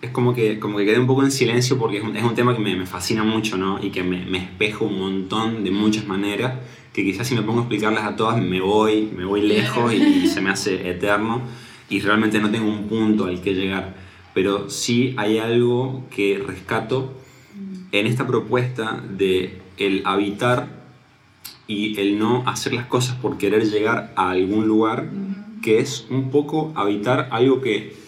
es 0.03 0.09
como 0.09 0.33
que, 0.33 0.59
como 0.59 0.77
que 0.77 0.85
quedé 0.85 0.99
un 0.99 1.07
poco 1.07 1.23
en 1.23 1.31
silencio 1.31 1.77
porque 1.77 1.97
es 1.97 2.03
un, 2.03 2.17
es 2.17 2.23
un 2.23 2.35
tema 2.35 2.53
que 2.53 2.61
me, 2.61 2.75
me 2.75 2.85
fascina 2.85 3.23
mucho, 3.23 3.57
¿no? 3.57 3.81
Y 3.81 3.89
que 3.89 4.03
me, 4.03 4.25
me 4.25 4.37
espejo 4.37 4.83
un 4.83 4.99
montón 4.99 5.63
de 5.63 5.71
muchas 5.71 6.05
maneras, 6.05 6.55
que 6.91 7.05
quizás 7.05 7.25
si 7.25 7.35
me 7.35 7.41
pongo 7.41 7.59
a 7.59 7.61
explicarlas 7.61 8.03
a 8.03 8.17
todas 8.17 8.41
me 8.41 8.59
voy, 8.59 9.09
me 9.15 9.23
voy 9.23 9.41
lejos 9.41 9.93
y, 9.93 10.03
y 10.03 10.27
se 10.27 10.41
me 10.41 10.49
hace 10.49 10.89
eterno 10.89 11.41
y 11.89 12.01
realmente 12.01 12.39
no 12.41 12.51
tengo 12.51 12.67
un 12.67 12.89
punto 12.89 13.25
al 13.25 13.39
que 13.41 13.53
llegar. 13.53 13.95
Pero 14.33 14.69
sí 14.69 15.13
hay 15.15 15.37
algo 15.37 16.03
que 16.13 16.43
rescato 16.45 17.13
en 17.93 18.05
esta 18.05 18.27
propuesta 18.27 19.01
de 19.09 19.61
el 19.77 20.01
habitar 20.03 20.67
y 21.65 21.97
el 21.97 22.19
no 22.19 22.43
hacer 22.45 22.73
las 22.73 22.87
cosas 22.87 23.15
por 23.15 23.37
querer 23.37 23.69
llegar 23.69 24.11
a 24.17 24.31
algún 24.31 24.67
lugar, 24.67 25.09
que 25.61 25.79
es 25.79 26.07
un 26.09 26.29
poco 26.29 26.73
habitar 26.75 27.29
algo 27.31 27.61
que 27.61 28.02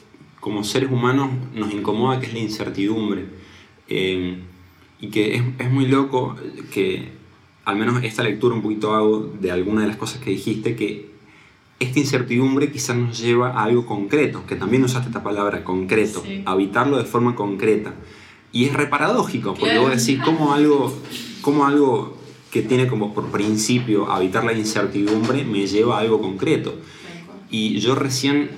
como 0.45 0.63
seres 0.63 0.91
humanos 0.91 1.31
nos 1.55 1.73
incomoda, 1.73 2.19
que 2.19 2.27
es 2.27 2.33
la 2.33 2.37
incertidumbre. 2.37 3.25
Eh, 3.87 4.37
y 5.01 5.07
que 5.07 5.37
es, 5.37 5.43
es 5.57 5.71
muy 5.71 5.87
loco 5.87 6.35
que, 6.71 7.09
al 7.65 7.77
menos 7.77 8.03
esta 8.03 8.21
lectura 8.21 8.53
un 8.53 8.61
poquito 8.61 8.93
hago 8.93 9.33
de 9.41 9.49
alguna 9.51 9.81
de 9.81 9.87
las 9.87 9.97
cosas 9.97 10.21
que 10.21 10.29
dijiste, 10.29 10.75
que 10.75 11.09
esta 11.79 11.97
incertidumbre 11.97 12.71
quizás 12.71 12.95
nos 12.95 13.17
lleva 13.19 13.53
a 13.59 13.63
algo 13.63 13.87
concreto, 13.87 14.45
que 14.45 14.55
también 14.55 14.83
usaste 14.83 15.07
esta 15.07 15.23
palabra, 15.23 15.63
concreto, 15.63 16.21
Sí. 16.23 16.43
habitarlo 16.45 16.99
de 16.99 17.05
forma 17.05 17.33
concreta. 17.33 17.95
Y 18.51 18.65
es 18.65 18.73
re 18.73 18.85
paradójico, 18.85 19.55
porque 19.55 19.79
vos 19.79 19.89
decís, 19.89 20.23
¿cómo 20.23 20.53
algo, 20.53 20.95
cómo 21.41 21.65
algo 21.65 22.15
que 22.51 22.61
tiene 22.61 22.85
como 22.85 23.15
por 23.15 23.31
principio 23.31 24.11
habitar 24.11 24.43
la 24.43 24.53
incertidumbre 24.53 25.43
me 25.43 25.65
lleva 25.65 25.97
a 25.97 26.01
algo 26.01 26.21
concreto? 26.21 26.75
Y 27.49 27.79
yo 27.79 27.95
recién, 27.95 28.51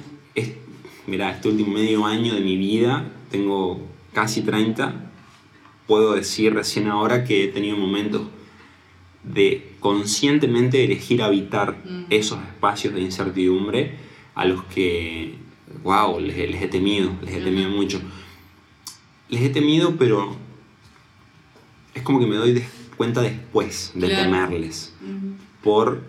mira, 1.07 1.31
este 1.31 1.47
último 1.49 1.73
medio 1.73 2.05
año 2.05 2.33
de 2.33 2.41
mi 2.41 2.57
vida, 2.57 3.05
tengo 3.31 3.81
casi 4.13 4.41
30, 4.41 4.93
puedo 5.87 6.13
decir 6.15 6.53
recién 6.53 6.87
ahora 6.87 7.23
que 7.23 7.45
he 7.45 7.47
tenido 7.47 7.77
momentos 7.77 8.23
de 9.23 9.73
conscientemente 9.79 10.83
elegir 10.83 11.21
habitar 11.21 11.77
Mm. 11.85 12.05
esos 12.09 12.39
espacios 12.43 12.93
de 12.93 13.01
incertidumbre 13.01 13.95
a 14.35 14.45
los 14.45 14.63
que, 14.65 15.35
wow, 15.83 16.19
les, 16.19 16.37
les 16.49 16.61
he 16.61 16.67
temido, 16.67 17.11
les 17.23 17.35
he 17.35 17.41
temido 17.41 17.69
mucho. 17.69 17.99
Les 19.29 19.41
he 19.41 19.49
temido, 19.49 19.95
pero 19.97 20.35
es 21.93 22.01
como 22.03 22.19
que 22.19 22.25
me 22.27 22.35
doy 22.35 22.63
cuenta 22.95 23.21
después 23.21 23.91
de 23.95 24.07
Claro. 24.07 24.23
temerles 24.23 24.93
por, 25.63 26.01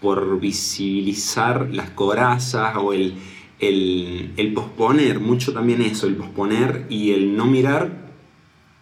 por 0.00 0.40
visibilizar 0.40 1.68
las 1.72 1.90
corazas 1.90 2.76
o 2.78 2.92
el, 2.92 3.14
el, 3.58 4.32
el 4.36 4.52
posponer, 4.52 5.18
mucho 5.20 5.52
también 5.52 5.82
eso, 5.82 6.06
el 6.06 6.14
posponer 6.16 6.86
y 6.90 7.12
el 7.12 7.36
no 7.36 7.46
mirar 7.46 8.06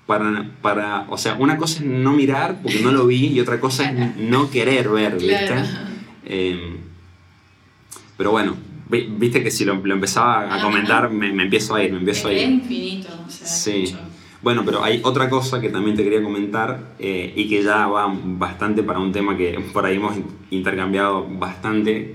para, 0.07 0.51
para, 0.61 1.07
o 1.09 1.17
sea, 1.17 1.35
una 1.39 1.57
cosa 1.57 1.79
es 1.83 1.87
no 1.89 2.13
mirar 2.13 2.61
porque 2.63 2.81
no 2.81 2.93
lo 2.93 3.07
vi 3.07 3.27
y 3.29 3.41
otra 3.41 3.61
cosa 3.61 3.91
es 3.91 4.17
no 4.17 4.51
querer 4.51 4.89
ver, 4.89 5.15
¿viste? 5.15 5.47
Claro. 5.47 5.69
Eh, 6.27 6.77
pero 8.17 8.31
bueno, 8.31 8.55
vi- 8.91 9.09
viste 9.19 9.43
que 9.43 9.51
si 9.51 9.65
lo, 9.65 9.75
lo 9.77 9.95
empezaba 9.95 10.55
a 10.55 10.61
comentar 10.61 11.11
me, 11.11 11.33
me 11.33 11.45
empiezo 11.45 11.75
a 11.75 11.83
ir, 11.83 11.93
me 11.93 11.99
empiezo 11.99 12.29
a 12.29 12.33
Es 12.33 12.43
ir. 12.43 12.49
infinito, 12.51 13.09
o 13.27 13.31
sea, 13.31 13.47
Sí. 13.47 13.81
mucho. 13.93 13.99
Bueno, 14.43 14.63
pero 14.67 14.85
hay 14.85 15.01
otra 15.05 15.31
cosa 15.31 15.59
que 15.59 15.71
también 15.71 15.97
te 15.97 16.05
quería 16.05 16.23
comentar 16.23 16.95
eh, 16.99 17.33
y 17.35 17.49
que 17.49 17.63
ya 17.63 17.87
va 17.87 18.13
bastante 18.15 18.83
para 18.83 18.99
un 18.99 19.11
tema 19.11 19.37
que 19.39 19.59
por 19.73 19.87
ahí 19.87 19.97
hemos 19.97 20.17
intercambiado 20.51 21.27
bastante 21.27 22.15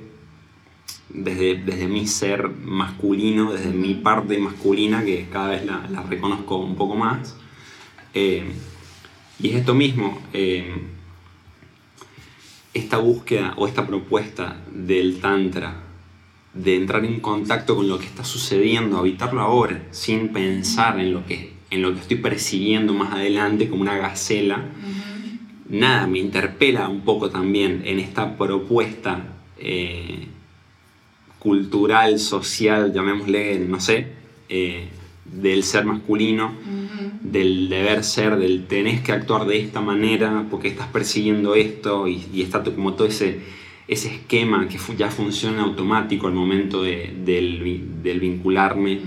desde, 1.09 1.55
desde 1.55 1.87
mi 1.87 2.07
ser 2.07 2.49
masculino, 2.49 3.51
desde 3.51 3.71
mi 3.71 3.95
parte 3.95 4.37
masculina, 4.37 5.03
que 5.03 5.27
cada 5.31 5.49
vez 5.49 5.65
la, 5.65 5.87
la 5.89 6.03
reconozco 6.03 6.57
un 6.57 6.75
poco 6.75 6.95
más. 6.95 7.35
Eh, 8.13 8.43
y 9.41 9.49
es 9.49 9.55
esto 9.55 9.73
mismo, 9.73 10.21
eh, 10.33 10.75
esta 12.73 12.97
búsqueda 12.97 13.53
o 13.57 13.67
esta 13.67 13.87
propuesta 13.87 14.61
del 14.71 15.19
Tantra, 15.19 15.83
de 16.53 16.75
entrar 16.75 17.05
en 17.05 17.19
contacto 17.19 17.75
con 17.75 17.87
lo 17.87 17.99
que 17.99 18.05
está 18.05 18.23
sucediendo, 18.23 18.97
habitarlo 18.97 19.41
ahora, 19.41 19.81
sin 19.91 20.29
pensar 20.29 20.99
en 20.99 21.13
lo 21.13 21.25
que, 21.25 21.53
en 21.69 21.81
lo 21.81 21.93
que 21.93 22.01
estoy 22.01 22.17
persiguiendo 22.17 22.93
más 22.93 23.13
adelante 23.13 23.69
como 23.69 23.83
una 23.83 23.97
gacela, 23.97 24.65
nada, 25.69 26.07
me 26.07 26.19
interpela 26.19 26.89
un 26.89 27.01
poco 27.01 27.29
también 27.29 27.83
en 27.85 27.99
esta 27.99 28.37
propuesta 28.37 29.23
eh, 29.57 30.27
cultural, 31.39 32.19
social, 32.19 32.93
llamémosle, 32.93 33.59
no 33.59 33.79
sé, 33.79 34.07
eh, 34.49 34.87
del 35.25 35.63
ser 35.63 35.85
masculino, 35.85 36.47
Ujú. 36.47 37.11
del 37.21 37.69
deber 37.69 38.03
ser, 38.03 38.37
del 38.37 38.65
tenés 38.65 39.01
que 39.01 39.11
actuar 39.11 39.45
de 39.45 39.59
esta 39.59 39.79
manera 39.81 40.45
porque 40.49 40.67
estás 40.67 40.87
persiguiendo 40.87 41.55
esto 41.55 42.07
y, 42.07 42.25
y 42.33 42.41
está 42.41 42.63
como 42.63 42.93
todo 42.93 43.07
ese, 43.07 43.39
ese 43.87 44.13
esquema 44.13 44.67
que 44.67 44.77
ya 44.97 45.09
funciona 45.09 45.63
automático 45.63 46.27
al 46.27 46.33
momento 46.33 46.83
de, 46.83 47.13
del, 47.25 48.01
del, 48.03 48.19
vincularme, 48.19 48.99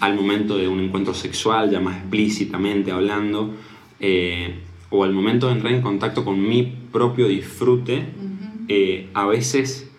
al 0.00 0.14
momento 0.14 0.56
de 0.56 0.68
un 0.68 0.80
encuentro 0.80 1.12
sexual, 1.12 1.70
ya 1.70 1.80
más 1.80 1.96
explícitamente 1.96 2.90
hablando, 2.90 3.54
eh, 4.00 4.54
o 4.90 5.04
al 5.04 5.12
momento 5.12 5.48
de 5.48 5.52
entrar 5.54 5.72
en 5.72 5.82
contacto 5.82 6.24
con 6.24 6.40
mi 6.40 6.62
propio 6.90 7.28
disfrute, 7.28 8.04
eh, 8.68 9.08
a 9.14 9.26
veces 9.26 9.89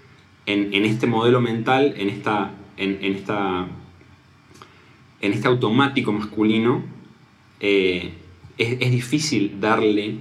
en, 0.51 0.73
en, 0.73 0.85
este 0.85 1.07
modelo 1.07 1.41
mental, 1.41 1.93
en, 1.97 2.09
esta, 2.09 2.51
en, 2.77 2.97
en, 3.01 3.13
esta, 3.15 3.67
en 5.21 5.33
este 5.33 5.47
automático 5.47 6.11
masculino, 6.11 6.83
eh, 7.59 8.13
es, 8.57 8.77
es, 8.79 8.91
difícil 8.91 9.59
darle 9.59 10.19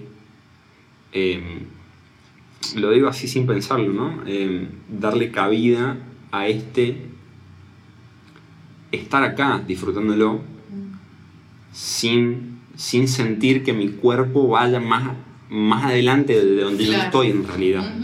lo 2.76 2.90
digo 2.90 3.08
así 3.08 3.26
sin 3.26 3.46
pensarlo, 3.46 3.92
¿no? 3.92 4.22
Eh, 4.26 4.68
darle 4.88 5.30
cabida 5.30 5.96
a 6.30 6.46
este 6.46 7.06
estar 8.92 9.22
acá 9.22 9.62
disfrutándolo 9.66 10.40
sin, 11.72 12.60
sin 12.76 13.08
sentir 13.08 13.62
que 13.62 13.72
mi 13.72 13.88
cuerpo 13.88 14.48
vaya 14.48 14.80
más, 14.80 15.12
más 15.48 15.84
adelante 15.84 16.44
de 16.44 16.62
donde 16.62 16.86
yo 16.86 16.92
estoy 16.94 17.30
en 17.30 17.46
realidad. 17.46 17.94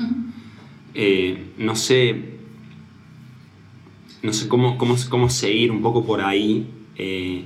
Eh, 0.98 1.52
no 1.58 1.76
sé, 1.76 2.16
no 4.22 4.32
sé 4.32 4.48
cómo, 4.48 4.78
cómo, 4.78 4.96
cómo, 5.10 5.28
seguir 5.28 5.70
un 5.70 5.82
poco 5.82 6.06
por 6.06 6.22
ahí. 6.22 6.66
Eh, 6.96 7.44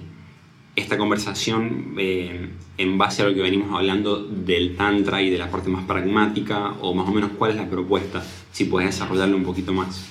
esta 0.76 0.96
conversación 0.96 1.96
eh, 1.98 2.48
en 2.78 2.96
base 2.96 3.22
a 3.22 3.24
lo 3.24 3.34
que 3.34 3.42
venimos 3.42 3.76
hablando 3.76 4.22
del 4.22 4.76
Tantra 4.76 5.20
y 5.20 5.30
de 5.30 5.38
la 5.38 5.50
parte 5.50 5.68
más 5.68 5.84
pragmática, 5.84 6.74
o 6.80 6.94
más 6.94 7.08
o 7.08 7.12
menos 7.12 7.32
cuál 7.36 7.50
es 7.50 7.56
la 7.56 7.68
propuesta, 7.68 8.24
si 8.52 8.66
puedes 8.66 8.90
desarrollarlo 8.90 9.36
un 9.36 9.42
poquito 9.42 9.72
más. 9.72 10.06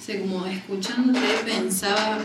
Sí, 0.00 0.18
como 0.18 0.44
escuchándote 0.44 1.20
pensaba... 1.44 2.18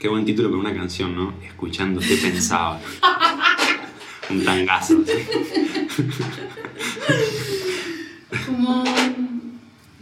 Qué 0.00 0.08
buen 0.08 0.24
título 0.24 0.50
para 0.50 0.60
una 0.60 0.74
canción, 0.74 1.14
¿no? 1.14 1.34
Escuchándote 1.44 2.16
pensaba. 2.16 2.80
un 4.30 4.44
tangazo. 4.44 5.02
como 8.46 8.84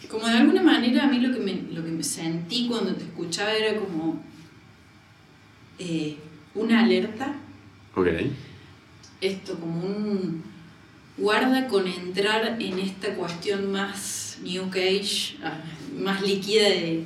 como 0.08 0.28
de 0.28 0.36
alguna 0.38 0.62
manera 0.62 1.04
a 1.04 1.08
mí 1.08 1.18
lo 1.18 1.32
que 1.32 1.40
me, 1.40 1.62
lo 1.72 1.84
que 1.84 1.90
me 1.90 2.02
sentí 2.02 2.68
cuando 2.68 2.94
te 2.94 3.04
escuchaba 3.04 3.52
era 3.52 3.78
como 3.78 4.22
eh, 5.78 6.16
una 6.54 6.80
alerta. 6.80 7.34
Ok. 7.94 8.08
Esto, 9.20 9.58
como 9.58 9.80
un 9.80 10.42
guarda 11.18 11.66
con 11.66 11.86
entrar 11.86 12.56
en 12.60 12.78
esta 12.78 13.14
cuestión 13.14 13.72
más 13.72 14.38
New 14.42 14.64
Age, 14.70 15.36
ah, 15.42 15.58
más 15.98 16.22
líquida 16.22 16.64
de 16.64 17.04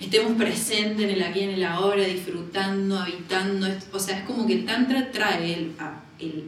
estemos 0.00 0.32
presentes 0.32 1.04
en 1.04 1.10
el 1.10 1.22
aquí, 1.22 1.40
en 1.40 1.50
el 1.50 1.64
ahora, 1.64 2.04
disfrutando, 2.04 2.98
habitando. 2.98 3.66
O 3.92 3.98
sea, 3.98 4.18
es 4.18 4.24
como 4.24 4.46
que 4.46 4.54
el 4.54 4.64
Tantra 4.64 5.10
trae 5.10 5.54
el, 5.54 5.72
el 6.18 6.44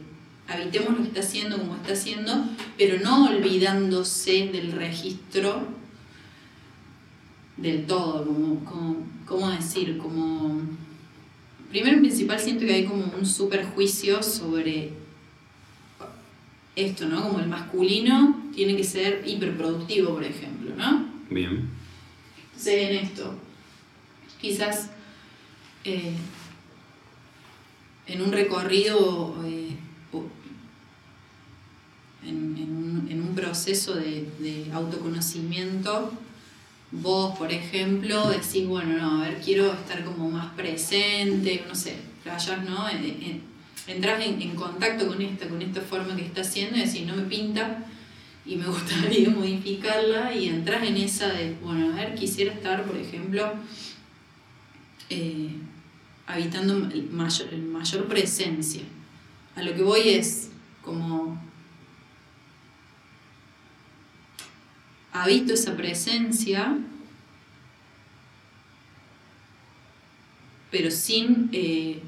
habitemos 0.51 0.91
lo 0.91 0.97
que 0.97 1.07
está 1.07 1.19
haciendo 1.21 1.57
como 1.57 1.75
está 1.75 1.93
haciendo, 1.93 2.45
pero 2.77 2.99
no 2.99 3.25
olvidándose 3.25 4.49
del 4.51 4.71
registro 4.71 5.67
del 7.57 7.85
todo, 7.85 8.25
como, 8.25 9.05
¿cómo 9.25 9.49
decir? 9.51 9.97
Como, 9.97 10.61
primero 11.69 11.97
en 11.97 12.01
principal 12.01 12.39
siento 12.39 12.65
que 12.65 12.73
hay 12.73 12.85
como 12.85 13.05
un 13.17 13.25
superjuicio 13.25 14.23
sobre 14.23 14.93
esto, 16.75 17.07
¿no? 17.07 17.23
Como 17.23 17.39
el 17.39 17.47
masculino 17.47 18.41
tiene 18.55 18.75
que 18.75 18.83
ser 18.83 19.23
hiperproductivo, 19.25 20.13
por 20.13 20.23
ejemplo, 20.23 20.75
¿no? 20.75 21.05
Bien. 21.29 21.69
Entonces 22.45 22.89
en 22.89 22.95
esto, 22.95 23.35
quizás 24.39 24.89
eh, 25.83 26.13
en 28.07 28.21
un 28.21 28.31
recorrido, 28.31 29.35
eh, 29.45 29.60
en, 32.25 33.21
un, 33.21 33.35
proceso 33.35 33.95
de, 33.95 34.67
autoconocimiento, 34.73 36.11
vos, 36.91 37.37
por 37.37 37.51
ejemplo, 37.51 38.29
decís, 38.29 38.67
bueno, 38.67 38.97
no, 38.97 39.21
a 39.21 39.27
ver, 39.27 39.41
quiero 39.43 39.71
estar 39.71 40.03
como 40.03 40.29
más 40.29 40.53
presente, 40.53 41.63
no 41.67 41.73
sé, 41.73 41.95
rayas, 42.25 42.63
¿no? 42.69 42.85
Entrás 43.87 44.21
en, 44.21 44.41
en, 44.41 44.55
contacto 44.55 45.07
con 45.07 45.21
esta, 45.21 45.47
con 45.47 45.61
esta 45.61 45.81
forma 45.81 46.15
que 46.15 46.25
está 46.25 46.41
haciendo 46.41 46.77
y 46.77 46.81
decís, 46.81 47.05
no 47.05 47.15
me 47.15 47.23
pinta 47.23 47.85
y 48.45 48.55
me 48.55 48.65
gustaría 48.67 49.29
modificarla 49.29 50.33
y 50.33 50.49
entras 50.49 50.83
en 50.83 50.97
esa 50.97 51.29
de, 51.29 51.55
bueno, 51.63 51.93
a 51.93 51.95
ver, 51.95 52.15
quisiera 52.15 52.53
estar, 52.53 52.83
por 52.83 52.97
ejemplo, 52.97 53.53
eh, 55.09 55.51
habitando 56.27 56.89
mayor, 57.11 57.57
mayor 57.57 58.07
presencia. 58.07 58.81
A 59.55 59.61
lo 59.61 59.73
que 59.73 59.83
voy 59.83 60.09
es 60.09 60.49
como 60.81 61.50
habito 65.13 65.53
esa 65.53 65.75
presencia, 65.75 66.77
pero 70.69 70.89
sin 70.89 71.49
eh, 71.51 72.01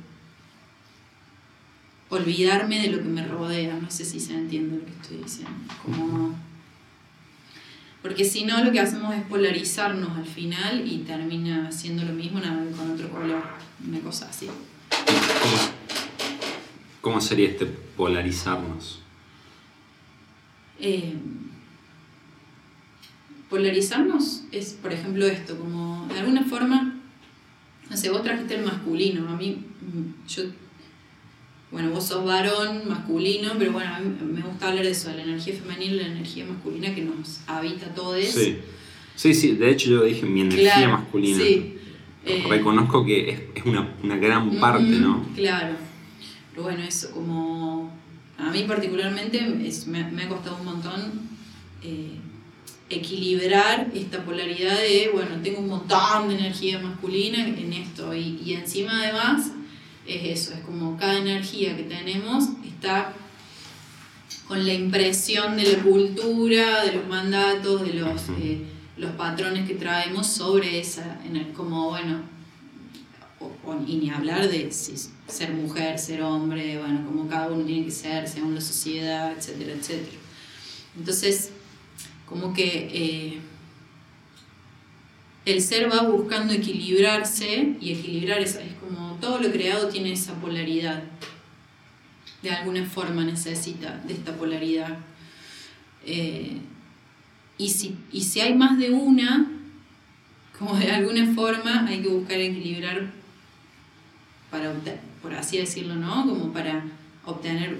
olvidarme 2.09 2.81
de 2.81 2.89
lo 2.89 2.99
que 2.99 3.09
me 3.09 3.25
rodea. 3.25 3.77
No 3.79 3.91
sé 3.91 4.05
si 4.05 4.19
se 4.19 4.33
entiende 4.33 4.77
lo 4.77 4.85
que 4.85 4.91
estoy 4.91 5.17
diciendo. 5.17 5.73
Como... 5.83 6.35
Porque 8.01 8.25
si 8.25 8.43
no, 8.43 8.63
lo 8.63 8.71
que 8.71 8.81
hacemos 8.81 9.15
es 9.15 9.23
polarizarnos 9.23 10.17
al 10.17 10.25
final 10.25 10.85
y 10.85 10.99
termina 10.99 11.71
siendo 11.71 12.03
lo 12.03 12.11
mismo 12.11 12.39
nada 12.39 12.63
con 12.75 12.91
otro 12.91 13.09
color, 13.09 13.43
una 13.87 13.99
cosa 14.01 14.27
así. 14.29 14.49
¿Cómo, 16.99 17.21
sería 17.21 17.49
este 17.49 17.65
polarizarnos? 17.65 18.99
Eh, 20.79 21.15
polarizarnos 23.53 24.45
es, 24.51 24.73
por 24.81 24.91
ejemplo, 24.91 25.27
esto, 25.27 25.55
como 25.55 26.07
de 26.11 26.17
alguna 26.17 26.43
forma, 26.43 26.99
no 27.87 27.95
sé, 27.95 28.09
vos 28.09 28.23
trajiste 28.23 28.55
el 28.55 28.65
masculino, 28.65 29.29
a 29.29 29.35
mí, 29.35 29.59
mm, 29.79 30.27
yo, 30.27 30.45
bueno, 31.69 31.91
vos 31.91 32.03
sos 32.03 32.25
varón, 32.25 32.81
masculino, 32.89 33.51
pero 33.59 33.71
bueno, 33.71 33.93
a 33.93 33.99
mí 33.99 34.11
me 34.33 34.41
gusta 34.41 34.69
hablar 34.69 34.83
de 34.83 34.89
eso, 34.89 35.09
de 35.09 35.17
la 35.17 35.23
energía 35.25 35.53
femenina 35.53 35.93
y 35.93 35.97
la 35.97 36.07
energía 36.07 36.45
masculina 36.45 36.95
que 36.95 37.03
nos 37.03 37.41
habita 37.45 37.85
a 37.85 37.93
todos. 37.93 38.25
Sí. 38.25 38.57
sí, 39.15 39.35
sí, 39.35 39.51
de 39.51 39.69
hecho 39.69 39.91
yo 39.91 40.03
dije 40.03 40.25
mi 40.25 40.41
energía 40.41 40.89
masculina. 40.89 41.37
Sí. 41.37 41.77
Eh, 42.25 42.43
Reconozco 42.49 43.05
que 43.05 43.29
es, 43.29 43.39
es 43.53 43.65
una, 43.65 43.93
una, 44.01 44.17
gran 44.17 44.49
parte, 44.59 44.83
¿no? 44.83 45.27
Claro. 45.35 45.75
Pero 46.51 46.63
bueno, 46.63 46.81
eso 46.81 47.11
como... 47.11 47.93
A 48.39 48.49
mí 48.49 48.63
particularmente 48.63 49.41
me, 49.41 50.11
me, 50.11 50.23
ha 50.23 50.27
costado 50.27 50.57
un 50.57 50.65
montón 50.65 51.01
eh, 51.83 52.17
equilibrar 52.95 53.91
esta 53.93 54.23
polaridad 54.23 54.77
de, 54.77 55.09
bueno, 55.13 55.41
tengo 55.43 55.59
un 55.59 55.69
montón 55.69 56.29
de 56.29 56.35
energía 56.35 56.79
masculina 56.79 57.47
en 57.47 57.73
esto 57.73 58.13
y, 58.13 58.41
y 58.43 58.53
encima 58.53 59.01
además 59.01 59.51
es 60.05 60.39
eso, 60.41 60.53
es 60.53 60.59
como 60.61 60.97
cada 60.97 61.17
energía 61.17 61.75
que 61.77 61.83
tenemos 61.83 62.45
está 62.83 63.13
con 64.47 64.65
la 64.65 64.73
impresión 64.73 65.55
de 65.55 65.63
la 65.63 65.83
cultura, 65.83 66.83
de 66.83 66.93
los 66.93 67.07
mandatos, 67.07 67.85
de 67.85 67.93
los, 67.93 68.21
eh, 68.39 68.61
los 68.97 69.11
patrones 69.11 69.67
que 69.67 69.75
traemos 69.75 70.27
sobre 70.27 70.79
esa, 70.79 71.19
como 71.55 71.89
bueno, 71.89 72.21
y 73.87 73.95
ni 73.95 74.09
hablar 74.09 74.49
de 74.49 74.71
ser 74.71 75.53
mujer, 75.53 75.97
ser 75.97 76.21
hombre, 76.21 76.77
bueno, 76.77 77.05
como 77.05 77.27
cada 77.27 77.47
uno 77.47 77.65
tiene 77.65 77.85
que 77.85 77.91
ser 77.91 78.27
según 78.27 78.55
la 78.55 78.61
sociedad, 78.61 79.31
etcétera, 79.31 79.73
etcétera. 79.73 80.17
Entonces, 80.97 81.51
como 82.27 82.53
que 82.53 82.89
eh, 82.91 83.39
el 85.45 85.61
ser 85.61 85.91
va 85.91 86.03
buscando 86.03 86.53
equilibrarse 86.53 87.75
y 87.81 87.91
equilibrar 87.91 88.39
es, 88.39 88.55
es 88.55 88.73
como 88.79 89.15
todo 89.15 89.39
lo 89.39 89.51
creado 89.51 89.89
tiene 89.89 90.13
esa 90.13 90.33
polaridad. 90.35 91.03
De 92.41 92.49
alguna 92.49 92.85
forma 92.85 93.23
necesita 93.23 94.01
de 94.05 94.13
esta 94.13 94.35
polaridad. 94.35 94.97
Eh, 96.05 96.57
y, 97.57 97.69
si, 97.69 97.97
y 98.11 98.21
si 98.21 98.41
hay 98.41 98.53
más 98.53 98.77
de 98.77 98.91
una, 98.91 99.49
como 100.57 100.75
de 100.75 100.91
alguna 100.91 101.33
forma 101.33 101.85
hay 101.87 102.01
que 102.01 102.09
buscar 102.09 102.39
equilibrar 102.39 103.11
para 104.49 104.73
por 105.21 105.33
así 105.33 105.57
decirlo, 105.57 105.95
¿no? 105.95 106.27
Como 106.27 106.53
para 106.53 106.83
obtener 107.25 107.79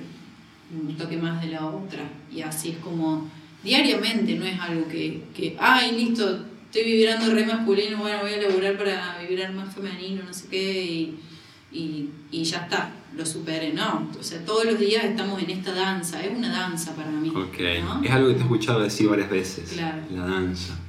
un 0.73 0.95
toque 0.97 1.17
más 1.17 1.41
de 1.41 1.49
la 1.49 1.65
otra. 1.67 2.03
Y 2.31 2.41
así 2.41 2.69
es 2.69 2.77
como 2.77 3.29
diariamente, 3.63 4.35
no 4.35 4.45
es 4.45 4.59
algo 4.59 4.87
que, 4.87 5.23
que 5.35 5.55
ay, 5.59 5.91
listo, 5.93 6.45
estoy 6.65 6.83
vibrando 6.83 7.33
re 7.33 7.45
masculino, 7.45 7.97
bueno, 7.97 8.19
voy 8.21 8.33
a 8.33 8.37
laburar 8.41 8.77
para 8.77 9.17
vibrar 9.27 9.53
más 9.53 9.73
femenino, 9.73 10.23
no 10.25 10.33
sé 10.33 10.47
qué, 10.49 10.83
y, 10.83 11.19
y, 11.71 12.09
y 12.31 12.43
ya 12.43 12.59
está, 12.59 12.91
lo 13.15 13.25
superé, 13.25 13.73
no. 13.73 14.09
O 14.19 14.23
sea, 14.23 14.43
todos 14.45 14.65
los 14.65 14.79
días 14.79 15.03
estamos 15.05 15.41
en 15.41 15.49
esta 15.51 15.73
danza, 15.73 16.23
es 16.23 16.35
una 16.35 16.49
danza 16.51 16.95
para 16.95 17.09
mí. 17.09 17.29
Ok, 17.29 17.57
¿no? 17.83 18.03
es 18.03 18.11
algo 18.11 18.27
que 18.29 18.33
te 18.35 18.39
he 18.39 18.43
escuchado 18.43 18.81
decir 18.81 19.07
varias 19.07 19.29
veces, 19.29 19.71
Claro. 19.73 20.01
la 20.11 20.25
danza. 20.25 20.79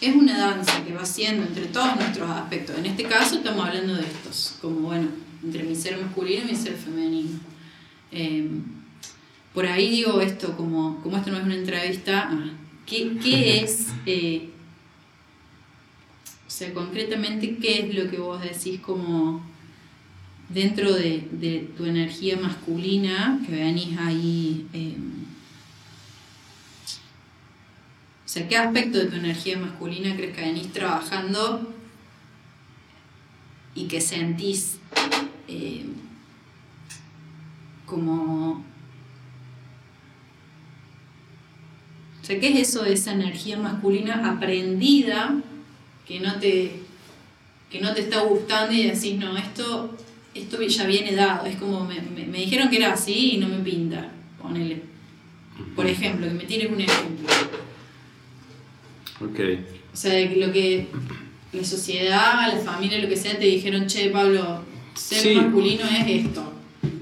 Es 0.00 0.14
una 0.16 0.38
danza 0.38 0.82
que 0.82 0.94
va 0.94 1.04
siendo 1.04 1.42
entre 1.46 1.66
todos 1.66 1.94
nuestros 1.96 2.30
aspectos. 2.30 2.78
En 2.78 2.86
este 2.86 3.02
caso 3.04 3.36
estamos 3.36 3.66
hablando 3.66 3.94
de 3.94 4.02
estos, 4.02 4.56
como 4.62 4.80
bueno, 4.80 5.08
entre 5.44 5.62
mi 5.62 5.74
ser 5.76 5.98
masculino 6.00 6.44
y 6.44 6.50
mi 6.52 6.56
ser 6.56 6.72
femenino. 6.74 7.38
Eh, 8.10 8.48
por 9.60 9.68
ahí 9.68 9.90
digo 9.90 10.22
esto, 10.22 10.56
como, 10.56 11.02
como 11.02 11.18
esto 11.18 11.30
no 11.30 11.36
es 11.36 11.44
una 11.44 11.54
entrevista, 11.54 12.30
ah, 12.32 12.50
¿qué, 12.86 13.18
qué 13.22 13.60
es, 13.62 13.88
eh, 14.06 14.48
o 16.46 16.50
sea, 16.50 16.72
concretamente, 16.72 17.58
qué 17.58 17.80
es 17.80 17.94
lo 17.94 18.10
que 18.10 18.16
vos 18.16 18.40
decís 18.40 18.80
como 18.80 19.44
dentro 20.48 20.94
de, 20.94 21.28
de 21.32 21.68
tu 21.76 21.84
energía 21.84 22.38
masculina, 22.38 23.38
que 23.46 23.52
venís 23.52 23.98
ahí... 23.98 24.66
eh, 24.72 24.96
o 28.24 28.28
sea, 28.30 28.48
¿qué 28.48 28.56
aspecto 28.56 28.96
de 28.96 29.08
tu 29.08 29.16
energía 29.16 29.58
masculina 29.58 30.16
crees 30.16 30.34
que 30.34 30.40
venís 30.40 30.72
trabajando 30.72 31.74
y 33.74 33.84
que 33.88 34.00
sentís 34.00 34.78
eh, 35.48 35.84
como... 37.84 38.69
sea, 42.30 42.40
¿qué 42.40 42.48
es 42.60 42.68
eso 42.68 42.82
de 42.84 42.92
esa 42.92 43.12
energía 43.12 43.56
masculina 43.58 44.30
aprendida 44.30 45.34
que 46.06 46.20
no 46.20 46.34
te, 46.36 46.72
que 47.70 47.80
no 47.80 47.92
te 47.94 48.00
está 48.02 48.20
gustando 48.22 48.72
y 48.74 48.84
decís, 48.84 49.16
no, 49.18 49.36
esto, 49.36 49.96
esto 50.34 50.62
ya 50.62 50.86
viene 50.86 51.12
dado? 51.14 51.46
Es 51.46 51.56
como, 51.56 51.84
me, 51.84 52.00
me- 52.00 52.26
me 52.26 52.38
dijeron 52.38 52.68
que 52.70 52.76
era 52.76 52.92
así 52.92 53.32
y 53.34 53.36
no 53.38 53.48
me 53.48 53.58
pinta, 53.58 54.10
ponele. 54.40 54.82
Por 55.76 55.86
ejemplo, 55.86 56.26
que 56.26 56.34
me 56.34 56.44
tires 56.44 56.70
un 56.70 56.80
ejemplo. 56.80 57.28
Ok. 59.20 59.40
O 59.92 59.96
sea, 59.96 60.30
lo 60.34 60.52
que 60.52 60.86
la 61.52 61.64
sociedad, 61.64 62.52
la 62.54 62.58
familia, 62.60 62.98
lo 62.98 63.08
que 63.08 63.16
sea, 63.16 63.38
te 63.38 63.44
dijeron, 63.44 63.86
che, 63.86 64.08
Pablo, 64.10 64.62
ser 64.94 65.18
Sí. 65.18 65.34
masculino 65.34 65.82
es 65.84 66.24
esto. 66.26 66.52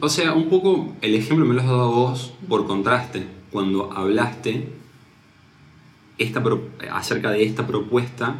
O 0.00 0.08
sea, 0.08 0.32
un 0.34 0.48
poco 0.48 0.96
el 1.02 1.14
ejemplo 1.14 1.44
me 1.44 1.54
lo 1.54 1.60
has 1.60 1.66
dado 1.66 1.82
a 1.82 1.86
vos 1.88 2.32
por 2.48 2.66
contraste, 2.66 3.24
cuando 3.52 3.92
hablaste 3.92 4.68
esta 6.18 6.42
acerca 6.90 7.30
de 7.30 7.44
esta 7.44 7.66
propuesta 7.66 8.36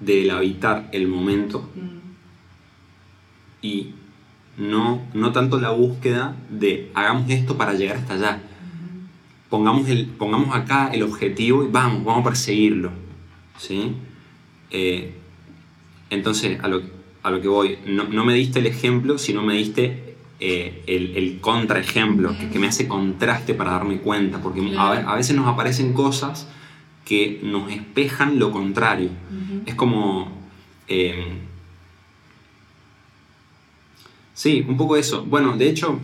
del 0.00 0.30
habitar 0.30 0.88
el 0.92 1.08
momento 1.08 1.68
y 3.60 3.94
no, 4.56 5.02
no 5.14 5.32
tanto 5.32 5.60
la 5.60 5.70
búsqueda 5.70 6.36
de 6.50 6.90
hagamos 6.94 7.30
esto 7.30 7.56
para 7.56 7.74
llegar 7.74 7.96
hasta 7.96 8.14
allá. 8.14 8.42
Pongamos, 9.50 9.88
el, 9.88 10.06
pongamos 10.06 10.54
acá 10.54 10.90
el 10.92 11.02
objetivo 11.02 11.64
y 11.64 11.68
vamos, 11.68 12.04
vamos 12.04 12.20
a 12.22 12.30
perseguirlo. 12.30 12.90
¿sí? 13.56 13.94
Eh, 14.70 15.14
entonces, 16.10 16.62
a 16.62 16.68
lo, 16.68 16.82
a 17.22 17.30
lo 17.30 17.40
que 17.40 17.48
voy, 17.48 17.78
no, 17.86 18.04
no 18.04 18.24
me 18.24 18.34
diste 18.34 18.58
el 18.58 18.66
ejemplo, 18.66 19.18
sino 19.18 19.42
me 19.42 19.54
diste 19.54 20.07
eh, 20.40 20.82
el, 20.86 21.16
el 21.16 21.40
contraejemplo, 21.40 22.36
que, 22.38 22.48
que 22.48 22.58
me 22.58 22.68
hace 22.68 22.86
contraste 22.86 23.54
para 23.54 23.72
darme 23.72 23.98
cuenta, 23.98 24.40
porque 24.40 24.74
a 24.76 25.14
veces 25.14 25.34
nos 25.36 25.46
aparecen 25.48 25.92
cosas 25.92 26.46
que 27.04 27.40
nos 27.42 27.70
espejan 27.72 28.38
lo 28.38 28.50
contrario. 28.50 29.10
Es 29.66 29.74
como... 29.74 30.30
eh, 30.88 31.38
sí, 34.34 34.64
un 34.68 34.76
poco 34.76 34.96
eso. 34.96 35.24
Bueno, 35.24 35.56
de 35.56 35.68
hecho, 35.68 35.98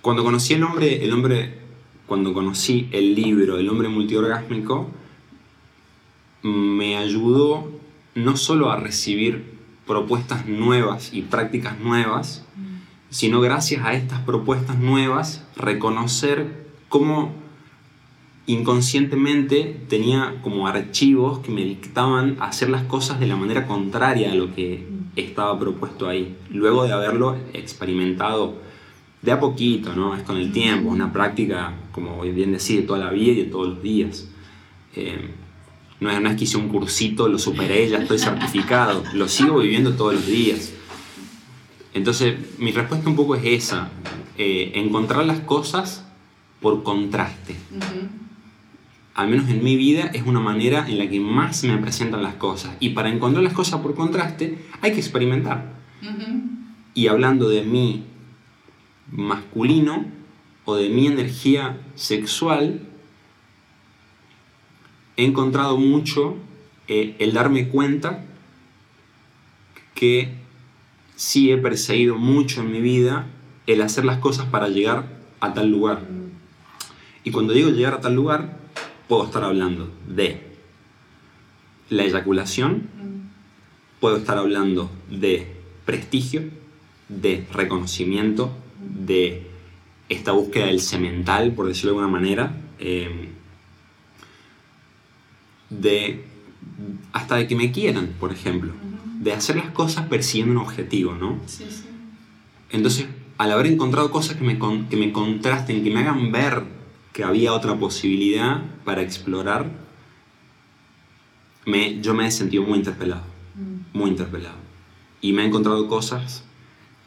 cuando 0.00 0.24
conocí 0.24 0.54
el 0.54 0.64
hombre, 0.64 1.04
el 1.04 1.12
hombre, 1.12 1.58
cuando 2.06 2.34
conocí 2.34 2.88
el 2.92 3.14
libro 3.14 3.56
El 3.56 3.68
hombre 3.68 3.88
multiorgásmico, 3.88 4.90
me 6.42 6.96
ayudó 6.96 7.70
no 8.16 8.36
solo 8.36 8.70
a 8.72 8.76
recibir 8.76 9.52
propuestas 9.86 10.46
nuevas 10.46 11.14
y 11.14 11.22
prácticas 11.22 11.78
nuevas, 11.78 12.44
sino 13.12 13.42
gracias 13.42 13.84
a 13.84 13.92
estas 13.92 14.20
propuestas 14.20 14.78
nuevas 14.78 15.44
reconocer 15.54 16.64
cómo 16.88 17.30
inconscientemente 18.46 19.84
tenía 19.86 20.40
como 20.42 20.66
archivos 20.66 21.40
que 21.40 21.50
me 21.50 21.62
dictaban 21.62 22.38
hacer 22.40 22.70
las 22.70 22.84
cosas 22.84 23.20
de 23.20 23.26
la 23.26 23.36
manera 23.36 23.66
contraria 23.66 24.32
a 24.32 24.34
lo 24.34 24.54
que 24.54 24.88
estaba 25.14 25.58
propuesto 25.58 26.08
ahí, 26.08 26.38
luego 26.50 26.84
de 26.84 26.92
haberlo 26.92 27.36
experimentado 27.52 28.54
de 29.20 29.30
a 29.30 29.38
poquito, 29.38 29.94
¿no? 29.94 30.16
Es 30.16 30.22
con 30.22 30.38
el 30.38 30.50
tiempo, 30.50 30.88
una 30.88 31.12
práctica, 31.12 31.74
como 31.92 32.22
bien 32.22 32.52
decía, 32.52 32.80
de 32.80 32.86
toda 32.86 32.98
la 32.98 33.10
vida 33.10 33.32
y 33.32 33.36
de 33.36 33.44
todos 33.44 33.68
los 33.68 33.82
días. 33.82 34.26
Eh, 34.96 35.28
no, 36.00 36.10
es, 36.10 36.20
no 36.20 36.30
es 36.30 36.36
que 36.36 36.44
hice 36.44 36.56
un 36.56 36.70
cursito, 36.70 37.28
lo 37.28 37.38
superé, 37.38 37.90
ya 37.90 37.98
estoy 37.98 38.18
certificado, 38.18 39.04
lo 39.12 39.28
sigo 39.28 39.58
viviendo 39.58 39.92
todos 39.92 40.14
los 40.14 40.26
días. 40.26 40.72
Entonces, 41.94 42.58
mi 42.58 42.72
respuesta 42.72 43.08
un 43.08 43.16
poco 43.16 43.34
es 43.34 43.44
esa, 43.44 43.90
eh, 44.38 44.72
encontrar 44.74 45.24
las 45.26 45.40
cosas 45.40 46.04
por 46.60 46.82
contraste. 46.82 47.56
Al 49.14 49.28
menos 49.28 49.50
en 49.50 49.62
mi 49.62 49.76
vida 49.76 50.06
es 50.06 50.22
una 50.22 50.40
manera 50.40 50.88
en 50.88 50.98
la 50.98 51.08
que 51.08 51.20
más 51.20 51.64
me 51.64 51.76
presentan 51.76 52.22
las 52.22 52.34
cosas. 52.34 52.74
Y 52.80 52.90
para 52.90 53.10
encontrar 53.10 53.44
las 53.44 53.52
cosas 53.52 53.80
por 53.80 53.94
contraste 53.94 54.58
hay 54.80 54.92
que 54.92 55.00
experimentar. 55.00 55.72
Y 56.94 57.08
hablando 57.08 57.48
de 57.48 57.62
mi 57.62 58.04
masculino 59.10 60.06
o 60.64 60.76
de 60.76 60.88
mi 60.88 61.06
energía 61.06 61.78
sexual, 61.94 62.80
he 65.16 65.24
encontrado 65.24 65.76
mucho 65.76 66.36
eh, 66.88 67.16
el 67.18 67.34
darme 67.34 67.68
cuenta 67.68 68.24
que 69.94 70.41
sí 71.22 71.52
he 71.52 71.56
perseguido 71.56 72.16
mucho 72.18 72.62
en 72.62 72.72
mi 72.72 72.80
vida 72.80 73.26
el 73.68 73.80
hacer 73.82 74.04
las 74.04 74.18
cosas 74.18 74.46
para 74.46 74.68
llegar 74.68 75.06
a 75.38 75.54
tal 75.54 75.70
lugar. 75.70 76.02
Y 77.22 77.30
cuando 77.30 77.52
digo 77.52 77.70
llegar 77.70 77.94
a 77.94 78.00
tal 78.00 78.16
lugar, 78.16 78.58
puedo 79.06 79.26
estar 79.26 79.44
hablando 79.44 79.88
de 80.08 80.40
la 81.90 82.02
eyaculación, 82.02 82.88
puedo 84.00 84.16
estar 84.16 84.36
hablando 84.36 84.90
de 85.08 85.46
prestigio, 85.84 86.42
de 87.08 87.46
reconocimiento, 87.52 88.50
de 88.80 89.46
esta 90.08 90.32
búsqueda 90.32 90.66
del 90.66 90.80
semental, 90.80 91.52
por 91.52 91.68
decirlo 91.68 91.92
de 91.92 91.98
alguna 91.98 92.18
manera, 92.18 92.56
eh, 92.80 93.28
de 95.70 96.24
hasta 97.12 97.36
de 97.36 97.46
que 97.46 97.54
me 97.54 97.70
quieran, 97.70 98.08
por 98.18 98.32
ejemplo, 98.32 98.72
de 99.22 99.32
hacer 99.32 99.56
las 99.56 99.70
cosas 99.70 100.06
persiguiendo 100.08 100.58
un 100.60 100.66
objetivo, 100.66 101.14
¿no? 101.14 101.38
Sí, 101.46 101.64
sí. 101.70 101.84
Entonces, 102.70 103.06
al 103.38 103.52
haber 103.52 103.66
encontrado 103.66 104.10
cosas 104.10 104.36
que 104.36 104.44
me, 104.44 104.58
con- 104.58 104.88
que 104.88 104.96
me 104.96 105.12
contrasten, 105.12 105.84
que 105.84 105.90
me 105.90 106.00
hagan 106.00 106.32
ver 106.32 106.62
que 107.12 107.22
había 107.22 107.52
otra 107.52 107.76
posibilidad 107.78 108.62
para 108.84 109.02
explorar, 109.02 109.70
me, 111.66 112.00
yo 112.00 112.14
me 112.14 112.26
he 112.26 112.30
sentido 112.30 112.64
muy 112.64 112.78
interpelado, 112.78 113.22
muy 113.92 114.10
interpelado. 114.10 114.56
Y 115.20 115.32
me 115.32 115.42
he 115.42 115.46
encontrado 115.46 115.86
cosas 115.86 116.42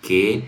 que, 0.01 0.43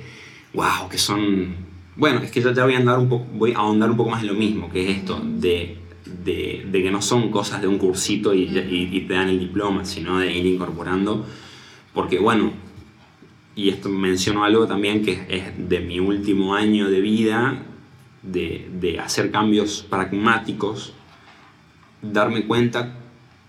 wow, 0.53 0.87
que 0.89 0.97
son... 0.97 1.55
Bueno, 1.97 2.19
es 2.21 2.31
que 2.31 2.41
ya, 2.41 2.53
ya 2.53 2.63
voy, 2.63 2.75
a 2.75 2.77
andar 2.77 2.99
un 2.99 3.09
poco, 3.09 3.25
voy 3.33 3.51
a 3.53 3.57
ahondar 3.57 3.89
un 3.91 3.97
poco 3.97 4.11
más 4.11 4.21
en 4.21 4.27
lo 4.27 4.35
mismo, 4.35 4.69
que 4.69 4.83
es 4.89 4.97
esto, 4.99 5.19
de, 5.25 5.79
de, 6.23 6.65
de 6.71 6.83
que 6.83 6.91
no 6.91 7.01
son 7.01 7.31
cosas 7.31 7.59
de 7.61 7.67
un 7.67 7.77
cursito 7.79 8.33
y, 8.33 8.43
y- 8.43 8.89
y 8.93 9.01
te 9.01 9.15
dan 9.15 9.29
el 9.29 9.39
diploma, 9.39 9.83
sino 9.83 10.19
de 10.19 10.31
ir 10.31 10.45
incorporando, 10.45 11.25
porque 11.97 12.19
bueno, 12.19 12.51
y 13.55 13.69
esto 13.69 13.89
menciono 13.89 14.43
algo 14.43 14.67
también 14.67 15.03
que 15.03 15.25
es 15.29 15.67
de 15.67 15.79
mi 15.79 15.99
último 15.99 16.53
año 16.53 16.91
de 16.91 17.01
vida, 17.01 17.63
de, 18.21 18.69
de 18.79 18.99
hacer 18.99 19.31
cambios 19.31 19.83
pragmáticos, 19.89 20.93
darme 22.03 22.45
cuenta 22.45 22.99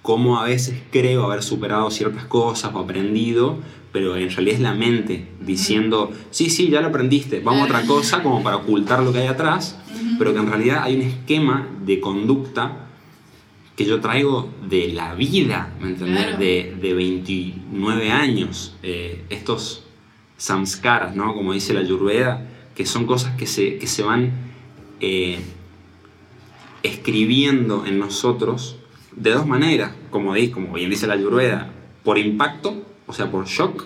cómo 0.00 0.40
a 0.40 0.44
veces 0.44 0.82
creo 0.90 1.24
haber 1.24 1.42
superado 1.42 1.90
ciertas 1.90 2.24
cosas 2.24 2.74
o 2.74 2.78
aprendido, 2.78 3.58
pero 3.92 4.16
en 4.16 4.30
realidad 4.30 4.54
es 4.54 4.62
la 4.62 4.72
mente 4.72 5.28
diciendo, 5.44 6.10
sí, 6.30 6.48
sí, 6.48 6.70
ya 6.70 6.80
lo 6.80 6.86
aprendiste, 6.86 7.40
vamos 7.40 7.64
a 7.64 7.64
otra 7.66 7.82
cosa 7.82 8.22
como 8.22 8.42
para 8.42 8.56
ocultar 8.56 9.02
lo 9.02 9.12
que 9.12 9.18
hay 9.18 9.26
atrás, 9.26 9.78
pero 10.18 10.32
que 10.32 10.38
en 10.38 10.46
realidad 10.46 10.84
hay 10.84 10.96
un 10.96 11.02
esquema 11.02 11.68
de 11.84 12.00
conducta 12.00 12.87
que 13.78 13.84
yo 13.84 14.00
traigo 14.00 14.50
de 14.68 14.88
la 14.92 15.14
vida, 15.14 15.72
¿me 15.80 15.90
entendés? 15.90 16.24
Claro. 16.24 16.38
De, 16.38 16.76
de 16.82 16.94
29 16.94 18.10
años. 18.10 18.74
Eh, 18.82 19.24
estos 19.30 19.84
samskaras, 20.36 21.14
¿no? 21.14 21.32
Como 21.32 21.52
dice 21.52 21.72
la 21.74 21.80
Ayurveda, 21.80 22.44
que 22.74 22.84
son 22.86 23.06
cosas 23.06 23.36
que 23.36 23.46
se, 23.46 23.78
que 23.78 23.86
se 23.86 24.02
van 24.02 24.32
eh, 25.00 25.38
escribiendo 26.82 27.86
en 27.86 27.98
nosotros 27.98 28.76
de 29.16 29.30
dos 29.30 29.46
maneras, 29.46 29.92
como, 30.10 30.34
di- 30.34 30.50
como 30.50 30.72
bien 30.74 30.90
dice 30.90 31.06
la 31.06 31.14
Ayurveda, 31.14 31.70
por 32.04 32.18
impacto, 32.18 32.84
o 33.06 33.12
sea, 33.12 33.30
por 33.30 33.46
shock, 33.46 33.84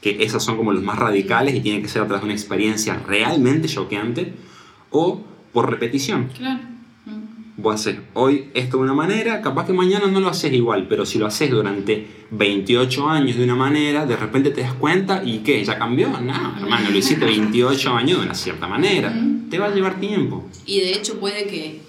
que 0.00 0.22
esas 0.24 0.44
son 0.44 0.56
como 0.56 0.72
los 0.72 0.82
más 0.82 0.98
radicales 0.98 1.54
y 1.54 1.60
tiene 1.60 1.82
que 1.82 1.88
ser 1.88 2.02
a 2.02 2.06
través 2.06 2.22
de 2.22 2.26
una 2.26 2.34
experiencia 2.34 3.00
realmente 3.06 3.68
choqueante, 3.68 4.34
o 4.90 5.20
por 5.52 5.70
repetición. 5.70 6.28
Claro. 6.36 6.60
Vos 7.58 7.74
haces 7.74 7.96
hoy 8.14 8.50
esto 8.54 8.76
de 8.76 8.84
una 8.84 8.94
manera, 8.94 9.42
capaz 9.42 9.66
que 9.66 9.72
mañana 9.72 10.06
no 10.06 10.20
lo 10.20 10.28
haces 10.28 10.52
igual, 10.52 10.86
pero 10.88 11.04
si 11.04 11.18
lo 11.18 11.26
haces 11.26 11.50
durante 11.50 12.06
28 12.30 13.08
años 13.08 13.36
de 13.36 13.42
una 13.42 13.56
manera, 13.56 14.06
de 14.06 14.14
repente 14.16 14.50
te 14.50 14.60
das 14.60 14.74
cuenta 14.74 15.24
y 15.24 15.38
¿qué? 15.38 15.64
¿Ya 15.64 15.76
cambió? 15.76 16.08
No, 16.08 16.56
hermano, 16.56 16.88
lo 16.88 16.96
hiciste 16.96 17.24
28 17.24 17.90
años 17.90 18.18
de 18.18 18.24
una 18.26 18.34
cierta 18.34 18.68
manera. 18.68 19.12
Te 19.50 19.58
va 19.58 19.66
a 19.66 19.74
llevar 19.74 19.98
tiempo. 19.98 20.46
Y 20.66 20.78
de 20.80 20.92
hecho 20.92 21.18
puede 21.18 21.48
que 21.48 21.80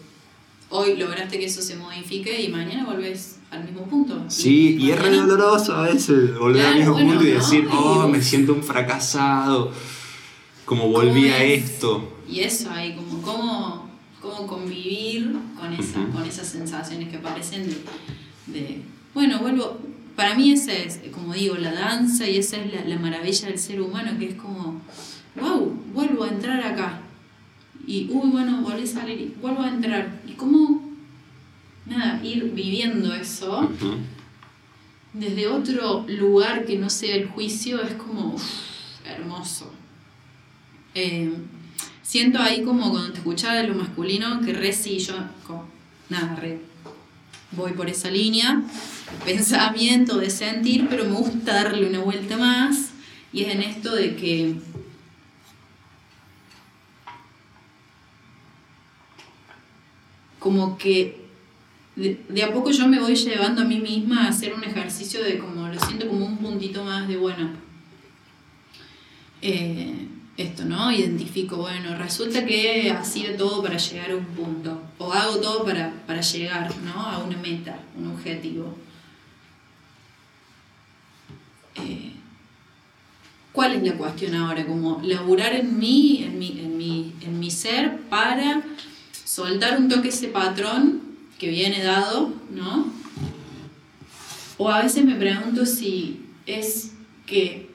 hoy 0.70 0.98
lograste 0.98 1.38
que 1.38 1.46
eso 1.46 1.62
se 1.62 1.76
modifique 1.76 2.42
y 2.42 2.48
mañana 2.48 2.86
volvés 2.86 3.38
al 3.52 3.64
mismo 3.64 3.84
punto. 3.84 4.24
Sí, 4.28 4.76
y, 4.80 4.90
es 4.90 5.00
re 5.00 5.16
doloroso 5.16 5.76
a 5.76 5.84
veces 5.84 6.36
volver 6.38 6.66
al 6.66 6.78
mismo 6.78 6.94
bueno, 6.94 7.10
punto 7.12 7.26
y 7.26 7.32
decir, 7.32 7.68
oh, 7.72 8.08
me 8.08 8.24
siento 8.24 8.54
un 8.54 8.64
fracasado, 8.64 9.72
como 10.66 10.88
volví 10.88 11.24
¿Cómo 11.24 11.34
a 11.36 11.44
es? 11.44 11.64
esto. 11.64 12.14
Y 12.28 12.40
eso 12.40 12.72
ahí, 12.72 12.96
como 12.96 13.22
cómo, 13.22 13.89
cómo 14.22 14.48
convivir 14.48 15.34
con, 15.60 15.74
esa, 15.74 16.06
con 16.08 16.24
esas 16.24 16.48
sensaciones 16.48 17.10
que 17.10 17.18
aparecen 17.18 17.68
de, 17.68 17.78
de- 18.60 18.82
bueno, 19.14 19.40
vuelvo, 19.40 19.80
para 20.16 20.36
mí 20.36 20.52
esa 20.52 20.74
es, 20.74 21.00
como 21.14 21.34
digo, 21.34 21.56
la 21.56 21.72
danza 21.74 22.28
y 22.28 22.38
esa 22.38 22.58
es 22.58 22.74
la, 22.74 22.84
la 22.86 23.00
maravilla 23.00 23.48
del 23.48 23.58
ser 23.60 23.82
humano, 23.82 24.18
que 24.20 24.30
es 24.30 24.36
como, 24.36 24.82
wow, 25.40 25.66
vuelvo 25.94 26.24
a 26.26 26.30
entrar 26.30 26.62
acá. 26.62 27.00
Y, 27.88 28.08
uy, 28.12 28.30
bueno, 28.30 28.62
volví 28.62 28.84
a 28.84 28.88
salir 28.88 29.20
y 29.20 29.36
vuelvo 29.42 29.62
a 29.62 29.70
entrar. 29.70 30.22
Y 30.28 30.34
cómo, 30.34 30.90
nada, 31.88 32.24
ir 32.24 32.52
viviendo 32.54 33.14
eso 33.16 33.68
desde 35.14 35.48
otro 35.48 36.06
lugar 36.08 36.66
que 36.66 36.78
no 36.78 36.90
sea 36.90 37.16
el 37.16 37.28
juicio 37.30 37.82
es 37.82 37.94
como 37.96 38.36
uf, 38.36 38.44
hermoso. 39.06 39.72
Eh, 40.94 41.34
siento 42.10 42.40
ahí 42.40 42.64
como 42.64 42.90
cuando 42.90 43.12
te 43.12 43.20
escuchaba 43.20 43.62
lo 43.62 43.76
masculino 43.76 44.42
que 44.42 44.52
re 44.52 44.74
sí, 44.74 44.98
yo 44.98 45.14
como, 45.46 45.66
nada, 46.10 46.36
re 46.38 46.60
voy 47.52 47.74
por 47.74 47.88
esa 47.88 48.10
línea, 48.10 48.64
pensamiento 49.26 50.18
de 50.18 50.32
sentir, 50.32 50.88
pero 50.90 51.06
me 51.06 51.12
gusta 51.12 51.54
darle 51.54 51.88
una 51.88 52.00
vuelta 52.00 52.36
más. 52.36 52.90
Y 53.32 53.44
es 53.44 53.54
en 53.54 53.62
esto 53.62 53.94
de 53.94 54.16
que 54.16 54.56
como 60.40 60.80
que 60.80 61.28
de 61.96 62.44
a 62.44 62.52
poco 62.52 62.72
yo 62.72 62.88
me 62.88 63.00
voy 63.00 63.16
llevando 63.16 63.62
a 63.62 63.66
mí 63.66 63.78
misma 63.78 64.26
a 64.26 64.30
hacer 64.30 64.56
un 64.56 64.64
ejercicio 64.64 65.24
de 65.24 65.38
como, 65.38 65.68
lo 65.68 65.80
siento 65.80 66.08
como 66.08 66.26
un 66.26 66.38
puntito 66.38 66.84
más 66.84 67.08
de, 67.08 67.18
bueno, 67.18 67.52
eh, 69.44 70.08
esto, 70.42 70.64
¿no? 70.64 70.90
Identifico, 70.90 71.58
bueno, 71.58 71.98
resulta 71.98 72.46
que 72.46 72.90
hacía 72.92 73.36
todo 73.36 73.62
para 73.62 73.78
llegar 73.78 74.12
a 74.12 74.16
un 74.16 74.26
punto, 74.26 74.82
o 74.98 75.12
hago 75.12 75.38
todo 75.40 75.66
para, 75.66 75.92
para 76.08 76.22
llegar, 76.22 76.74
¿no? 76.78 76.94
A 76.94 77.18
una 77.20 77.38
meta, 77.38 77.78
un 77.98 78.08
objetivo. 78.08 78.78
Eh, 81.76 82.14
¿Cuál 83.52 83.76
es 83.76 83.84
la 83.84 83.98
cuestión 83.98 84.34
ahora? 84.36 84.66
Como 84.66 85.02
laburar 85.04 85.54
en 85.56 85.78
mí, 85.78 86.24
en 86.24 86.40
mi, 86.40 86.60
en 86.60 86.78
mi, 86.78 87.14
en 87.22 87.38
mi 87.38 87.52
ser 87.52 88.00
para 88.10 88.62
soltar 89.26 89.78
un 89.78 89.90
toque 89.90 90.08
ese 90.08 90.30
patrón 90.30 91.02
que 91.38 91.50
viene 91.50 91.84
dado, 91.84 92.32
¿no? 92.50 92.94
O 94.58 94.70
a 94.70 94.84
veces 94.84 95.04
me 95.04 95.16
pregunto 95.16 95.66
si 95.66 96.22
es 96.46 96.94
que 97.26 97.69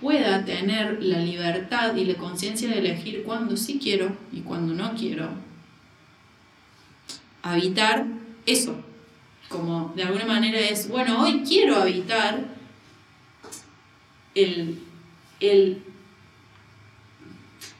pueda 0.00 0.44
tener 0.44 1.02
la 1.02 1.18
libertad 1.18 1.94
y 1.96 2.04
la 2.04 2.14
conciencia 2.14 2.68
de 2.68 2.78
elegir 2.78 3.24
cuándo 3.24 3.56
sí 3.56 3.78
quiero 3.82 4.16
y 4.32 4.40
cuándo 4.40 4.74
no 4.74 4.94
quiero 4.94 5.28
habitar 7.42 8.06
eso. 8.46 8.76
Como 9.48 9.92
de 9.96 10.02
alguna 10.04 10.26
manera 10.26 10.58
es, 10.58 10.88
bueno, 10.88 11.22
hoy 11.22 11.42
quiero 11.46 11.76
habitar 11.76 12.44
el, 14.34 14.78
el 15.40 15.82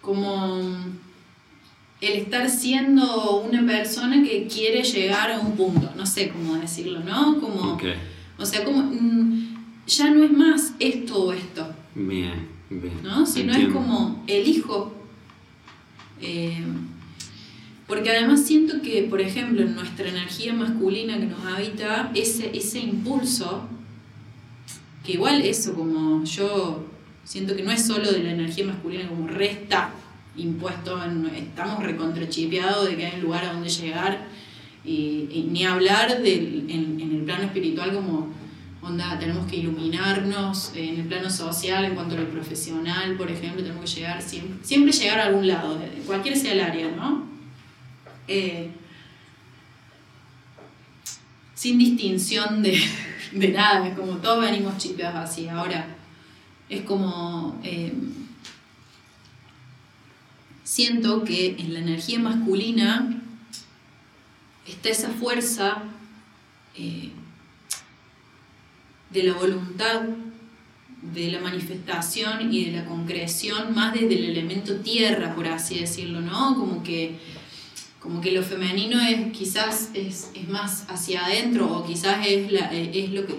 como 0.00 0.62
el 2.00 2.12
estar 2.12 2.48
siendo 2.48 3.40
una 3.40 3.66
persona 3.66 4.22
que 4.22 4.46
quiere 4.46 4.82
llegar 4.82 5.30
a 5.30 5.40
un 5.40 5.56
punto, 5.56 5.92
no 5.96 6.06
sé 6.06 6.30
cómo 6.30 6.56
decirlo, 6.56 7.00
¿no? 7.00 7.40
Como, 7.40 7.78
o 8.38 8.46
sea, 8.46 8.64
como 8.64 8.82
mm, 8.82 9.84
ya 9.86 10.10
no 10.10 10.24
es 10.24 10.30
más 10.30 10.72
esto 10.78 11.24
o 11.24 11.32
esto, 11.32 11.74
bien, 11.98 12.48
bien. 12.70 12.92
¿no? 13.02 13.26
Sino 13.26 13.50
es 13.52 13.58
Entiendo. 13.58 13.74
como 13.74 14.24
elijo. 14.26 14.94
Eh, 16.20 16.62
porque 17.86 18.10
además 18.10 18.44
siento 18.44 18.82
que, 18.82 19.02
por 19.04 19.20
ejemplo, 19.20 19.62
en 19.62 19.74
nuestra 19.74 20.08
energía 20.08 20.52
masculina 20.52 21.18
que 21.18 21.26
nos 21.26 21.44
habita, 21.44 22.10
ese, 22.14 22.56
ese 22.56 22.80
impulso, 22.80 23.66
que 25.04 25.12
igual 25.12 25.40
eso 25.42 25.74
como 25.74 26.22
yo 26.24 26.84
siento 27.24 27.56
que 27.56 27.62
no 27.62 27.70
es 27.70 27.86
solo 27.86 28.10
de 28.12 28.22
la 28.22 28.32
energía 28.32 28.66
masculina 28.66 29.08
como 29.08 29.26
resta 29.26 29.90
impuesto, 30.36 31.02
en- 31.02 31.26
estamos 31.34 31.82
recontrachipeados 31.82 32.88
de 32.90 32.96
que 32.96 33.06
hay 33.06 33.14
un 33.16 33.22
lugar 33.22 33.44
a 33.46 33.52
donde 33.54 33.70
llegar 33.70 34.26
y, 34.84 35.26
y 35.32 35.48
ni 35.50 35.64
hablar 35.64 36.22
del, 36.22 36.66
en, 36.68 37.00
en 37.00 37.16
el 37.16 37.22
plano 37.22 37.44
espiritual 37.44 37.92
como 37.94 38.28
onda, 38.82 39.18
tenemos 39.18 39.46
que 39.50 39.56
iluminarnos, 39.56 40.72
eh, 40.74 40.90
en 40.90 41.00
el 41.00 41.06
plano 41.06 41.30
social, 41.30 41.84
en 41.84 41.94
cuanto 41.94 42.14
a 42.14 42.20
lo 42.20 42.28
profesional, 42.30 43.16
por 43.16 43.30
ejemplo, 43.30 43.62
tenemos 43.62 43.84
que 43.84 44.00
llegar 44.00 44.22
siempre, 44.22 44.64
siempre 44.64 44.92
llegar 44.92 45.20
a 45.20 45.26
algún 45.26 45.46
lado, 45.46 45.78
cualquier 46.06 46.36
sea 46.36 46.52
el 46.52 46.60
área, 46.60 46.90
¿no? 46.90 47.26
Eh, 48.26 48.70
sin 51.54 51.78
distinción 51.78 52.62
de, 52.62 52.80
de 53.32 53.48
nada, 53.48 53.88
es 53.88 53.96
como 53.96 54.18
todos 54.18 54.42
venimos 54.42 54.76
chipeados 54.78 55.30
así. 55.30 55.48
Ahora, 55.48 55.96
es 56.68 56.82
como. 56.82 57.60
eh, 57.64 57.92
siento 60.68 61.24
que 61.24 61.56
en 61.58 61.72
la 61.72 61.80
energía 61.80 62.18
masculina 62.18 63.22
está 64.66 64.90
esa 64.90 65.08
fuerza 65.08 65.82
de 69.10 69.22
la 69.22 69.32
voluntad, 69.34 70.02
de 71.14 71.30
la 71.30 71.40
manifestación 71.40 72.52
y 72.52 72.66
de 72.66 72.72
la 72.78 72.84
concreción, 72.84 73.74
más 73.74 73.94
desde 73.94 74.14
el 74.18 74.24
elemento 74.30 74.76
tierra, 74.76 75.34
por 75.34 75.46
así 75.46 75.78
decirlo, 75.78 76.20
¿no? 76.20 76.54
Como 76.56 76.82
que, 76.82 77.16
como 78.00 78.20
que 78.20 78.32
lo 78.32 78.42
femenino 78.42 79.00
es 79.00 79.32
quizás 79.32 79.90
es, 79.94 80.30
es 80.34 80.48
más 80.48 80.84
hacia 80.88 81.24
adentro 81.26 81.70
o 81.70 81.86
quizás 81.86 82.26
es, 82.26 82.50
la, 82.52 82.72
es 82.72 83.10
lo 83.10 83.26
que 83.26 83.34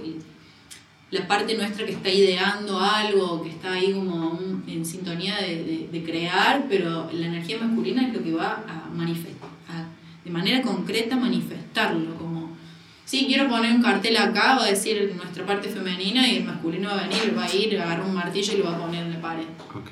la 1.11 1.28
parte 1.28 1.57
nuestra 1.57 1.86
que 1.86 1.93
está 1.93 2.09
ideando 2.09 2.80
algo, 2.80 3.41
que 3.43 3.49
está 3.49 3.74
ahí 3.74 3.93
como 3.93 4.39
en 4.67 4.86
sintonía 4.86 5.38
de, 5.38 5.88
de- 5.91 6.03
crear, 6.03 6.65
pero 6.70 7.09
la 7.11 7.26
energía 7.28 7.57
masculina 7.59 8.07
es 8.07 8.13
lo 8.13 8.24
que 8.24 8.32
va 8.32 8.63
a 8.67 8.89
manifestar, 8.93 9.49
de 10.24 10.30
manera 10.32 10.61
concreta 10.61 11.15
manifestarlo, 11.15 12.15
sí, 13.10 13.26
quiero 13.28 13.49
poner 13.49 13.74
un 13.74 13.82
cartel 13.82 14.16
acá, 14.18 14.55
va 14.55 14.66
a 14.66 14.70
decir 14.70 15.12
nuestra 15.16 15.43
parte 15.45 15.68
femenina 15.70 16.28
y 16.28 16.38
el 16.38 16.43
masculino 16.45 16.89
va 16.89 16.99
a 16.99 17.07
venir, 17.07 17.34
va 17.36 17.43
a 17.45 17.55
ir, 17.55 17.80
agarra 17.82 18.05
un 18.05 18.14
martillo 18.14 18.53
y 18.53 18.57
lo 18.57 18.66
va 18.66 18.76
a 18.76 18.80
poner 18.80 19.03
en 19.05 19.14
la 19.14 19.22
pared. 19.22 19.45
Ok. 19.76 19.89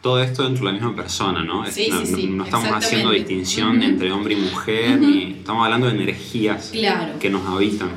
Todo 0.00 0.22
esto 0.22 0.44
dentro 0.44 0.66
de 0.66 0.72
la 0.72 0.78
misma 0.78 0.94
persona, 0.94 1.42
¿no? 1.42 1.66
Sí, 1.66 1.88
no, 1.90 2.04
sí, 2.04 2.10
no- 2.12 2.16
sí, 2.18 2.26
no 2.28 2.44
estamos 2.44 2.68
haciendo 2.70 3.10
distinción 3.10 3.82
entre 3.82 4.12
hombre 4.12 4.34
y 4.34 4.36
mujer, 4.36 5.00
ni 5.00 5.32
estamos 5.38 5.64
hablando 5.64 5.86
de 5.88 5.94
energías 5.94 6.68
Claro. 6.72 7.18
que 7.18 7.30
nos 7.30 7.44
habitan. 7.46 7.88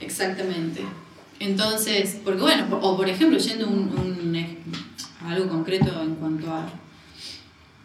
Exactamente. 0.00 0.82
Entonces, 1.40 2.18
porque 2.24 2.40
bueno, 2.40 2.66
o 2.80 2.96
por 2.96 3.08
ejemplo, 3.08 3.36
yendo 3.38 3.66
un, 3.68 4.56
algo 5.26 5.48
concreto 5.48 6.00
en 6.02 6.14
cuanto 6.14 6.50
a, 6.50 6.66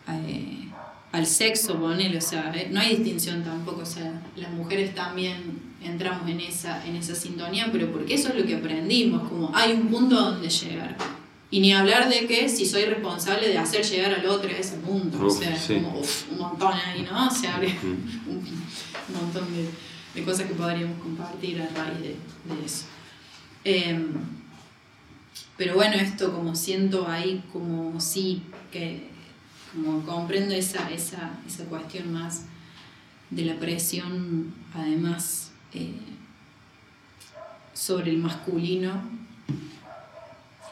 a, 0.08 0.18
eh, 0.20 0.70
al 1.12 1.26
sexo, 1.26 1.80
ponele, 1.80 2.18
o 2.18 2.22
sea, 2.22 2.52
eh, 2.56 2.70
no 2.72 2.80
hay 2.80 2.96
distinción 2.96 3.44
tampoco, 3.44 3.82
o 3.82 3.86
sea, 3.86 4.22
las 4.36 4.52
mujeres 4.52 4.94
también 4.96 5.67
entramos 5.84 6.30
en 6.30 6.40
esa, 6.40 6.86
en 6.86 6.96
esa 6.96 7.16
sintonía, 7.16 7.70
pero 7.72 7.92
porque 7.92 8.14
eso 8.16 8.30
es 8.30 8.36
lo 8.36 8.46
que 8.46 8.56
aprendimos, 8.56 9.28
como 9.30 9.52
hay 9.56 9.74
un 9.74 9.88
punto 9.88 10.18
a 10.18 10.32
donde 10.32 10.50
llegar. 10.50 10.98
Y 11.50 11.62
ni 11.62 11.72
hablar 11.72 12.10
de 12.10 12.28
que 12.28 12.50
si 12.50 12.66
soy 12.66 12.84
responsable 12.86 13.48
de 13.48 13.58
hacer 13.58 13.84
llegar 13.86 14.14
al 14.14 14.26
otro 14.26 14.50
a 14.50 14.54
ese 14.54 14.78
punto, 14.78 15.26
o 15.26 15.30
sea, 15.30 15.56
sí. 15.58 15.76
como 15.76 16.00
uf, 16.00 16.32
un 16.32 16.40
montón 16.40 16.74
ahí, 16.74 17.08
¿no? 17.10 17.32
Se 17.32 17.48
abre 17.48 17.70
Mm. 17.70 17.86
un, 18.30 18.38
un 19.10 19.16
montón 19.24 19.46
de, 19.56 19.70
de 20.20 20.26
cosas 20.26 20.48
que 20.48 20.54
podríamos 20.56 21.00
compartir 21.02 21.62
a 21.62 21.68
raíz 21.68 22.00
de, 22.02 22.08
de 22.10 22.66
eso. 22.66 22.86
Em, 23.64 24.08
pero 25.56 25.76
bueno, 25.76 25.96
esto 25.96 26.34
como 26.34 26.54
siento 26.56 27.08
ahí, 27.08 27.44
como 27.54 28.00
sí, 28.02 28.44
que 28.72 29.08
como 29.74 30.02
comprendo 30.06 30.54
esa, 30.54 30.90
esa, 30.92 31.32
esa 31.48 31.64
cuestión 31.66 32.12
más 32.14 32.44
de 33.30 33.46
la 33.46 33.56
presión, 33.56 34.54
además, 34.74 35.47
eh, 35.78 35.94
sobre 37.74 38.12
el 38.12 38.18
masculino, 38.18 39.02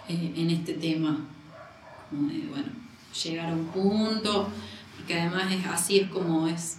eh, 0.08 0.34
en 0.36 0.50
este 0.50 0.74
tema. 0.74 1.20
Como 2.10 2.30
de, 2.30 2.48
bueno, 2.48 2.70
llegar 3.24 3.50
a 3.50 3.54
un 3.54 3.66
punto, 3.68 4.50
porque 4.96 5.20
además 5.20 5.52
es 5.52 5.66
así 5.66 6.00
es 6.00 6.10
como 6.10 6.48
es 6.48 6.78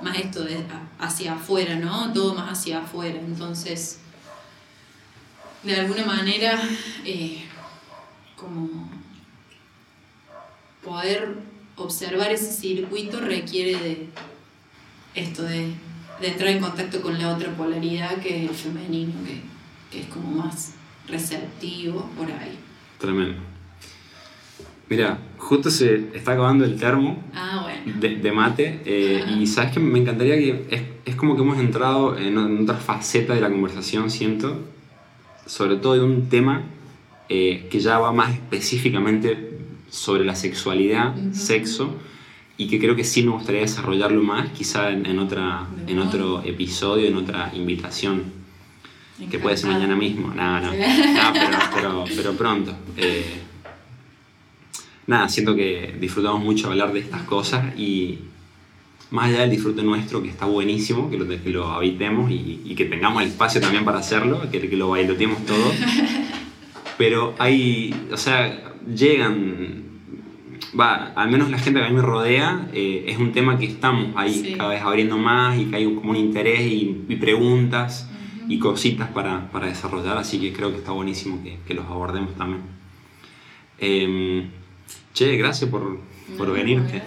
más 0.00 0.16
esto 0.18 0.44
de 0.44 0.64
hacia 0.98 1.34
afuera, 1.34 1.76
¿no? 1.76 2.12
Todo 2.12 2.34
más 2.34 2.58
hacia 2.58 2.80
afuera. 2.80 3.18
Entonces, 3.18 4.00
de 5.62 5.76
alguna 5.76 6.04
manera, 6.04 6.60
eh, 7.04 7.44
como 8.36 8.90
poder 10.84 11.36
observar 11.76 12.30
ese 12.30 12.52
circuito 12.52 13.20
requiere 13.20 13.76
de 13.78 14.08
esto 15.14 15.42
de, 15.42 15.74
entrar 16.20 16.50
en 16.50 16.60
contacto 16.60 17.00
con 17.02 17.18
la 17.18 17.34
otra 17.34 17.50
polaridad 17.52 18.18
que 18.18 18.44
es 18.44 18.50
el 18.50 18.56
femenino, 18.56 19.12
que, 19.24 19.40
que 19.90 20.04
es 20.04 20.08
como 20.08 20.30
más 20.30 20.74
receptivo 21.08 22.10
por 22.16 22.26
ahí. 22.26 22.58
Tremendo. 22.98 23.40
Mira, 24.88 25.18
justo 25.36 25.68
se 25.68 26.10
está 26.14 26.32
acabando 26.32 26.64
el 26.64 26.78
termo 26.78 27.22
ah, 27.34 27.66
de, 27.84 28.32
mate 28.32 28.82
eh, 28.84 29.24
y 29.36 29.46
sabes 29.48 29.72
que 29.72 29.80
me 29.80 29.98
encantaría 29.98 30.36
que 30.36 30.66
es, 30.70 30.82
es, 31.04 31.16
como 31.16 31.34
que 31.34 31.42
hemos 31.42 31.58
entrado 31.58 32.16
en 32.16 32.62
otra 32.62 32.76
faceta 32.76 33.34
de 33.34 33.40
la 33.40 33.50
conversación, 33.50 34.10
siento, 34.10 34.60
sobre 35.44 35.76
todo 35.76 35.94
de 35.94 36.02
un 36.02 36.28
tema 36.28 36.62
eh, 37.28 37.66
que 37.68 37.80
ya 37.80 37.98
va 37.98 38.12
más 38.12 38.32
específicamente 38.34 39.58
sobre 39.90 40.24
la 40.24 40.36
sexualidad, 40.36 41.14
sexo, 41.32 41.96
y 42.58 42.68
que 42.68 42.78
creo 42.78 42.96
que 42.96 43.04
sí 43.04 43.22
me 43.22 43.32
gustaría 43.32 43.60
desarrollarlo 43.60 44.22
más, 44.22 44.50
quizá 44.50 44.90
en, 44.90 45.18
otra, 45.18 45.66
en 45.86 45.98
otro 45.98 46.42
episodio, 46.42 47.06
en 47.06 47.16
otra 47.16 47.50
invitación, 47.54 48.24
que 49.30 49.38
puede 49.38 49.56
ser 49.56 49.70
mañana 49.70 49.96
mismo, 49.96 50.32
nada, 50.34 50.60
no, 50.60 50.72
pero, 51.74 52.04
pero, 52.14 52.32
pronto. 52.34 52.76
Eh, 52.96 53.40
nada, 55.06 55.28
siento 55.28 55.54
que 55.54 55.96
disfrutamos 56.00 56.42
mucho 56.42 56.68
hablar 56.68 56.92
de 56.92 57.00
estas 57.00 57.22
cosas 57.22 57.78
y 57.78 58.18
más 59.10 59.28
allá 59.28 59.40
del 59.40 59.50
disfrute 59.50 59.82
nuestro, 59.82 60.22
que 60.22 60.28
está 60.28 60.46
buenísimo, 60.46 61.10
que 61.10 61.16
lo, 61.16 61.26
que 61.28 61.50
lo 61.50 61.68
habitemos 61.68 62.30
y, 62.30 62.74
que 62.74 62.86
tengamos 62.86 63.22
el 63.22 63.28
espacio 63.28 63.60
también 63.60 63.84
para 63.84 63.98
hacerlo, 63.98 64.50
que, 64.50 64.68
que 64.68 64.76
lo 64.76 64.90
bailoteemos 64.90 65.44
todo, 65.46 65.72
pero 66.98 67.34
hay, 67.38 67.94
o 68.12 68.16
sea, 68.16 68.74
llegan, 68.86 69.85
va, 70.78 71.12
al 71.14 71.30
menos 71.30 71.50
la 71.50 71.58
gente 71.58 71.80
que 71.80 71.86
a 71.86 71.88
mí 71.88 71.94
me 71.94 72.02
rodea, 72.02 72.68
eh, 72.72 73.04
es 73.08 73.18
un 73.18 73.32
tema 73.32 73.58
que 73.58 73.66
estamos 73.66 74.10
ahí 74.16 74.54
cada 74.56 74.70
vez 74.70 74.82
abriendo 74.82 75.18
más 75.18 75.58
y 75.58 75.66
que 75.66 75.76
hay 75.76 75.94
como 75.94 76.10
un 76.10 76.16
interés 76.16 76.60
y, 76.62 77.04
preguntas 77.20 78.08
y 78.48 78.58
cositas 78.58 79.08
para, 79.10 79.50
para, 79.50 79.66
desarrollar, 79.66 80.18
así 80.18 80.38
que 80.38 80.52
creo 80.52 80.70
que 80.70 80.78
está 80.78 80.92
buenísimo 80.92 81.42
que, 81.42 81.58
que 81.66 81.74
los 81.74 81.86
abordemos 81.86 82.34
también. 82.36 82.62
Eh, 83.78 84.46
che, 85.12 85.36
gracias 85.36 85.70
por, 85.70 85.98
por 86.36 86.52
venirte. 86.52 87.02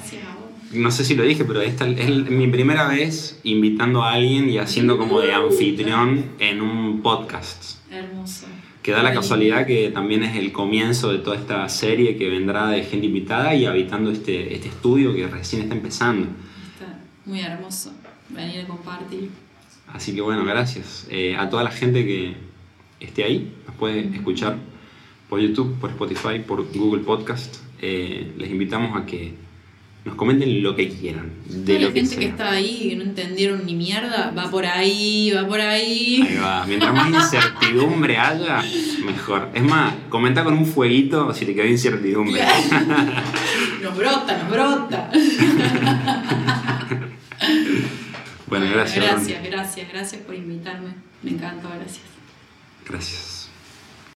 No 0.73 0.91
sé 0.91 1.03
si 1.03 1.15
lo 1.15 1.23
dije, 1.23 1.45
pero 1.45 1.61
esta 1.61 1.87
es 1.87 2.29
mi 2.29 2.47
primera 2.47 2.87
vez 2.87 3.39
invitando 3.43 4.03
a 4.03 4.13
alguien 4.13 4.49
y 4.49 4.59
haciendo 4.59 4.97
como 4.97 5.19
de 5.19 5.33
anfitrión 5.33 6.25
en 6.39 6.61
un 6.61 7.01
podcast. 7.01 7.79
Hermoso. 7.91 8.45
Que 8.89 8.95
da 8.95 9.03
la 9.03 9.13
casualidad 9.13 9.67
que 9.67 9.91
también 9.91 10.23
es 10.23 10.35
el 10.35 10.51
comienzo 10.51 11.11
de 11.11 11.19
toda 11.19 11.35
esta 11.35 11.69
serie 11.69 12.17
que 12.17 12.27
vendrá 12.27 12.69
de 12.69 12.81
gente 12.81 13.05
invitada 13.05 13.53
y 13.53 13.67
habitando 13.67 14.09
este, 14.09 14.55
este 14.55 14.69
estudio 14.69 15.13
que 15.13 15.27
recién 15.27 15.61
está 15.61 15.75
empezando. 15.75 16.25
Está 16.73 16.99
muy 17.23 17.39
hermoso 17.39 17.91
venir 18.29 18.61
a 18.61 18.67
compartir. 18.67 19.29
Así 19.93 20.15
que 20.15 20.21
bueno, 20.21 20.43
gracias. 20.43 21.05
Eh, 21.11 21.35
a 21.37 21.47
toda 21.51 21.61
la 21.63 21.69
gente 21.69 22.03
que 22.03 22.33
esté 22.99 23.23
ahí, 23.25 23.53
nos 23.67 23.75
puede 23.75 24.07
escuchar 24.07 24.57
por 25.29 25.39
YouTube, 25.39 25.77
por 25.79 25.91
Spotify, 25.91 26.39
por 26.39 26.65
Google 26.75 27.03
Podcast. 27.03 27.57
Eh, 27.83 28.33
les 28.39 28.49
invitamos 28.49 28.99
a 28.99 29.05
que 29.05 29.35
nos 30.05 30.15
comenten 30.15 30.63
lo 30.63 30.75
que 30.75 30.89
quieran. 30.89 31.31
De 31.45 31.79
la 31.79 31.91
gente 31.91 32.15
que 32.15 32.25
está 32.25 32.51
ahí 32.51 32.79
y 32.83 32.89
que 32.89 32.95
no 32.95 33.03
entendieron 33.03 33.65
ni 33.65 33.75
mierda, 33.75 34.31
va 34.31 34.49
por 34.49 34.65
ahí, 34.65 35.31
va 35.31 35.45
por 35.47 35.59
ahí. 35.59 36.21
Ahí 36.21 36.37
va. 36.37 36.65
Mientras 36.65 36.93
más 36.93 37.09
incertidumbre 37.09 38.17
haya, 38.17 38.63
mejor. 39.05 39.49
Es 39.53 39.63
más, 39.63 39.93
comenta 40.09 40.43
con 40.43 40.53
un 40.53 40.65
fueguito 40.65 41.33
si 41.33 41.45
te 41.45 41.53
queda 41.53 41.67
incertidumbre. 41.67 42.41
nos 43.83 43.95
brota, 43.95 44.37
nos 44.37 44.49
brota. 44.49 45.11
bueno, 48.47 48.65
gracias. 48.71 49.05
Gracias, 49.05 49.43
gracias, 49.43 49.89
gracias 49.91 50.21
por 50.21 50.35
invitarme. 50.35 50.93
Me 51.23 51.31
encantó, 51.31 51.67
gracias. 51.69 52.05
Gracias. 52.87 53.28